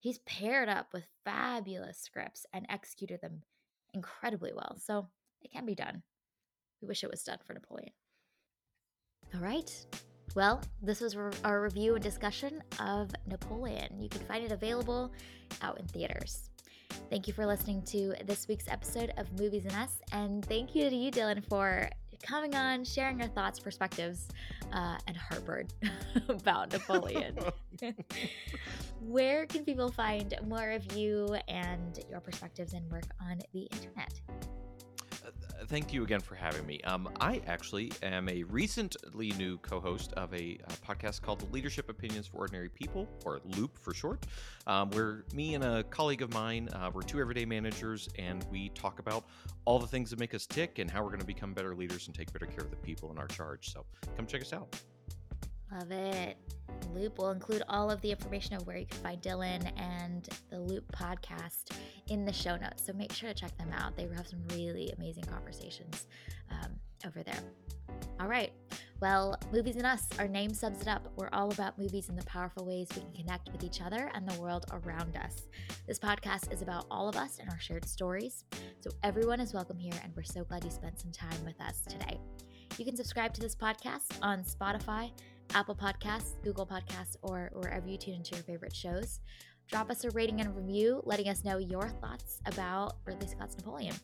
he's 0.00 0.18
paired 0.26 0.68
up 0.68 0.92
with 0.92 1.06
fabulous 1.24 1.98
scripts 1.98 2.44
and 2.52 2.66
executed 2.68 3.20
them 3.22 3.42
incredibly 3.94 4.52
well 4.54 4.76
so 4.78 5.08
it 5.42 5.50
can 5.52 5.64
be 5.64 5.74
done 5.74 6.02
we 6.82 6.88
wish 6.88 7.04
it 7.04 7.10
was 7.10 7.22
done 7.22 7.38
for 7.46 7.54
napoleon 7.54 7.92
all 9.34 9.40
right 9.40 9.86
well 10.36 10.62
this 10.80 11.00
was 11.00 11.16
our 11.42 11.60
review 11.60 11.94
and 11.94 12.04
discussion 12.04 12.62
of 12.78 13.10
napoleon 13.26 13.88
you 14.00 14.08
can 14.08 14.20
find 14.20 14.44
it 14.44 14.52
available 14.52 15.10
out 15.62 15.80
in 15.80 15.86
theaters 15.88 16.50
Thank 17.10 17.26
you 17.26 17.32
for 17.32 17.46
listening 17.46 17.82
to 17.82 18.14
this 18.24 18.48
week's 18.48 18.68
episode 18.68 19.12
of 19.16 19.30
Movies 19.38 19.64
and 19.64 19.74
Us, 19.74 20.00
and 20.12 20.44
thank 20.44 20.74
you 20.74 20.88
to 20.88 20.96
you, 20.96 21.10
Dillon, 21.10 21.40
for 21.40 21.90
coming 22.22 22.54
on, 22.54 22.84
sharing 22.84 23.18
your 23.20 23.28
thoughts, 23.28 23.60
perspectives, 23.60 24.28
uh, 24.72 24.96
and 25.06 25.16
heartburn 25.16 25.68
about 26.28 26.72
Napoleon. 26.72 27.38
Where 29.00 29.46
can 29.46 29.64
people 29.64 29.90
find 29.90 30.34
more 30.46 30.70
of 30.70 30.92
you 30.92 31.36
and 31.48 31.98
your 32.10 32.20
perspectives 32.20 32.72
and 32.72 32.90
work 32.90 33.06
on 33.20 33.40
the 33.52 33.68
internet? 33.72 34.20
Uh, 35.66 35.68
thank 35.68 35.92
you 35.92 36.02
again 36.02 36.20
for 36.20 36.34
having 36.34 36.66
me. 36.66 36.80
Um, 36.82 37.08
I 37.20 37.40
actually 37.46 37.92
am 38.02 38.28
a 38.28 38.42
recently 38.44 39.30
new 39.32 39.58
co-host 39.58 40.12
of 40.14 40.32
a, 40.32 40.58
a 40.64 40.72
podcast 40.86 41.22
called 41.22 41.40
the 41.40 41.52
Leadership 41.52 41.88
Opinions 41.88 42.26
for 42.26 42.38
Ordinary 42.38 42.68
People, 42.68 43.08
or 43.24 43.40
Loop 43.56 43.78
for 43.78 43.94
short, 43.94 44.26
um, 44.66 44.90
where 44.90 45.24
me 45.34 45.54
and 45.54 45.64
a 45.64 45.84
colleague 45.84 46.22
of 46.22 46.32
mine, 46.32 46.68
uh, 46.72 46.90
we're 46.92 47.02
two 47.02 47.20
everyday 47.20 47.44
managers, 47.44 48.08
and 48.18 48.44
we 48.50 48.70
talk 48.70 48.98
about 48.98 49.24
all 49.64 49.78
the 49.78 49.86
things 49.86 50.10
that 50.10 50.18
make 50.18 50.34
us 50.34 50.46
tick 50.46 50.78
and 50.78 50.90
how 50.90 51.02
we're 51.02 51.10
going 51.10 51.20
to 51.20 51.26
become 51.26 51.52
better 51.52 51.74
leaders 51.74 52.06
and 52.06 52.14
take 52.14 52.32
better 52.32 52.46
care 52.46 52.64
of 52.64 52.70
the 52.70 52.76
people 52.76 53.10
in 53.10 53.18
our 53.18 53.28
charge. 53.28 53.72
So 53.72 53.84
come 54.16 54.26
check 54.26 54.42
us 54.42 54.52
out. 54.52 54.76
Love 55.72 55.90
it. 55.90 56.36
Loop 56.94 57.18
will 57.18 57.30
include 57.30 57.62
all 57.68 57.90
of 57.90 58.00
the 58.00 58.10
information 58.10 58.56
of 58.56 58.66
where 58.66 58.76
you 58.76 58.86
can 58.86 58.98
find 59.00 59.20
Dillon 59.20 59.66
and 59.76 60.28
the 60.50 60.58
Loop 60.58 60.90
podcast 60.92 61.72
in 62.08 62.24
the 62.24 62.32
show 62.32 62.56
notes. 62.56 62.84
So 62.86 62.92
make 62.92 63.12
sure 63.12 63.28
to 63.28 63.34
check 63.34 63.56
them 63.58 63.70
out. 63.72 63.96
They 63.96 64.08
have 64.16 64.26
some 64.26 64.42
really 64.50 64.92
amazing 64.96 65.24
conversations 65.24 66.06
um, 66.50 66.72
over 67.06 67.22
there. 67.22 67.40
All 68.20 68.28
right. 68.28 68.52
Well, 69.00 69.38
Movies 69.52 69.76
and 69.76 69.84
Us, 69.84 70.06
our 70.18 70.26
name 70.26 70.54
sums 70.54 70.80
it 70.80 70.88
up. 70.88 71.12
We're 71.16 71.28
all 71.32 71.52
about 71.52 71.78
movies 71.78 72.08
and 72.08 72.18
the 72.18 72.24
powerful 72.24 72.64
ways 72.64 72.88
we 72.94 73.02
can 73.02 73.12
connect 73.12 73.52
with 73.52 73.62
each 73.62 73.82
other 73.82 74.10
and 74.14 74.26
the 74.26 74.40
world 74.40 74.64
around 74.72 75.16
us. 75.16 75.42
This 75.86 75.98
podcast 75.98 76.50
is 76.50 76.62
about 76.62 76.86
all 76.90 77.08
of 77.08 77.16
us 77.16 77.38
and 77.38 77.50
our 77.50 77.60
shared 77.60 77.84
stories. 77.84 78.44
So 78.80 78.90
everyone 79.02 79.40
is 79.40 79.52
welcome 79.52 79.78
here, 79.78 79.92
and 80.02 80.14
we're 80.16 80.22
so 80.22 80.44
glad 80.44 80.64
you 80.64 80.70
spent 80.70 80.98
some 80.98 81.12
time 81.12 81.44
with 81.44 81.60
us 81.60 81.82
today. 81.82 82.18
You 82.78 82.86
can 82.86 82.96
subscribe 82.96 83.34
to 83.34 83.40
this 83.40 83.54
podcast 83.54 84.18
on 84.22 84.42
Spotify, 84.44 85.10
Apple 85.54 85.74
Podcasts, 85.74 86.34
Google 86.42 86.66
Podcasts, 86.66 87.16
or 87.22 87.50
wherever 87.54 87.86
you 87.86 87.96
tune 87.96 88.14
into 88.14 88.34
your 88.34 88.44
favorite 88.44 88.74
shows. 88.74 89.20
Drop 89.68 89.90
us 89.90 90.04
a 90.04 90.10
rating 90.10 90.40
and 90.40 90.54
review, 90.56 91.02
letting 91.04 91.28
us 91.28 91.44
know 91.44 91.58
your 91.58 91.88
thoughts 92.00 92.40
about 92.46 92.98
Ridley 93.04 93.26
Scott's 93.26 93.56
Napoleon. 93.56 93.94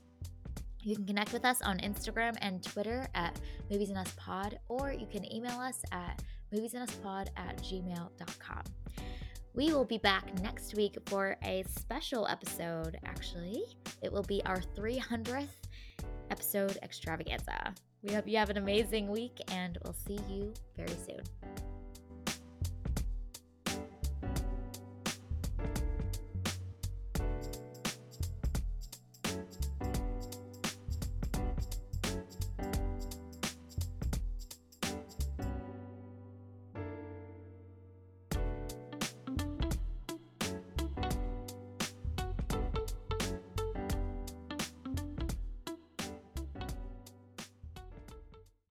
You 0.81 0.97
can 0.97 1.07
connect 1.07 1.33
with 1.33 1.45
us 1.45 1.63
on 1.63 1.79
Instagram 1.79 2.37
and 2.41 2.63
Twitter 2.63 3.07
at 3.15 3.39
Movies 3.71 3.91
and 3.91 3.99
Us 3.99 4.13
Pod, 4.17 4.59
or 4.69 4.93
you 4.93 5.07
can 5.07 5.31
email 5.33 5.61
us 5.61 5.81
at 5.93 6.23
moviesanduspod 6.53 7.29
at 7.37 7.57
gmail.com. 7.59 8.63
We 9.55 9.73
will 9.73 9.85
be 9.85 9.99
back 9.99 10.41
next 10.41 10.75
week 10.75 10.97
for 11.07 11.37
a 11.45 11.63
special 11.69 12.27
episode, 12.27 12.99
actually. 13.05 13.63
It 14.03 14.11
will 14.11 14.23
be 14.23 14.43
our 14.45 14.61
300th 14.77 15.47
episode 16.31 16.79
extravaganza. 16.83 17.75
We 18.03 18.13
hope 18.13 18.27
you 18.27 18.37
have 18.39 18.51
an 18.51 18.57
amazing 18.57 19.09
week, 19.09 19.39
and 19.53 19.79
we'll 19.85 19.95
see 19.95 20.19
you 20.29 20.53
very 20.77 20.97
soon. 21.07 21.23